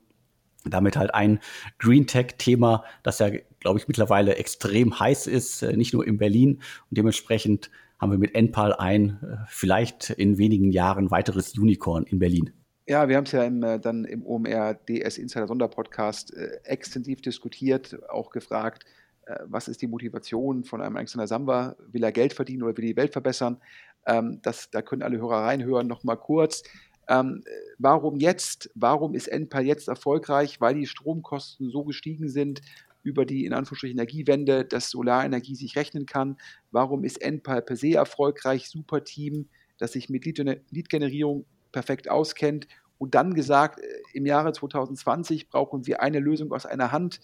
Damit 0.66 0.98
halt 0.98 1.14
ein 1.14 1.40
Green 1.80 2.06
Tech-Thema, 2.06 2.84
das 3.04 3.20
ja, 3.20 3.30
glaube 3.60 3.80
ich, 3.80 3.88
mittlerweile 3.88 4.36
extrem 4.36 4.98
heiß 5.00 5.28
ist, 5.28 5.62
äh, 5.62 5.76
nicht 5.76 5.94
nur 5.94 6.06
in 6.06 6.18
Berlin. 6.18 6.62
Und 6.90 6.98
dementsprechend 6.98 7.70
haben 8.00 8.12
wir 8.12 8.18
mit 8.18 8.36
Enpal 8.36 8.74
ein, 8.74 9.20
äh, 9.22 9.38
vielleicht 9.48 10.10
in 10.10 10.38
wenigen 10.38 10.72
Jahren 10.72 11.12
weiteres 11.12 11.58
Unicorn 11.58 12.04
in 12.04 12.20
Berlin. 12.20 12.52
Ja, 12.86 13.08
wir 13.08 13.16
haben 13.16 13.24
es 13.24 13.32
ja 13.32 13.44
im, 13.44 13.64
äh, 13.64 13.80
dann 13.80 14.04
im 14.04 14.26
OMR 14.26 14.74
DS 14.74 15.18
Insider 15.18 15.48
Sonderpodcast 15.48 16.34
äh, 16.34 16.60
extensiv 16.66 17.22
diskutiert, 17.22 17.98
auch 18.10 18.30
gefragt, 18.30 18.84
äh, 19.26 19.38
was 19.46 19.70
ist 19.70 19.82
die 19.82 19.88
Motivation 19.88 20.66
von 20.66 20.82
einem 20.82 20.98
Alexander 20.98 21.28
Samba? 21.28 21.78
Will 21.92 22.04
er 22.04 22.12
Geld 22.12 22.34
verdienen 22.34 22.64
oder 22.64 22.76
will 22.76 22.86
die 22.86 22.98
Welt 22.98 23.14
verbessern? 23.14 23.62
Ähm, 24.06 24.40
das, 24.42 24.70
da 24.70 24.82
können 24.82 25.02
alle 25.02 25.18
Hörer 25.18 25.44
reinhören. 25.46 25.88
Nochmal 25.88 26.18
kurz. 26.18 26.64
Ähm, 27.08 27.44
warum 27.78 28.18
jetzt? 28.18 28.70
Warum 28.76 29.16
ist 29.16 29.28
Enpal 29.28 29.66
jetzt 29.66 29.88
erfolgreich? 29.88 30.60
Weil 30.60 30.76
die 30.76 30.88
Stromkosten 30.88 31.70
so 31.70 31.86
gestiegen 31.86 32.28
sind 32.28 32.62
über 33.02 33.26
die 33.26 33.46
in 33.46 33.54
Anführungsstrichen 33.54 33.98
Energiewende, 33.98 34.66
dass 34.66 34.90
Solarenergie 34.90 35.56
sich 35.56 35.78
rechnen 35.78 36.06
kann. 36.06 36.38
Warum 36.72 37.06
ist 37.06 37.22
Enpal 37.22 37.62
per 37.62 37.78
se 37.78 37.96
erfolgreich? 37.96 38.70
Super 38.70 39.06
Team, 39.06 39.48
das 39.78 39.94
sich 39.94 40.10
mit 40.10 40.26
Lead-Generierung 40.26 41.46
perfekt 41.74 42.10
auskennt 42.10 42.68
und 42.98 43.16
dann 43.16 43.34
gesagt, 43.34 43.82
äh, 43.82 43.88
im 44.14 44.26
Jahre 44.26 44.54
2020 44.54 45.50
brauchen 45.50 45.86
wir 45.86 46.02
eine 46.02 46.20
Lösung 46.20 46.54
aus 46.54 46.66
einer 46.66 46.94
Hand. 46.94 47.20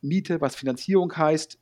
Miete, 0.00 0.40
was 0.40 0.54
Finanzierung 0.54 1.16
heißt, 1.16 1.58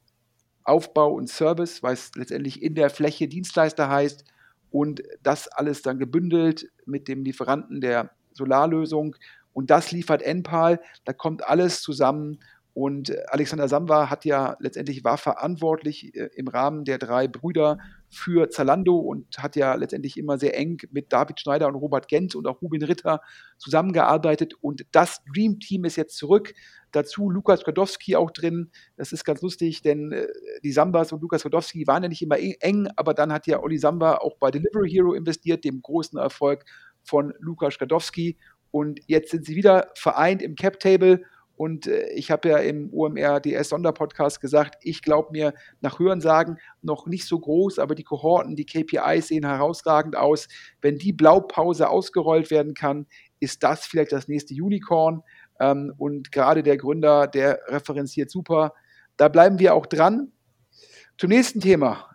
Aufbau 0.65 1.13
und 1.13 1.29
Service, 1.31 1.83
was 1.83 2.11
letztendlich 2.15 2.63
in 2.63 2.75
der 2.75 2.91
Fläche 2.91 3.29
Dienstleister 3.29 3.89
heißt 3.89 4.25
und 4.71 5.03
das 5.23 5.49
alles 5.49 5.83
dann 5.83 5.99
gebündelt 5.99 6.71
mit 6.85 7.09
dem 7.09 7.25
Lieferanten 7.25 7.81
der 7.81 8.11
Solarlösung 8.33 9.17
und 9.55 9.71
das 9.71 9.93
liefert 9.93 10.21
Enpal, 10.21 10.81
da 11.05 11.13
kommt 11.13 11.47
alles 11.47 11.81
zusammen 11.81 12.41
und 12.75 13.11
äh, 13.11 13.23
Alexander 13.29 13.69
Samba 13.69 14.11
hat 14.11 14.25
ja 14.25 14.57
letztendlich 14.59 15.05
war 15.05 15.17
verantwortlich 15.17 16.15
äh, 16.17 16.29
im 16.35 16.49
Rahmen 16.49 16.85
der 16.85 16.99
drei 16.99 17.29
Brüder 17.29 17.79
für 18.11 18.51
Zalando 18.51 18.97
und 18.97 19.39
hat 19.39 19.55
ja 19.55 19.75
letztendlich 19.75 20.17
immer 20.17 20.39
sehr 20.39 20.59
eng 20.59 20.79
mit 20.91 21.13
David 21.13 21.39
Schneider 21.39 21.69
und 21.69 21.77
Robert 21.77 22.09
Gent 22.09 22.35
und 22.35 22.49
auch 22.49 22.61
Rubin 22.61 22.83
Ritter 22.83 23.21
zusammengearbeitet. 23.59 24.55
Und 24.61 24.87
das 24.91 25.23
Dream 25.33 25.61
Team 25.61 25.85
ist 25.85 25.95
jetzt 25.95 26.17
zurück. 26.17 26.53
Dazu 26.91 27.31
Lukas 27.31 27.63
Godowski 27.63 28.17
auch 28.17 28.33
drin. 28.33 28.73
Das 28.97 29.13
ist 29.13 29.25
ganz 29.25 29.41
lustig, 29.41 29.83
denn 29.83 30.11
äh, 30.11 30.27
die 30.65 30.73
Sambas 30.73 31.13
und 31.13 31.23
Lukas 31.23 31.45
Godowski 31.45 31.87
waren 31.87 32.03
ja 32.03 32.09
nicht 32.09 32.23
immer 32.23 32.39
eng, 32.39 32.89
aber 32.97 33.15
dann 33.15 33.33
hat 33.33 33.47
ja 33.47 33.63
Olli 33.63 33.79
Samba 33.79 34.17
auch 34.17 34.37
bei 34.39 34.51
Delivery 34.51 34.91
Hero 34.91 35.15
investiert, 35.15 35.63
dem 35.65 35.81
großen 35.81 36.19
Erfolg 36.19 36.65
von 37.05 37.33
Lukas 37.39 37.79
Godowski. 37.79 38.37
Und 38.73 38.99
jetzt 39.07 39.31
sind 39.31 39.47
sie 39.47 39.55
wieder 39.55 39.93
vereint 39.95 40.43
im 40.43 40.57
Cap 40.57 40.81
Table 40.81 41.23
Und 41.57 41.87
äh, 41.87 42.09
ich 42.11 42.31
habe 42.31 42.49
ja 42.49 42.59
im 42.59 42.93
OMR 42.93 43.41
DS 43.41 43.69
Sonderpodcast 43.69 44.41
gesagt, 44.41 44.77
ich 44.83 45.03
glaube 45.03 45.31
mir 45.33 45.55
nach 45.81 45.99
Hörensagen 45.99 46.59
noch 46.83 47.07
nicht 47.07 47.27
so 47.27 47.39
groß, 47.39 47.79
aber 47.79 47.95
die 47.95 48.05
Kohorten, 48.05 48.57
die 48.57 48.67
KPIs 48.67 49.29
sehen 49.29 49.47
herausragend 49.47 50.17
aus. 50.17 50.49
Wenn 50.81 50.99
die 50.99 51.13
Blaupause 51.13 51.89
ausgerollt 51.89 52.51
werden 52.51 52.75
kann, 52.75 53.07
ist 53.41 53.63
das 53.63 53.87
vielleicht 53.87 54.13
das 54.13 54.29
nächste 54.29 54.55
Unicorn. 54.55 55.23
Ähm, 55.61 55.93
und 55.97 56.33
gerade 56.33 56.63
der 56.63 56.77
Gründer, 56.77 57.27
der 57.27 57.61
referenziert 57.69 58.31
super. 58.31 58.75
Da 59.17 59.29
bleiben 59.29 59.59
wir 59.59 59.75
auch 59.75 59.87
dran. 59.87 60.33
Zum 61.19 61.31
nächsten 61.31 61.61
Thema. 61.61 62.11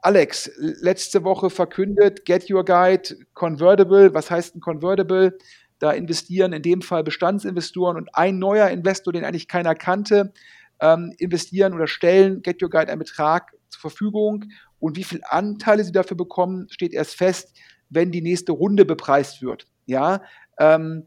Alex, 0.00 0.50
letzte 0.56 1.24
Woche 1.24 1.50
verkündet, 1.50 2.24
Get 2.24 2.50
Your 2.50 2.64
Guide, 2.64 3.16
Convertible. 3.34 4.14
Was 4.14 4.30
heißt 4.30 4.56
ein 4.56 4.60
Convertible? 4.60 5.36
Da 5.78 5.92
investieren 5.92 6.52
in 6.52 6.62
dem 6.62 6.82
Fall 6.82 7.04
Bestandsinvestoren 7.04 7.96
und 7.96 8.14
ein 8.14 8.38
neuer 8.38 8.68
Investor, 8.68 9.12
den 9.12 9.24
eigentlich 9.24 9.48
keiner 9.48 9.74
kannte, 9.74 10.32
ähm, 10.80 11.14
investieren 11.18 11.74
oder 11.74 11.86
stellen 11.86 12.42
Get 12.42 12.62
Your 12.62 12.70
Guide 12.70 12.90
einen 12.90 12.98
Betrag 12.98 13.52
zur 13.68 13.80
Verfügung. 13.80 14.44
Und 14.80 14.96
wie 14.96 15.04
viele 15.04 15.30
Anteile 15.30 15.84
sie 15.84 15.92
dafür 15.92 16.16
bekommen, 16.16 16.66
steht 16.70 16.92
erst 16.92 17.16
fest, 17.16 17.56
wenn 17.90 18.12
die 18.12 18.22
nächste 18.22 18.52
Runde 18.52 18.84
bepreist 18.84 19.42
wird. 19.42 19.66
Ja, 19.86 20.22
ähm, 20.58 21.06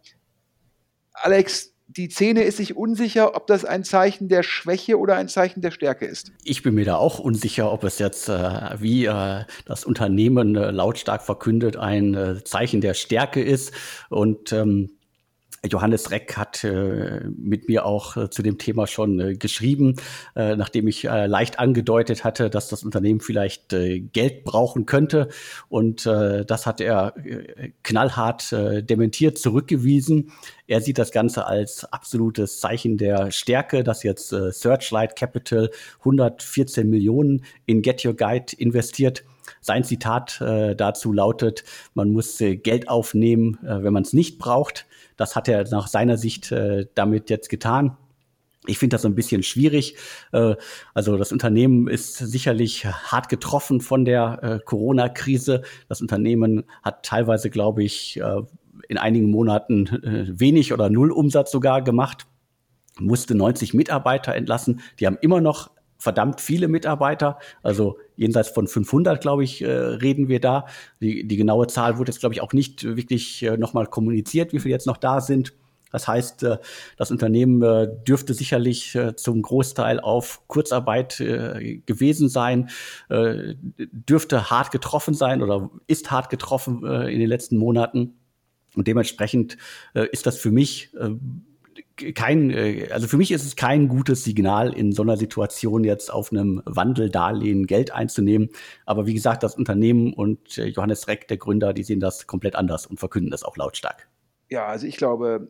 Alex, 1.14 1.71
die 1.98 2.10
Szene 2.10 2.44
ist 2.44 2.58
sich 2.58 2.76
unsicher, 2.76 3.36
ob 3.36 3.48
das 3.48 3.66
ein 3.66 3.84
Zeichen 3.84 4.30
der 4.30 4.44
Schwäche 4.44 4.98
oder 4.98 5.16
ein 5.16 5.28
Zeichen 5.28 5.62
der 5.62 5.72
Stärke 5.72 6.06
ist. 6.06 6.32
Ich 6.44 6.64
bin 6.64 6.76
mir 6.76 6.86
da 6.86 6.96
auch 6.96 7.20
unsicher, 7.20 7.72
ob 7.72 7.84
es 7.84 8.00
jetzt, 8.00 8.30
äh, 8.30 8.80
wie 8.80 9.06
äh, 9.06 9.44
das 9.66 9.84
Unternehmen 9.84 10.56
äh, 10.56 10.72
lautstark 10.72 11.22
verkündet, 11.22 11.78
ein 11.78 12.14
äh, 12.14 12.44
Zeichen 12.44 12.82
der 12.82 12.94
Stärke 12.94 13.42
ist. 13.42 13.74
Und 14.10 14.54
ähm, 14.54 14.92
Johannes 15.70 16.10
Reck 16.10 16.38
hat 16.38 16.64
äh, 16.64 17.22
mit 17.38 17.68
mir 17.68 17.86
auch 17.86 18.18
äh, 18.18 18.30
zu 18.32 18.42
dem 18.42 18.58
Thema 18.58 18.88
schon 18.88 19.20
äh, 19.20 19.36
geschrieben, 19.36 19.96
äh, 20.36 20.56
nachdem 20.56 20.88
ich 20.88 21.06
äh, 21.06 21.28
leicht 21.28 21.60
angedeutet 21.60 22.24
hatte, 22.24 22.50
dass 22.50 22.68
das 22.70 22.84
Unternehmen 22.84 23.20
vielleicht 23.20 23.72
äh, 23.72 24.00
Geld 24.00 24.44
brauchen 24.44 24.88
könnte. 24.88 25.30
Und 25.70 26.06
das 26.06 26.66
hat 26.66 26.82
er 26.82 27.14
knallhart 27.84 28.52
dementiert, 28.52 29.38
zurückgewiesen. 29.38 30.32
Er 30.68 30.82
sieht 30.82 30.98
das 30.98 31.12
Ganze 31.12 31.46
als 31.46 31.86
absolutes 31.86 32.60
Zeichen 32.60 32.98
der 32.98 33.32
Stärke, 33.32 33.84
dass 33.84 34.04
jetzt 34.04 34.30
Searchlight 34.30 35.16
Capital 35.16 35.70
114 36.00 36.90
Millionen 36.90 37.44
in 37.66 37.82
Get 37.82 38.06
Your 38.06 38.16
Guide 38.16 38.56
investiert. 38.58 39.24
Sein 39.60 39.84
Zitat 39.84 40.40
dazu 40.42 41.14
lautet, 41.14 41.64
man 41.94 42.12
muss 42.12 42.38
Geld 42.40 42.90
aufnehmen, 42.90 43.58
wenn 43.62 43.94
man 43.94 44.04
es 44.04 44.14
nicht 44.14 44.40
braucht. 44.40 44.86
Das 45.22 45.36
hat 45.36 45.48
er 45.48 45.70
nach 45.70 45.86
seiner 45.86 46.18
Sicht 46.18 46.52
äh, 46.52 46.88
damit 46.96 47.30
jetzt 47.30 47.48
getan. 47.48 47.96
Ich 48.66 48.80
finde 48.80 48.96
das 48.96 49.04
so 49.04 49.08
ein 49.08 49.14
bisschen 49.14 49.44
schwierig. 49.44 49.96
Äh, 50.32 50.56
also 50.96 51.16
das 51.16 51.32
Unternehmen 51.32 51.88
ist 51.88 52.18
sicherlich 52.18 52.88
hart 52.88 53.30
getroffen 53.30 53.82
von 53.82 54.04
der 54.04 54.40
äh, 54.42 54.60
Corona-Krise. 54.66 55.62
Das 55.88 56.02
Unternehmen 56.02 56.64
hat 56.82 57.06
teilweise, 57.06 57.52
glaube 57.52 57.84
ich, 57.84 58.20
äh, 58.20 58.42
in 58.90 58.98
einigen 58.98 59.30
Monaten 59.30 59.88
wenig 60.40 60.74
oder 60.74 60.90
null 60.90 61.12
Umsatz 61.12 61.52
sogar 61.52 61.84
gemacht, 61.84 62.26
musste 62.98 63.36
90 63.36 63.76
Mitarbeiter 63.76 64.34
entlassen. 64.34 64.82
Die 65.00 65.06
haben 65.06 65.20
immer 65.22 65.40
noch 65.40 65.70
verdammt 66.02 66.42
viele 66.42 66.68
Mitarbeiter, 66.68 67.38
also 67.62 68.00
jenseits 68.16 68.50
von 68.50 68.68
500, 68.68 69.22
glaube 69.22 69.44
ich, 69.44 69.62
äh, 69.62 69.70
reden 69.70 70.30
wir 70.30 70.40
da. 70.40 70.66
Die, 71.00 71.28
die 71.28 71.38
genaue 71.38 71.68
Zahl 71.68 72.00
wurde 72.00 72.12
jetzt, 72.12 72.20
glaube 72.20 72.34
ich, 72.34 72.42
auch 72.42 72.54
nicht 72.54 72.84
wirklich 72.84 73.44
äh, 73.44 73.56
nochmal 73.56 73.86
kommuniziert, 73.86 74.52
wie 74.52 74.60
viele 74.60 74.74
jetzt 74.74 74.88
noch 74.88 74.98
da 74.98 75.22
sind. 75.22 75.54
Das 75.92 76.08
heißt, 76.08 76.42
äh, 76.42 76.58
das 76.98 77.12
Unternehmen 77.12 77.62
dürfte 78.04 78.34
sicherlich 78.34 78.98
zum 79.16 79.44
Großteil 79.44 80.00
auf 80.00 80.42
Kurzarbeit 80.48 81.18
gewesen 81.18 82.30
sein, 82.30 82.70
dürfte 83.78 84.50
hart 84.50 84.72
getroffen 84.72 85.14
sein 85.14 85.44
oder 85.44 85.70
ist 85.86 86.10
hart 86.10 86.30
getroffen 86.30 86.84
in 86.84 87.20
den 87.20 87.30
letzten 87.30 87.58
Monaten. 87.58 88.16
Und 88.76 88.88
dementsprechend 88.88 89.58
ist 89.94 90.26
das 90.26 90.38
für 90.38 90.52
mich 90.52 90.92
kein, 92.16 92.50
äh, 92.52 92.90
also 92.92 93.08
für 93.08 93.18
mich 93.18 93.32
ist 93.32 93.46
es 93.46 93.56
kein 93.56 93.88
gutes 93.88 94.24
Signal, 94.24 94.74
in 94.74 94.92
so 94.92 95.02
einer 95.02 95.18
Situation 95.18 95.84
jetzt 95.84 96.12
auf 96.12 96.32
einem 96.32 96.62
Wandeldarlehen 96.66 97.68
Geld 97.68 97.92
einzunehmen. 97.94 98.50
Aber 98.86 99.06
wie 99.06 99.14
gesagt, 99.14 99.44
das 99.44 99.56
Unternehmen 99.56 100.14
und 100.14 100.58
äh, 100.58 100.66
Johannes 100.66 101.08
Reck, 101.08 101.28
der 101.28 101.38
Gründer, 101.38 101.74
die 101.74 101.84
sehen 101.84 102.00
das 102.00 102.28
komplett 102.28 102.56
anders 102.56 102.86
und 102.86 103.00
verkünden 103.00 103.32
das 103.32 103.44
auch 103.44 103.58
lautstark. 103.58 104.08
Ja, 104.50 104.66
also 104.66 104.86
ich 104.86 104.98
glaube, 104.98 105.48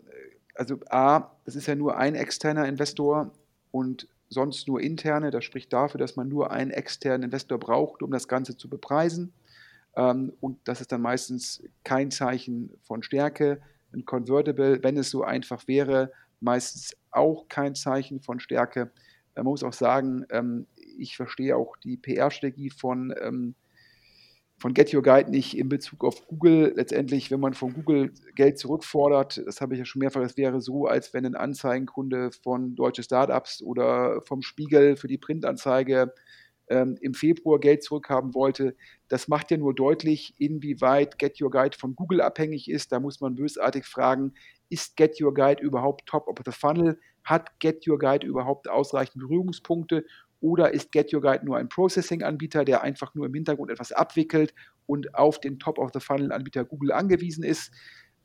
also 0.55 0.77
A, 0.89 1.31
es 1.45 1.55
ist 1.55 1.67
ja 1.67 1.75
nur 1.75 1.97
ein 1.97 2.15
externer 2.15 2.67
Investor 2.67 3.31
und 3.71 4.07
sonst 4.29 4.67
nur 4.67 4.81
interne. 4.81 5.31
Das 5.31 5.43
spricht 5.43 5.71
dafür, 5.73 5.99
dass 5.99 6.15
man 6.15 6.27
nur 6.27 6.51
einen 6.51 6.71
externen 6.71 7.23
Investor 7.23 7.59
braucht, 7.59 8.01
um 8.01 8.11
das 8.11 8.27
Ganze 8.27 8.57
zu 8.57 8.69
bepreisen. 8.69 9.33
Ähm, 9.95 10.33
und 10.39 10.57
das 10.65 10.81
ist 10.81 10.91
dann 10.91 11.01
meistens 11.01 11.63
kein 11.83 12.11
Zeichen 12.11 12.71
von 12.83 13.03
Stärke. 13.03 13.61
Ein 13.93 14.05
Convertible, 14.05 14.81
wenn 14.83 14.97
es 14.97 15.09
so 15.09 15.23
einfach 15.23 15.67
wäre, 15.67 16.11
meistens 16.41 16.95
auch 17.11 17.47
kein 17.47 17.75
Zeichen 17.75 18.21
von 18.21 18.39
Stärke. 18.39 18.91
Man 19.35 19.45
muss 19.45 19.63
auch 19.63 19.73
sagen, 19.73 20.25
ähm, 20.29 20.67
ich 20.97 21.15
verstehe 21.15 21.55
auch 21.55 21.77
die 21.77 21.97
PR-Strategie 21.97 22.69
von, 22.69 23.13
ähm, 23.21 23.55
von 24.57 24.73
Get 24.73 24.93
Your 24.93 25.01
Guide 25.01 25.31
nicht 25.31 25.57
in 25.57 25.69
Bezug 25.69 26.03
auf 26.03 26.27
Google. 26.27 26.73
Letztendlich, 26.75 27.31
wenn 27.31 27.39
man 27.39 27.53
von 27.53 27.73
Google 27.73 28.13
Geld 28.35 28.59
zurückfordert, 28.59 29.41
das 29.45 29.61
habe 29.61 29.73
ich 29.73 29.79
ja 29.79 29.85
schon 29.85 30.01
mehrfach, 30.01 30.21
es 30.21 30.37
wäre 30.37 30.61
so, 30.61 30.85
als 30.85 31.13
wenn 31.13 31.25
ein 31.25 31.35
Anzeigenkunde 31.35 32.31
von 32.43 32.75
deutsche 32.75 33.03
Startups 33.03 33.61
oder 33.61 34.21
vom 34.21 34.41
Spiegel 34.41 34.97
für 34.97 35.07
die 35.07 35.17
Printanzeige 35.17 36.13
ähm, 36.69 36.97
im 37.01 37.13
Februar 37.13 37.59
Geld 37.59 37.83
zurückhaben 37.83 38.33
wollte. 38.33 38.75
Das 39.07 39.27
macht 39.27 39.51
ja 39.51 39.57
nur 39.57 39.73
deutlich, 39.73 40.35
inwieweit 40.37 41.17
Get 41.17 41.41
Your 41.41 41.51
Guide 41.51 41.77
von 41.77 41.95
Google 41.95 42.21
abhängig 42.21 42.69
ist. 42.69 42.91
Da 42.91 42.99
muss 42.99 43.19
man 43.19 43.35
bösartig 43.35 43.85
fragen, 43.85 44.33
ist 44.71 44.95
Get 44.95 45.21
Your 45.21 45.33
Guide 45.33 45.61
überhaupt 45.61 46.05
top 46.07 46.27
of 46.27 46.37
the 46.45 46.51
funnel? 46.51 46.97
Hat 47.23 47.59
Get 47.59 47.87
Your 47.87 47.99
Guide 47.99 48.25
überhaupt 48.25 48.69
ausreichend 48.69 49.21
Berührungspunkte? 49.21 50.05
Oder 50.39 50.73
ist 50.73 50.91
Get 50.91 51.13
Your 51.13 51.21
Guide 51.21 51.45
nur 51.45 51.57
ein 51.57 51.69
Processing-Anbieter, 51.69 52.65
der 52.65 52.81
einfach 52.81 53.13
nur 53.13 53.27
im 53.27 53.33
Hintergrund 53.33 53.69
etwas 53.69 53.91
abwickelt 53.91 54.55
und 54.87 55.13
auf 55.13 55.39
den 55.39 55.59
Top 55.59 55.77
of 55.77 55.91
the 55.93 55.99
Funnel-Anbieter 55.99 56.65
Google 56.65 56.91
angewiesen 56.91 57.43
ist? 57.43 57.71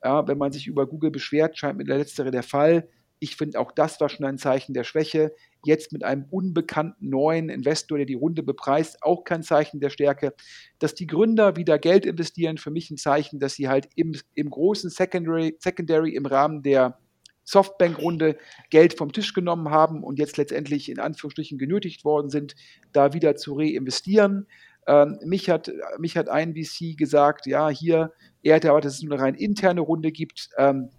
Ja, 0.03 0.27
wenn 0.27 0.37
man 0.37 0.51
sich 0.51 0.67
über 0.67 0.87
Google 0.87 1.11
beschwert, 1.11 1.57
scheint 1.57 1.77
mir 1.77 1.83
der 1.83 1.97
letztere 1.97 2.31
der 2.31 2.43
Fall. 2.43 2.89
Ich 3.19 3.35
finde, 3.35 3.59
auch 3.59 3.71
das 3.71 3.99
war 3.99 4.09
schon 4.09 4.25
ein 4.25 4.37
Zeichen 4.37 4.73
der 4.73 4.83
Schwäche. 4.83 5.33
Jetzt 5.65 5.91
mit 5.91 6.03
einem 6.03 6.25
unbekannten 6.29 7.09
neuen 7.09 7.49
Investor, 7.49 7.97
der 7.97 8.05
die 8.05 8.13
Runde 8.13 8.43
bepreist, 8.43 9.01
auch 9.01 9.23
kein 9.23 9.43
Zeichen 9.43 9.79
der 9.79 9.89
Stärke. 9.89 10.33
Dass 10.79 10.93
die 10.93 11.07
Gründer 11.07 11.55
wieder 11.55 11.79
Geld 11.79 12.05
investieren, 12.05 12.57
für 12.57 12.71
mich 12.71 12.91
ein 12.91 12.97
Zeichen, 12.97 13.39
dass 13.39 13.55
sie 13.55 13.67
halt 13.67 13.89
im, 13.95 14.15
im 14.35 14.49
großen 14.49 14.89
Secondary, 14.89 15.57
Secondary 15.59 16.15
im 16.15 16.25
Rahmen 16.25 16.61
der 16.61 16.99
Softbank-Runde 17.47 18.37
Geld 18.69 18.93
vom 18.93 19.13
Tisch 19.13 19.33
genommen 19.33 19.69
haben 19.69 20.03
und 20.03 20.19
jetzt 20.19 20.37
letztendlich 20.37 20.89
in 20.89 20.99
Anführungsstrichen 20.99 21.57
genötigt 21.57 22.03
worden 22.03 22.29
sind, 22.29 22.55
da 22.91 23.13
wieder 23.13 23.35
zu 23.35 23.53
reinvestieren. 23.53 24.47
Ähm, 24.85 25.17
mich, 25.25 25.49
hat, 25.49 25.71
mich 25.97 26.17
hat 26.17 26.29
ein 26.29 26.55
VC 26.55 26.97
gesagt, 26.97 27.45
ja, 27.45 27.69
hier, 27.69 28.13
er 28.43 28.57
hat 28.57 28.65
erwartet, 28.65 28.89
dass 28.89 28.95
es 28.95 29.03
nur 29.03 29.13
eine 29.13 29.23
rein 29.23 29.35
interne 29.35 29.81
Runde 29.81 30.11
gibt. 30.11 30.49
Ähm, 30.57 30.89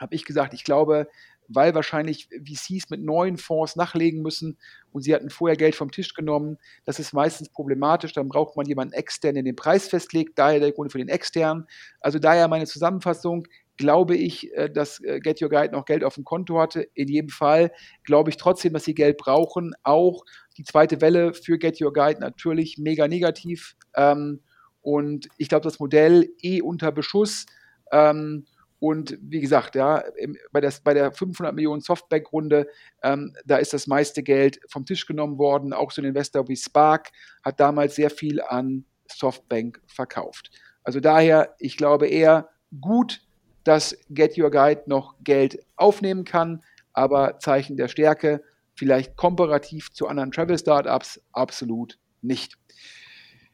habe 0.00 0.14
ich 0.14 0.24
gesagt, 0.24 0.52
ich 0.54 0.64
glaube, 0.64 1.08
weil 1.48 1.74
wahrscheinlich 1.74 2.28
VCs 2.28 2.90
mit 2.90 3.02
neuen 3.02 3.36
Fonds 3.36 3.76
nachlegen 3.76 4.22
müssen 4.22 4.58
und 4.92 5.02
sie 5.02 5.14
hatten 5.14 5.30
vorher 5.30 5.56
Geld 5.56 5.74
vom 5.74 5.90
Tisch 5.90 6.14
genommen. 6.14 6.58
Das 6.84 6.98
ist 6.98 7.12
meistens 7.12 7.48
problematisch. 7.48 8.12
Dann 8.12 8.28
braucht 8.28 8.56
man 8.56 8.66
jemanden 8.66 8.94
extern, 8.94 9.34
der 9.34 9.42
den 9.42 9.56
Preis 9.56 9.88
festlegt. 9.88 10.38
Daher 10.38 10.60
der 10.60 10.72
Grund 10.72 10.92
für 10.92 10.98
den 10.98 11.08
externen. 11.08 11.66
Also 12.00 12.18
daher 12.18 12.48
meine 12.48 12.66
Zusammenfassung. 12.66 13.46
Glaube 13.76 14.14
ich, 14.14 14.54
äh, 14.54 14.70
dass 14.70 15.00
äh, 15.02 15.18
Get 15.18 15.42
Your 15.42 15.48
Guide 15.48 15.72
noch 15.72 15.84
Geld 15.84 16.04
auf 16.04 16.14
dem 16.14 16.22
Konto 16.22 16.60
hatte. 16.60 16.88
In 16.94 17.08
jedem 17.08 17.30
Fall 17.30 17.72
glaube 18.04 18.30
ich 18.30 18.36
trotzdem, 18.36 18.72
dass 18.72 18.84
sie 18.84 18.94
Geld 18.94 19.16
brauchen. 19.16 19.74
Auch 19.82 20.24
die 20.56 20.62
zweite 20.62 21.00
Welle 21.00 21.34
für 21.34 21.58
Get 21.58 21.80
Your 21.80 21.92
Guide 21.92 22.20
natürlich 22.20 22.78
mega 22.78 23.08
negativ. 23.08 23.74
Ähm, 23.96 24.40
und 24.80 25.28
ich 25.38 25.48
glaube, 25.48 25.64
das 25.64 25.80
Modell 25.80 26.28
eh 26.40 26.60
unter 26.60 26.92
Beschuss. 26.92 27.46
Ähm, 27.90 28.46
und 28.84 29.16
wie 29.22 29.40
gesagt, 29.40 29.76
ja, 29.76 30.04
bei, 30.52 30.60
der, 30.60 30.70
bei 30.84 30.92
der 30.92 31.10
500 31.10 31.54
Millionen 31.54 31.80
Softbank-Runde, 31.80 32.68
ähm, 33.02 33.34
da 33.46 33.56
ist 33.56 33.72
das 33.72 33.86
meiste 33.86 34.22
Geld 34.22 34.60
vom 34.68 34.84
Tisch 34.84 35.06
genommen 35.06 35.38
worden. 35.38 35.72
Auch 35.72 35.90
so 35.90 36.02
ein 36.02 36.04
Investor 36.04 36.48
wie 36.48 36.56
Spark 36.56 37.10
hat 37.42 37.58
damals 37.60 37.94
sehr 37.94 38.10
viel 38.10 38.42
an 38.42 38.84
Softbank 39.10 39.80
verkauft. 39.86 40.50
Also 40.82 41.00
daher, 41.00 41.54
ich 41.60 41.78
glaube 41.78 42.08
eher 42.08 42.50
gut, 42.78 43.22
dass 43.64 43.96
Get 44.10 44.36
Your 44.36 44.50
Guide 44.50 44.82
noch 44.84 45.14
Geld 45.24 45.64
aufnehmen 45.76 46.24
kann, 46.24 46.62
aber 46.92 47.38
Zeichen 47.38 47.78
der 47.78 47.88
Stärke, 47.88 48.42
vielleicht 48.74 49.16
komparativ 49.16 49.94
zu 49.94 50.08
anderen 50.08 50.30
Travel-Startups, 50.30 51.22
absolut 51.32 51.98
nicht. 52.20 52.58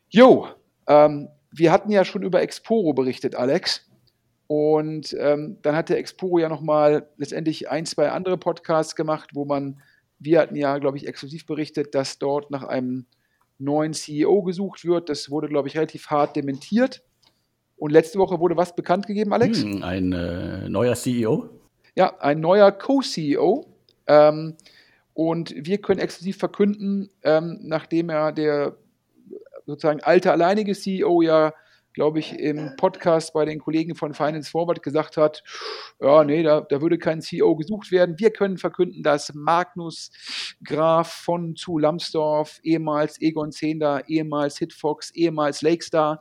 Jo, 0.08 0.48
ähm, 0.88 1.28
wir 1.52 1.70
hatten 1.70 1.92
ja 1.92 2.04
schon 2.04 2.24
über 2.24 2.42
Exporo 2.42 2.94
berichtet, 2.94 3.36
Alex. 3.36 3.89
Und 4.50 5.16
ähm, 5.16 5.58
dann 5.62 5.76
hat 5.76 5.90
der 5.90 5.98
Exporo 5.98 6.40
ja 6.40 6.48
nochmal 6.48 7.06
letztendlich 7.16 7.70
ein, 7.70 7.86
zwei 7.86 8.10
andere 8.10 8.36
Podcasts 8.36 8.96
gemacht, 8.96 9.30
wo 9.32 9.44
man, 9.44 9.80
wir 10.18 10.40
hatten 10.40 10.56
ja, 10.56 10.76
glaube 10.78 10.96
ich, 10.96 11.06
exklusiv 11.06 11.46
berichtet, 11.46 11.94
dass 11.94 12.18
dort 12.18 12.50
nach 12.50 12.64
einem 12.64 13.06
neuen 13.58 13.94
CEO 13.94 14.42
gesucht 14.42 14.84
wird. 14.84 15.08
Das 15.08 15.30
wurde, 15.30 15.46
glaube 15.46 15.68
ich, 15.68 15.76
relativ 15.76 16.08
hart 16.08 16.34
dementiert. 16.34 17.04
Und 17.76 17.92
letzte 17.92 18.18
Woche 18.18 18.40
wurde 18.40 18.56
was 18.56 18.74
bekannt 18.74 19.06
gegeben, 19.06 19.32
Alex? 19.32 19.62
Hm, 19.62 19.84
ein 19.84 20.12
äh, 20.12 20.68
neuer 20.68 20.96
CEO? 20.96 21.48
Ja, 21.94 22.18
ein 22.18 22.40
neuer 22.40 22.72
Co-CEO. 22.72 23.68
Ähm, 24.08 24.56
und 25.14 25.54
wir 25.56 25.78
können 25.78 26.00
exklusiv 26.00 26.38
verkünden, 26.38 27.08
ähm, 27.22 27.60
nachdem 27.62 28.08
er 28.08 28.32
der 28.32 28.74
sozusagen 29.64 30.00
alte 30.00 30.32
alleinige 30.32 30.74
CEO 30.74 31.22
ja, 31.22 31.54
glaube 31.92 32.20
ich, 32.20 32.38
im 32.38 32.76
Podcast 32.76 33.32
bei 33.32 33.44
den 33.44 33.58
Kollegen 33.58 33.94
von 33.94 34.14
Finance 34.14 34.50
Forward 34.50 34.82
gesagt 34.82 35.16
hat, 35.16 35.42
ja, 36.00 36.24
nee, 36.24 36.42
da, 36.42 36.60
da 36.60 36.80
würde 36.80 36.98
kein 36.98 37.20
CEO 37.20 37.56
gesucht 37.56 37.90
werden. 37.90 38.18
Wir 38.18 38.30
können 38.30 38.58
verkünden, 38.58 39.02
dass 39.02 39.34
Magnus 39.34 40.10
Graf 40.64 41.12
von 41.12 41.56
zu 41.56 41.78
Lambsdorff, 41.78 42.60
ehemals 42.62 43.20
Egon 43.20 43.52
Zehnder, 43.52 44.08
ehemals 44.08 44.58
Hitfox, 44.58 45.10
ehemals 45.12 45.62
Lakestar, 45.62 46.20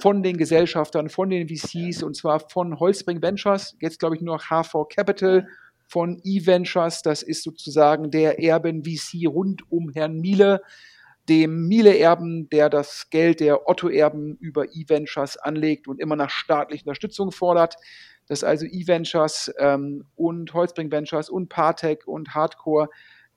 von 0.00 0.22
den 0.22 0.38
Gesellschaftern, 0.38 1.10
von 1.10 1.28
den 1.28 1.48
VCs 1.48 2.02
und 2.02 2.16
zwar 2.16 2.40
von 2.40 2.78
Holzbring 2.80 3.20
Ventures, 3.20 3.76
jetzt 3.80 3.98
glaube 3.98 4.16
ich 4.16 4.22
nur 4.22 4.36
noch 4.36 4.44
H4 4.44 4.88
Capital, 4.88 5.46
von 5.86 6.20
E-Ventures, 6.24 7.02
das 7.02 7.22
ist 7.22 7.42
sozusagen 7.42 8.10
der 8.10 8.42
Erben-VC 8.42 9.28
rund 9.28 9.70
um 9.70 9.90
Herrn 9.90 10.18
Miele, 10.18 10.60
dem 11.28 11.66
Miele-Erben, 11.68 12.48
der 12.50 12.68
das 12.68 13.08
Geld 13.10 13.40
der 13.40 13.68
Otto-Erben 13.68 14.36
über 14.36 14.66
E-Ventures 14.74 15.36
anlegt 15.36 15.88
und 15.88 16.00
immer 16.00 16.16
nach 16.16 16.30
staatlicher 16.30 16.82
Unterstützung 16.84 17.32
fordert. 17.32 17.76
Das 18.26 18.40
ist 18.40 18.44
also 18.44 18.66
E-Ventures 18.66 19.52
ähm, 19.58 20.04
und 20.16 20.52
Holzbring 20.54 20.90
Ventures 20.90 21.30
und 21.30 21.48
Partec 21.48 22.06
und 22.06 22.34
Hardcore. 22.34 22.88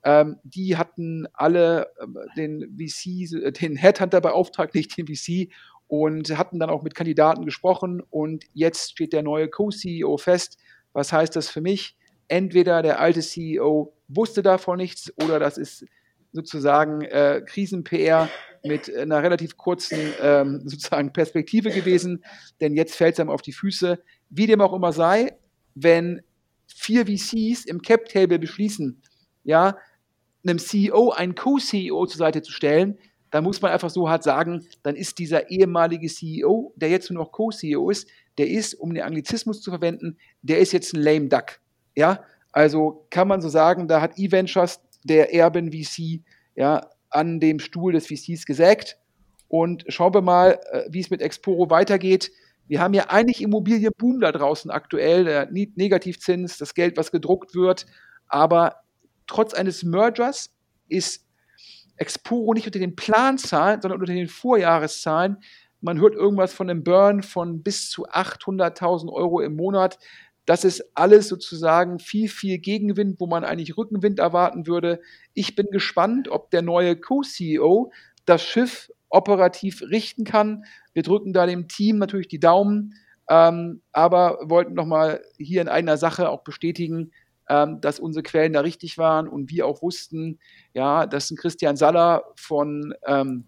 Ähm, 0.04 0.36
die 0.44 0.76
hatten 0.76 1.26
alle 1.32 1.90
äh, 1.98 2.06
den 2.36 2.76
VC, 2.78 3.54
den 3.60 3.76
Headhunter 3.76 4.20
beauftragt, 4.20 4.74
nicht 4.74 4.96
den 4.96 5.06
VC, 5.06 5.52
und 5.86 6.36
hatten 6.36 6.58
dann 6.58 6.70
auch 6.70 6.82
mit 6.82 6.94
Kandidaten 6.94 7.44
gesprochen. 7.44 8.02
Und 8.10 8.44
jetzt 8.52 8.92
steht 8.92 9.12
der 9.12 9.22
neue 9.22 9.48
Co-CEO 9.48 10.18
fest. 10.18 10.58
Was 10.92 11.12
heißt 11.12 11.34
das 11.34 11.48
für 11.48 11.62
mich? 11.62 11.96
Entweder 12.28 12.82
der 12.82 13.00
alte 13.00 13.20
CEO 13.20 13.94
wusste 14.08 14.42
davon 14.42 14.76
nichts 14.76 15.12
oder 15.24 15.38
das 15.38 15.56
ist 15.56 15.86
sozusagen 16.32 17.02
äh, 17.02 17.42
Krisen-PR 17.46 18.28
mit 18.64 18.94
einer 18.94 19.22
relativ 19.22 19.56
kurzen 19.56 19.98
ähm, 20.20 20.60
sozusagen 20.64 21.12
Perspektive 21.12 21.70
gewesen, 21.70 22.24
denn 22.60 22.74
jetzt 22.74 22.94
fällt 22.94 23.14
es 23.14 23.20
einem 23.20 23.30
auf 23.30 23.42
die 23.42 23.52
Füße. 23.52 24.02
Wie 24.30 24.46
dem 24.46 24.60
auch 24.60 24.72
immer 24.72 24.92
sei, 24.92 25.38
wenn 25.74 26.22
vier 26.66 27.06
VCs 27.06 27.64
im 27.64 27.82
Cap-Table 27.82 28.38
beschließen, 28.38 29.02
ja, 29.44 29.76
einem 30.46 30.58
CEO 30.58 31.10
einen 31.10 31.34
Co-CEO 31.34 32.06
zur 32.06 32.18
Seite 32.18 32.42
zu 32.42 32.52
stellen, 32.52 32.98
dann 33.30 33.44
muss 33.44 33.60
man 33.60 33.72
einfach 33.72 33.90
so 33.90 34.08
hart 34.08 34.22
sagen, 34.22 34.66
dann 34.82 34.96
ist 34.96 35.18
dieser 35.18 35.50
ehemalige 35.50 36.08
CEO, 36.08 36.72
der 36.76 36.88
jetzt 36.88 37.10
nur 37.10 37.22
noch 37.22 37.32
Co-CEO 37.32 37.90
ist, 37.90 38.08
der 38.38 38.48
ist, 38.48 38.74
um 38.74 38.94
den 38.94 39.02
Anglizismus 39.02 39.60
zu 39.60 39.70
verwenden, 39.70 40.18
der 40.42 40.60
ist 40.60 40.72
jetzt 40.72 40.94
ein 40.94 41.02
lame 41.02 41.28
duck. 41.28 41.60
Ja, 41.96 42.22
also 42.52 43.06
kann 43.10 43.28
man 43.28 43.42
so 43.42 43.48
sagen, 43.48 43.88
da 43.88 44.00
hat 44.00 44.18
E-Ventures 44.18 44.80
der 45.04 45.34
Erben 45.34 45.72
VC 45.72 46.22
ja, 46.54 46.88
an 47.10 47.40
dem 47.40 47.58
Stuhl 47.58 47.92
des 47.92 48.06
VCs 48.06 48.46
gesägt. 48.46 48.98
Und 49.48 49.84
schauen 49.88 50.12
wir 50.12 50.20
mal, 50.20 50.58
äh, 50.70 50.84
wie 50.90 51.00
es 51.00 51.10
mit 51.10 51.22
Exporo 51.22 51.70
weitergeht. 51.70 52.30
Wir 52.66 52.80
haben 52.80 52.92
ja 52.92 53.06
eigentlich 53.08 53.40
Immobilienboom 53.40 54.20
da 54.20 54.30
draußen 54.30 54.70
aktuell, 54.70 55.24
der 55.24 55.48
Negativzins, 55.50 56.58
das 56.58 56.74
Geld, 56.74 56.98
was 56.98 57.10
gedruckt 57.10 57.54
wird. 57.54 57.86
Aber 58.26 58.82
trotz 59.26 59.54
eines 59.54 59.82
Mergers 59.84 60.50
ist 60.88 61.24
Exporo 61.96 62.52
nicht 62.52 62.66
unter 62.66 62.78
den 62.78 62.94
Planzahlen, 62.94 63.80
sondern 63.80 64.00
unter 64.00 64.12
den 64.12 64.28
Vorjahreszahlen. 64.28 65.38
Man 65.80 66.00
hört 66.00 66.14
irgendwas 66.14 66.52
von 66.52 66.68
einem 66.68 66.82
Burn 66.82 67.22
von 67.22 67.62
bis 67.62 67.90
zu 67.90 68.06
800.000 68.08 69.12
Euro 69.12 69.40
im 69.40 69.56
Monat. 69.56 69.98
Das 70.48 70.64
ist 70.64 70.82
alles 70.94 71.28
sozusagen 71.28 71.98
viel, 71.98 72.26
viel 72.26 72.56
Gegenwind, 72.56 73.20
wo 73.20 73.26
man 73.26 73.44
eigentlich 73.44 73.76
Rückenwind 73.76 74.18
erwarten 74.18 74.66
würde. 74.66 74.98
Ich 75.34 75.54
bin 75.54 75.66
gespannt, 75.70 76.30
ob 76.30 76.50
der 76.50 76.62
neue 76.62 76.96
Co-CEO 76.96 77.92
das 78.24 78.42
Schiff 78.42 78.90
operativ 79.10 79.82
richten 79.82 80.24
kann. 80.24 80.64
Wir 80.94 81.02
drücken 81.02 81.34
da 81.34 81.44
dem 81.44 81.68
Team 81.68 81.98
natürlich 81.98 82.28
die 82.28 82.40
Daumen, 82.40 82.94
ähm, 83.28 83.82
aber 83.92 84.38
wollten 84.42 84.72
nochmal 84.72 85.22
hier 85.36 85.60
in 85.60 85.68
einer 85.68 85.98
Sache 85.98 86.30
auch 86.30 86.44
bestätigen, 86.44 87.10
ähm, 87.50 87.82
dass 87.82 88.00
unsere 88.00 88.22
Quellen 88.22 88.54
da 88.54 88.60
richtig 88.60 88.96
waren 88.96 89.28
und 89.28 89.50
wir 89.50 89.66
auch 89.66 89.82
wussten, 89.82 90.38
ja, 90.72 91.04
dass 91.04 91.30
ein 91.30 91.36
Christian 91.36 91.76
Saller 91.76 92.24
von 92.36 92.94
ähm, 93.06 93.44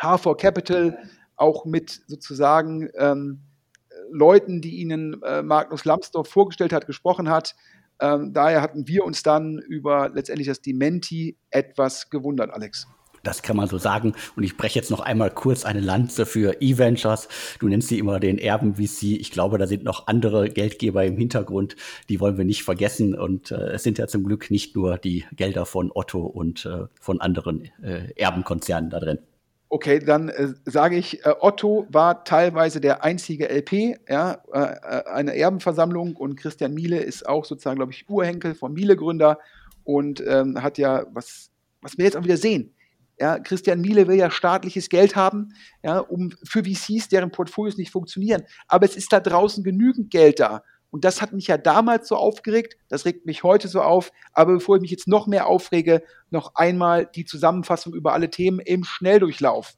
H4 0.00 0.34
Capital 0.38 0.98
auch 1.36 1.66
mit 1.66 2.00
sozusagen 2.06 2.88
ähm, 2.96 3.42
Leuten, 4.12 4.60
die 4.60 4.76
ihnen 4.76 5.22
äh, 5.22 5.42
Magnus 5.42 5.84
Lambsdorff 5.84 6.28
vorgestellt 6.28 6.72
hat, 6.72 6.86
gesprochen 6.86 7.28
hat. 7.28 7.54
Ähm, 8.00 8.32
daher 8.32 8.62
hatten 8.62 8.88
wir 8.88 9.04
uns 9.04 9.22
dann 9.22 9.58
über 9.58 10.10
letztendlich 10.12 10.48
das 10.48 10.60
Dementi 10.60 11.36
etwas 11.50 12.10
gewundert, 12.10 12.50
Alex. 12.52 12.86
Das 13.22 13.42
kann 13.42 13.56
man 13.56 13.68
so 13.68 13.78
sagen. 13.78 14.14
Und 14.36 14.42
ich 14.42 14.56
breche 14.56 14.78
jetzt 14.78 14.90
noch 14.90 15.00
einmal 15.00 15.30
kurz 15.30 15.64
eine 15.64 15.80
Lanze 15.80 16.26
für 16.26 16.60
E-Ventures. 16.60 17.28
Du 17.60 17.68
nennst 17.68 17.88
sie 17.88 17.98
immer 17.98 18.18
den 18.18 18.38
Erben-VC. 18.38 19.20
Ich 19.20 19.30
glaube, 19.30 19.58
da 19.58 19.66
sind 19.66 19.84
noch 19.84 20.08
andere 20.08 20.48
Geldgeber 20.48 21.04
im 21.04 21.16
Hintergrund. 21.16 21.76
Die 22.08 22.20
wollen 22.20 22.36
wir 22.36 22.44
nicht 22.44 22.64
vergessen. 22.64 23.14
Und 23.14 23.52
äh, 23.52 23.74
es 23.74 23.84
sind 23.84 23.98
ja 23.98 24.08
zum 24.08 24.24
Glück 24.24 24.50
nicht 24.50 24.74
nur 24.74 24.98
die 24.98 25.24
Gelder 25.32 25.66
von 25.66 25.92
Otto 25.94 26.24
und 26.24 26.66
äh, 26.66 26.86
von 27.00 27.20
anderen 27.20 27.70
äh, 27.82 28.12
Erbenkonzernen 28.16 28.90
da 28.90 28.98
drin. 28.98 29.18
Okay, 29.74 30.00
dann 30.00 30.28
äh, 30.28 30.48
sage 30.66 30.98
ich, 30.98 31.24
äh, 31.24 31.32
Otto 31.40 31.86
war 31.88 32.24
teilweise 32.24 32.78
der 32.78 33.04
einzige 33.04 33.48
LP, 33.48 33.96
ja, 34.06 34.42
äh, 34.52 34.58
äh, 34.58 35.04
eine 35.06 35.34
Erbenversammlung 35.34 36.14
und 36.14 36.36
Christian 36.36 36.74
Miele 36.74 36.98
ist 36.98 37.26
auch 37.26 37.46
sozusagen, 37.46 37.76
glaube 37.76 37.92
ich, 37.92 38.06
Urhenkel 38.06 38.54
von 38.54 38.74
Miele-Gründer 38.74 39.38
und 39.82 40.22
ähm, 40.26 40.62
hat 40.62 40.76
ja, 40.76 41.06
was, 41.14 41.50
was 41.80 41.96
wir 41.96 42.04
jetzt 42.04 42.18
auch 42.18 42.24
wieder 42.24 42.36
sehen, 42.36 42.74
ja, 43.18 43.38
Christian 43.38 43.80
Miele 43.80 44.08
will 44.08 44.18
ja 44.18 44.30
staatliches 44.30 44.90
Geld 44.90 45.16
haben, 45.16 45.54
ja, 45.82 46.00
um 46.00 46.34
für 46.44 46.64
VCs, 46.64 47.08
deren 47.08 47.30
Portfolios 47.30 47.78
nicht 47.78 47.92
funktionieren. 47.92 48.42
Aber 48.68 48.84
es 48.84 48.94
ist 48.94 49.10
da 49.10 49.20
draußen 49.20 49.64
genügend 49.64 50.10
Geld 50.10 50.38
da. 50.38 50.64
Und 50.92 51.06
das 51.06 51.22
hat 51.22 51.32
mich 51.32 51.46
ja 51.46 51.56
damals 51.56 52.06
so 52.06 52.16
aufgeregt, 52.16 52.76
das 52.88 53.06
regt 53.06 53.24
mich 53.24 53.42
heute 53.42 53.66
so 53.66 53.80
auf. 53.80 54.12
Aber 54.34 54.52
bevor 54.52 54.76
ich 54.76 54.82
mich 54.82 54.90
jetzt 54.90 55.08
noch 55.08 55.26
mehr 55.26 55.46
aufrege, 55.46 56.02
noch 56.30 56.54
einmal 56.54 57.06
die 57.06 57.24
Zusammenfassung 57.24 57.94
über 57.94 58.12
alle 58.12 58.28
Themen 58.28 58.60
im 58.60 58.84
Schnelldurchlauf. 58.84 59.72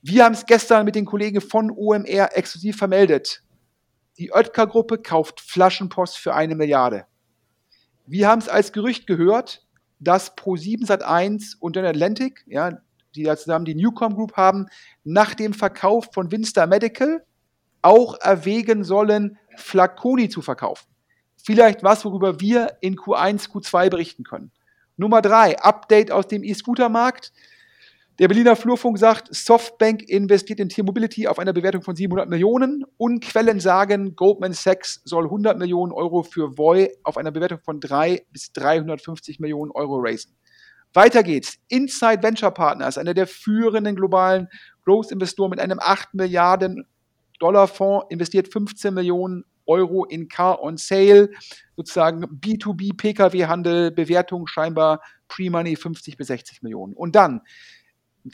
Wir 0.00 0.24
haben 0.24 0.34
es 0.34 0.46
gestern 0.46 0.84
mit 0.84 0.94
den 0.94 1.04
Kollegen 1.04 1.40
von 1.40 1.72
OMR 1.72 2.36
exklusiv 2.36 2.76
vermeldet. 2.76 3.42
Die 4.18 4.32
Oetker-Gruppe 4.32 4.98
kauft 4.98 5.40
Flaschenpost 5.40 6.16
für 6.16 6.32
eine 6.32 6.54
Milliarde. 6.54 7.06
Wir 8.06 8.28
haben 8.28 8.38
es 8.38 8.48
als 8.48 8.72
Gerücht 8.72 9.08
gehört, 9.08 9.66
dass 9.98 10.36
Pro7 10.36 10.86
Sat1 10.86 11.56
und 11.58 11.74
den 11.74 11.84
Atlantic, 11.84 12.44
ja, 12.46 12.80
die 13.16 13.24
da 13.24 13.36
zusammen 13.36 13.64
die 13.64 13.74
Newcom 13.74 14.14
Group 14.14 14.36
haben, 14.36 14.66
nach 15.02 15.34
dem 15.34 15.54
Verkauf 15.54 16.06
von 16.12 16.30
Winster 16.30 16.68
Medical 16.68 17.24
auch 17.82 18.18
erwägen 18.20 18.84
sollen, 18.84 19.38
Flaconi 19.58 20.28
zu 20.28 20.42
verkaufen. 20.42 20.86
Vielleicht 21.36 21.82
was, 21.82 22.04
worüber 22.04 22.40
wir 22.40 22.76
in 22.80 22.96
Q1, 22.96 23.50
Q2 23.50 23.90
berichten 23.90 24.24
können. 24.24 24.50
Nummer 24.96 25.22
drei, 25.22 25.58
Update 25.58 26.10
aus 26.10 26.26
dem 26.26 26.42
E-Scooter-Markt. 26.42 27.32
Der 28.18 28.26
Berliner 28.26 28.56
Flurfunk 28.56 28.98
sagt, 28.98 29.32
Softbank 29.32 30.02
investiert 30.02 30.58
in 30.58 30.68
T-Mobility 30.68 31.28
auf 31.28 31.38
einer 31.38 31.52
Bewertung 31.52 31.82
von 31.82 31.94
700 31.94 32.28
Millionen 32.28 32.84
und 32.96 33.22
Quellen 33.22 33.60
sagen, 33.60 34.16
Goldman 34.16 34.52
Sachs 34.54 35.00
soll 35.04 35.24
100 35.24 35.56
Millionen 35.56 35.92
Euro 35.92 36.24
für 36.24 36.58
Voy 36.58 36.90
auf 37.04 37.16
einer 37.16 37.30
Bewertung 37.30 37.60
von 37.60 37.78
3 37.78 38.26
bis 38.32 38.52
350 38.52 39.38
Millionen 39.38 39.70
Euro 39.70 40.00
raisen. 40.00 40.34
Weiter 40.94 41.22
geht's. 41.22 41.58
Inside 41.68 42.24
Venture 42.24 42.50
Partners, 42.50 42.98
einer 42.98 43.14
der 43.14 43.28
führenden 43.28 43.94
globalen 43.94 44.48
Growth-Investoren 44.84 45.50
mit 45.50 45.60
einem 45.60 45.78
8 45.80 46.14
Milliarden 46.14 46.88
Dollar-Fonds 47.38 48.06
investiert 48.10 48.52
15 48.52 48.94
Millionen 48.94 49.44
Euro 49.66 50.04
in 50.04 50.28
Car 50.28 50.62
on 50.62 50.76
Sale, 50.76 51.30
sozusagen 51.76 52.24
B2B 52.24 52.96
Pkw-Handel, 52.96 53.90
Bewertung 53.90 54.46
scheinbar 54.46 55.00
Pre-Money 55.28 55.76
50 55.76 56.16
bis 56.16 56.28
60 56.28 56.62
Millionen. 56.62 56.94
Und 56.94 57.14
dann 57.14 57.42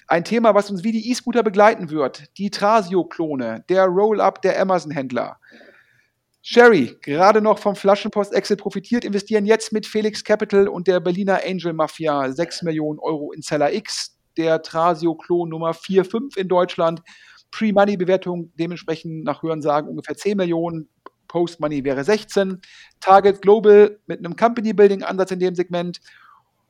ein 0.09 0.25
Thema, 0.25 0.55
was 0.55 0.71
uns 0.71 0.85
wie 0.85 0.93
die 0.93 1.11
E-Scooter 1.11 1.43
begleiten 1.43 1.91
wird, 1.91 2.25
die 2.39 2.51
Trasio-Klone, 2.51 3.65
der 3.69 3.85
Roll-Up 3.85 4.43
der 4.43 4.61
Amazon-Händler. 4.61 5.39
Sherry, 6.43 6.97
gerade 7.01 7.41
noch 7.41 7.59
vom 7.59 7.75
Flaschenpost-Exit 7.75 8.61
profitiert, 8.61 9.05
investieren 9.05 9.47
jetzt 9.47 9.73
mit 9.73 9.87
Felix 9.87 10.23
Capital 10.25 10.69
und 10.69 10.87
der 10.87 11.01
Berliner 11.01 11.41
Angel 11.47 11.73
Mafia 11.73 12.31
6 12.31 12.63
Millionen 12.63 12.99
Euro 12.99 13.33
in 13.33 13.43
Seller 13.43 13.73
X, 13.73 14.19
der 14.37 14.61
Trasio-Klon 14.61 15.49
Nummer 15.49 15.75
4, 15.75 16.05
5 16.05 16.37
in 16.37 16.49
Deutschland 16.49 17.01
Pre-Money-Bewertung 17.55 18.51
dementsprechend 18.59 19.23
nach 19.23 19.45
Hörensagen 19.45 19.89
ungefähr 19.89 20.17
10 20.17 20.37
Millionen, 20.37 20.89
Post-Money 21.29 21.85
wäre 21.85 22.03
16. 22.03 22.61
Target 22.99 23.43
Global 23.43 24.01
mit 24.07 24.19
einem 24.19 24.35
Company-Building-Ansatz 24.35 25.31
in 25.31 25.39
dem 25.39 25.55
Segment. 25.55 26.01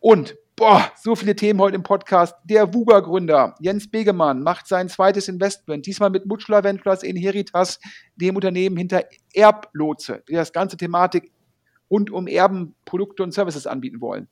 Und, 0.01 0.37
boah, 0.57 0.93
so 1.01 1.17
viele 1.17 1.35
Themen 1.35 1.59
heute 1.59 1.77
im 1.77 1.83
Podcast. 1.83 2.35
Der 2.45 2.75
WUGA-Gründer 2.75 3.55
Jens 3.61 3.91
Begemann 3.91 4.43
macht 4.43 4.67
sein 4.69 4.91
zweites 4.91 5.29
Investment, 5.29 5.87
diesmal 5.87 6.11
mit 6.11 6.27
Mutschler 6.27 6.63
Ventures 6.63 7.03
Inheritas, 7.03 7.81
dem 8.17 8.37
Unternehmen 8.37 8.77
hinter 8.77 9.05
Erblotse, 9.33 10.23
die 10.29 10.35
das 10.35 10.53
ganze 10.53 10.77
Thematik 10.77 11.33
rund 11.91 12.11
um 12.11 12.27
Erben 12.27 12.75
Produkte 12.85 13.23
und 13.23 13.33
Services 13.33 13.67
anbieten 13.67 14.03
wollen. 14.03 14.29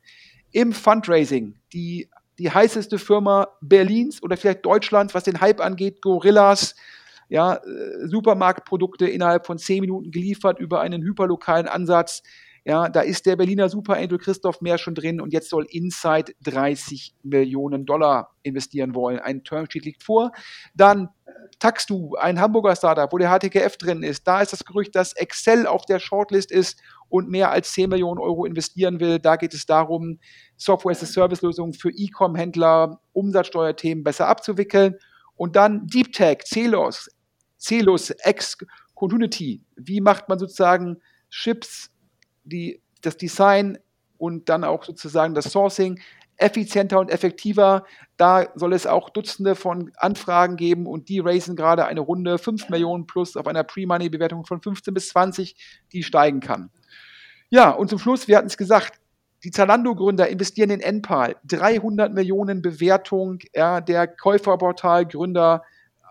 Im 0.50 0.74
Fundraising, 0.74 1.55
die, 1.72 2.11
die 2.39 2.51
heißeste 2.51 2.99
Firma 2.99 3.49
Berlins 3.61 4.22
oder 4.22 4.37
vielleicht 4.37 4.64
Deutschlands, 4.64 5.14
was 5.14 5.24
den 5.24 5.41
Hype 5.41 5.61
angeht, 5.61 6.03
Gorillas, 6.03 6.74
ja, 7.28 7.55
äh, 7.55 8.07
Supermarktprodukte 8.07 9.07
innerhalb 9.07 9.47
von 9.47 9.59
zehn 9.59 9.80
Minuten 9.80 10.11
geliefert 10.11 10.59
über 10.59 10.80
einen 10.80 11.03
hyperlokalen 11.03 11.68
Ansatz. 11.68 12.22
Ja, 12.65 12.89
da 12.89 13.01
ist 13.01 13.27
der 13.27 13.35
Berliner 13.35 13.69
Super 13.69 13.97
Angel 13.97 14.19
Christoph 14.19 14.61
Mehr 14.61 14.79
schon 14.79 14.95
drin 14.95 15.21
und 15.21 15.33
jetzt 15.33 15.51
soll 15.51 15.67
Inside 15.69 16.33
30 16.45 17.15
Millionen 17.25 17.87
Dollar 17.87 18.37
investieren 18.45 18.95
wollen. 18.95 19.19
Ein 19.19 19.43
Termsheet 19.43 19.85
liegt 19.85 20.05
vor. 20.05 20.31
Dann 20.75 21.09
Taxdu, 21.59 22.15
ein 22.17 22.41
Hamburger 22.41 22.77
Startup, 22.77 23.13
wo 23.13 23.19
der 23.19 23.31
HTKF 23.31 23.77
drin 23.77 24.03
ist. 24.03 24.27
Da 24.27 24.43
ist 24.43 24.53
das 24.53 24.65
Gerücht, 24.65 24.95
dass 24.95 25.13
Excel 25.15 25.67
auf 25.67 25.87
der 25.87 25.99
Shortlist 25.99 26.53
ist 26.53 26.81
und 27.09 27.29
mehr 27.29 27.51
als 27.51 27.73
10 27.73 27.91
Millionen 27.91 28.21
Euro 28.21 28.45
investieren 28.45 29.01
will. 29.01 29.19
Da 29.19 29.37
geht 29.37 29.55
es 29.55 29.67
darum, 29.67 30.19
Software-as-a-Service-Lösungen 30.57 31.73
für 31.73 31.91
E-Com-Händler, 31.91 33.01
Umsatzsteuerthemen 33.13 34.05
besser 34.05 34.29
abzuwickeln. 34.29 34.97
Und 35.35 35.57
dann 35.57 35.87
Deep 35.87 36.13
Tech, 36.13 36.39
Celos, 36.45 37.09
Celus, 37.59 38.13
X-Community. 38.25 39.63
Wie 39.77 40.01
macht 40.01 40.29
man 40.29 40.39
sozusagen 40.39 41.01
Chips, 41.31 41.91
die, 42.45 42.80
das 43.03 43.16
Design 43.16 43.78
und 44.18 44.49
dann 44.49 44.64
auch 44.64 44.84
sozusagen 44.84 45.34
das 45.34 45.51
Sourcing 45.51 46.01
effizienter 46.36 46.99
und 46.99 47.11
effektiver. 47.11 47.84
Da 48.16 48.49
soll 48.55 48.72
es 48.72 48.86
auch 48.86 49.11
Dutzende 49.11 49.55
von 49.55 49.93
Anfragen 49.97 50.57
geben 50.57 50.86
und 50.86 51.09
die 51.09 51.20
raisen 51.20 51.57
gerade 51.57 51.86
eine 51.86 52.01
Runde 52.01 52.38
5 52.38 52.68
Millionen 52.68 53.07
plus 53.07 53.36
auf 53.36 53.47
einer 53.47 53.64
Pre-Money-Bewertung 53.64 54.45
von 54.45 54.61
15 54.61 54.95
bis 54.95 55.09
20, 55.11 55.57
die 55.93 56.03
steigen 56.03 56.40
kann. 56.40 56.70
Ja, 57.51 57.70
und 57.70 57.90
zum 57.90 57.99
Schluss, 57.99 58.28
wir 58.28 58.38
hatten 58.38 58.47
es 58.47 58.57
gesagt, 58.57 58.99
die 59.45 59.51
Zalando-Gründer 59.51 60.28
investieren 60.28 60.70
in 60.70 60.80
NPAL. 60.80 61.36
300 61.45 62.12
Millionen 62.12 62.62
Bewertung, 62.62 63.40
ja, 63.55 63.80
der 63.80 64.07
Käuferportal-Gründer 64.07 65.62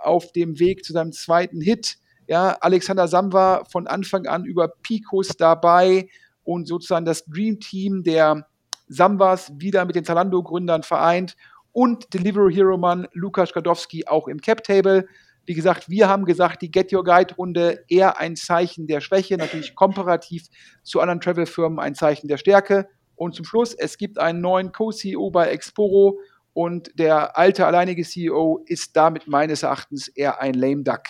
auf 0.01 0.31
dem 0.33 0.59
Weg 0.59 0.83
zu 0.83 0.93
seinem 0.93 1.13
zweiten 1.13 1.61
Hit. 1.61 1.97
Ja, 2.31 2.55
Alexander 2.61 3.09
Sam 3.09 3.33
war 3.33 3.65
von 3.65 3.87
Anfang 3.87 4.25
an 4.25 4.45
über 4.45 4.69
Picos 4.69 5.35
dabei 5.37 6.07
und 6.45 6.65
sozusagen 6.65 7.03
das 7.03 7.25
Dream 7.25 7.59
Team 7.59 8.03
der 8.03 8.47
Sambas 8.87 9.51
wieder 9.57 9.83
mit 9.83 9.97
den 9.97 10.05
Zalando-Gründern 10.05 10.83
vereint 10.83 11.35
und 11.73 12.13
Delivery 12.13 12.53
Hero 12.53 12.77
Mann 12.77 13.05
Lukas 13.11 13.49
Skadowski 13.49 14.07
auch 14.07 14.29
im 14.29 14.39
Cap 14.39 14.63
Table. 14.63 15.09
Wie 15.45 15.55
gesagt, 15.55 15.89
wir 15.89 16.07
haben 16.07 16.23
gesagt, 16.23 16.61
die 16.61 16.71
Get 16.71 16.93
Your 16.93 17.03
Guide 17.03 17.35
Runde 17.35 17.83
eher 17.89 18.17
ein 18.17 18.37
Zeichen 18.37 18.87
der 18.87 19.01
Schwäche, 19.01 19.35
natürlich 19.35 19.75
komparativ 19.75 20.47
zu 20.83 21.01
anderen 21.01 21.19
Travel-Firmen 21.19 21.79
ein 21.79 21.95
Zeichen 21.95 22.29
der 22.29 22.37
Stärke. 22.37 22.87
Und 23.17 23.35
zum 23.35 23.43
Schluss, 23.43 23.73
es 23.73 23.97
gibt 23.97 24.17
einen 24.17 24.39
neuen 24.39 24.71
Co-CEO 24.71 25.31
bei 25.31 25.49
Exporo 25.49 26.21
und 26.53 26.97
der 26.97 27.37
alte 27.37 27.65
alleinige 27.65 28.03
CEO 28.03 28.63
ist 28.67 28.95
damit 28.95 29.27
meines 29.27 29.63
Erachtens 29.63 30.07
eher 30.07 30.39
ein 30.39 30.53
Lame 30.53 30.83
Duck. 30.83 31.03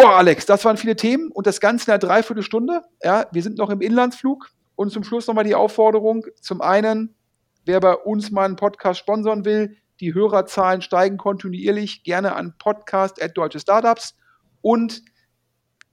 Boah, 0.00 0.14
Alex, 0.18 0.46
das 0.46 0.64
waren 0.64 0.76
viele 0.76 0.94
Themen 0.94 1.32
und 1.32 1.48
das 1.48 1.58
Ganze 1.58 1.86
in 1.86 1.90
einer 1.90 1.98
Dreiviertelstunde. 1.98 2.82
Ja, 3.02 3.26
wir 3.32 3.42
sind 3.42 3.58
noch 3.58 3.68
im 3.68 3.80
Inlandsflug 3.80 4.48
und 4.76 4.92
zum 4.92 5.02
Schluss 5.02 5.26
nochmal 5.26 5.42
die 5.42 5.56
Aufforderung. 5.56 6.24
Zum 6.40 6.60
einen, 6.60 7.16
wer 7.64 7.80
bei 7.80 7.94
uns 7.94 8.30
mal 8.30 8.44
einen 8.44 8.54
Podcast 8.54 9.00
sponsern 9.00 9.44
will, 9.44 9.76
die 9.98 10.14
Hörerzahlen 10.14 10.82
steigen 10.82 11.16
kontinuierlich, 11.16 12.04
gerne 12.04 12.36
an 12.36 12.54
Podcast 12.58 13.20
at 13.20 13.36
Deutsche 13.36 13.58
Startups 13.58 14.14
und 14.62 15.02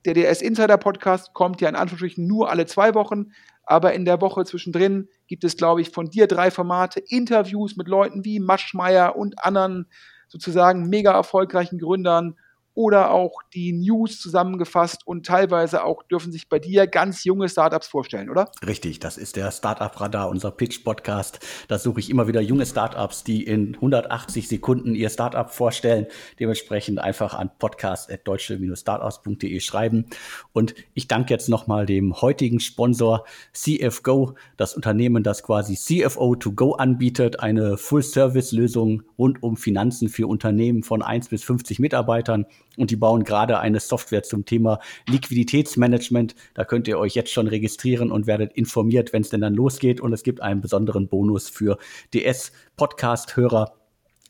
der 0.05 0.13
DS 0.13 0.43
Insider 0.43 0.77
Podcast 0.77 1.33
kommt 1.33 1.59
ja 1.59 1.69
in 1.69 1.75
Anführungsstrichen 1.75 2.27
nur 2.27 2.51
alle 2.51 2.67
zwei 2.67 2.93
Wochen. 2.93 3.31
Aber 3.63 3.93
in 3.93 4.05
der 4.05 4.21
Woche 4.21 4.45
zwischendrin 4.45 5.09
gibt 5.25 5.43
es, 5.43 5.57
glaube 5.57 5.81
ich, 5.81 5.89
von 5.89 6.11
dir 6.11 6.27
drei 6.27 6.51
Formate, 6.51 6.99
Interviews 6.99 7.75
mit 7.75 7.87
Leuten 7.87 8.23
wie 8.23 8.39
Maschmeyer 8.39 9.15
und 9.15 9.43
anderen 9.43 9.87
sozusagen 10.27 10.89
mega 10.89 11.11
erfolgreichen 11.11 11.79
Gründern 11.79 12.35
oder 12.75 13.09
auch 13.11 13.41
die 13.53 13.71
News 13.71 14.19
zusammengefasst 14.19 15.07
und 15.07 15.25
teilweise 15.25 15.83
auch 15.83 16.03
dürfen 16.03 16.31
sich 16.31 16.49
bei 16.49 16.59
dir 16.59 16.85
ganz 16.87 17.23
junge 17.23 17.49
Startups 17.49 17.87
vorstellen, 17.87 18.29
oder? 18.29 18.51
Richtig, 18.65 18.99
das 18.99 19.17
ist 19.17 19.37
der 19.37 19.51
Startup 19.51 19.99
Radar, 19.99 20.29
unser 20.29 20.51
Pitch 20.51 20.83
Podcast. 20.83 21.39
Da 21.69 21.79
suche 21.79 22.01
ich 22.01 22.09
immer 22.09 22.27
wieder 22.27 22.41
junge 22.41 22.65
Startups, 22.65 23.23
die 23.23 23.43
in 23.43 23.75
180 23.75 24.47
Sekunden 24.47 24.93
ihr 24.93 25.09
Startup 25.09 25.49
vorstellen. 25.49 26.07
Dementsprechend 26.39 26.99
einfach 26.99 27.33
an 27.33 27.49
podcast@deutsche-startups.de 27.57 29.59
schreiben 29.61 30.05
und 30.51 30.75
ich 30.93 31.07
danke 31.07 31.33
jetzt 31.33 31.47
nochmal 31.47 31.85
dem 31.85 32.21
heutigen 32.21 32.59
Sponsor 32.59 33.23
CFGO, 33.53 34.35
das 34.57 34.75
Unternehmen, 34.75 35.23
das 35.23 35.43
quasi 35.43 35.75
CFO 35.75 36.35
to 36.35 36.51
go 36.51 36.73
anbietet, 36.73 37.39
eine 37.39 37.77
Full 37.77 38.03
Service 38.03 38.51
Lösung 38.51 39.03
rund 39.17 39.41
um 39.41 39.55
Finanzen 39.55 40.09
für 40.09 40.27
Unternehmen 40.27 40.83
von 40.83 41.01
1 41.01 41.29
bis 41.29 41.41
50 41.43 41.79
Mitarbeitern 41.79 42.45
und 42.77 42.91
die 42.91 42.95
bauen 42.95 43.23
gerade 43.23 43.59
eine 43.59 43.79
Software 43.79 44.23
zum 44.23 44.45
Thema 44.45 44.79
Liquiditätsmanagement. 45.07 46.35
Da 46.53 46.65
könnt 46.65 46.87
ihr 46.87 46.99
euch 46.99 47.15
jetzt 47.15 47.31
schon 47.31 47.47
registrieren 47.47 48.11
und 48.11 48.27
werdet 48.27 48.53
informiert, 48.53 49.13
wenn 49.13 49.21
es 49.21 49.29
denn 49.29 49.41
dann 49.41 49.53
losgeht. 49.53 50.01
Und 50.01 50.13
es 50.13 50.23
gibt 50.23 50.41
einen 50.41 50.61
besonderen 50.61 51.07
Bonus 51.07 51.49
für 51.49 51.77
DS-Podcast-Hörer. 52.13 53.75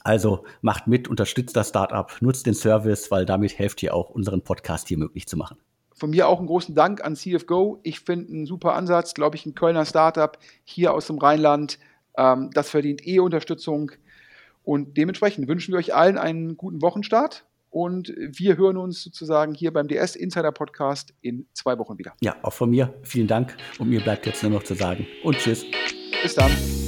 Also 0.03 0.43
macht 0.61 0.87
mit, 0.87 1.07
unterstützt 1.07 1.55
das 1.55 1.69
Startup, 1.69 2.11
nutzt 2.21 2.45
den 2.45 2.53
Service, 2.53 3.09
weil 3.09 3.25
damit 3.25 3.57
helft 3.57 3.81
ihr 3.81 3.95
auch, 3.95 4.11
unseren 4.11 4.41
Podcast 4.41 4.87
hier 4.87 4.99
möglich 4.99 5.27
zu 5.27 5.35
machen. 5.35 5.57
Von 5.93 6.11
mir 6.11 6.27
auch 6.27 6.37
einen 6.39 6.47
großen 6.47 6.75
Dank 6.75 7.03
an 7.03 7.15
CFGO. 7.15 7.79
Ich 7.81 8.01
finde 8.01 8.31
einen 8.31 8.45
super 8.45 8.73
Ansatz, 8.73 9.13
glaube 9.13 9.35
ich, 9.35 9.45
ein 9.45 9.55
Kölner 9.55 9.85
Startup 9.85 10.37
hier 10.63 10.93
aus 10.93 11.07
dem 11.07 11.17
Rheinland. 11.17 11.79
Ähm, 12.17 12.51
das 12.53 12.69
verdient 12.69 13.07
eh 13.07 13.19
Unterstützung. 13.19 13.93
Und 14.63 14.97
dementsprechend 14.97 15.47
wünschen 15.47 15.71
wir 15.71 15.79
euch 15.79 15.95
allen 15.95 16.17
einen 16.17 16.57
guten 16.57 16.81
Wochenstart 16.81 17.45
und 17.75 18.13
wir 18.17 18.55
hören 18.55 18.77
uns 18.77 19.03
sozusagen 19.03 19.53
hier 19.53 19.73
beim 19.73 19.89
DS 19.89 20.15
Insider 20.15 20.53
Podcast 20.53 21.13
in 21.19 21.45
zwei 21.53 21.77
Wochen 21.77 21.97
wieder. 21.97 22.13
Ja, 22.21 22.37
auch 22.41 22.53
von 22.53 22.69
mir 22.69 22.93
vielen 23.03 23.27
Dank. 23.27 23.57
Und 23.79 23.89
mir 23.89 23.99
bleibt 23.99 24.25
jetzt 24.25 24.41
nur 24.43 24.53
noch 24.53 24.63
zu 24.63 24.75
sagen 24.75 25.05
und 25.25 25.37
tschüss. 25.37 25.65
Bis 26.23 26.35
dann. 26.35 26.84